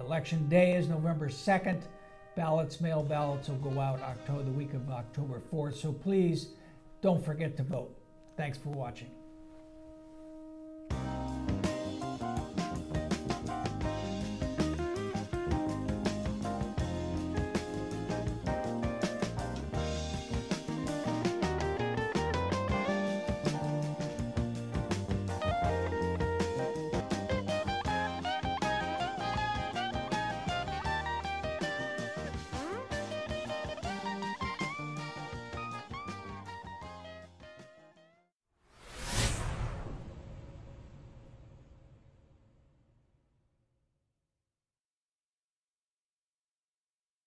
election 0.00 0.46
day 0.48 0.74
is 0.74 0.88
November 0.88 1.28
2nd. 1.28 1.80
Ballots, 2.36 2.80
mail 2.80 3.02
ballots 3.02 3.48
will 3.48 3.56
go 3.56 3.80
out 3.80 4.00
October, 4.02 4.42
the 4.42 4.50
week 4.50 4.74
of 4.74 4.88
October 4.90 5.40
4th, 5.52 5.74
so 5.74 5.92
please 5.92 6.48
don't 7.00 7.24
forget 7.24 7.56
to 7.56 7.62
vote. 7.62 7.94
Thanks 8.36 8.58
for 8.58 8.70
watching. 8.70 9.10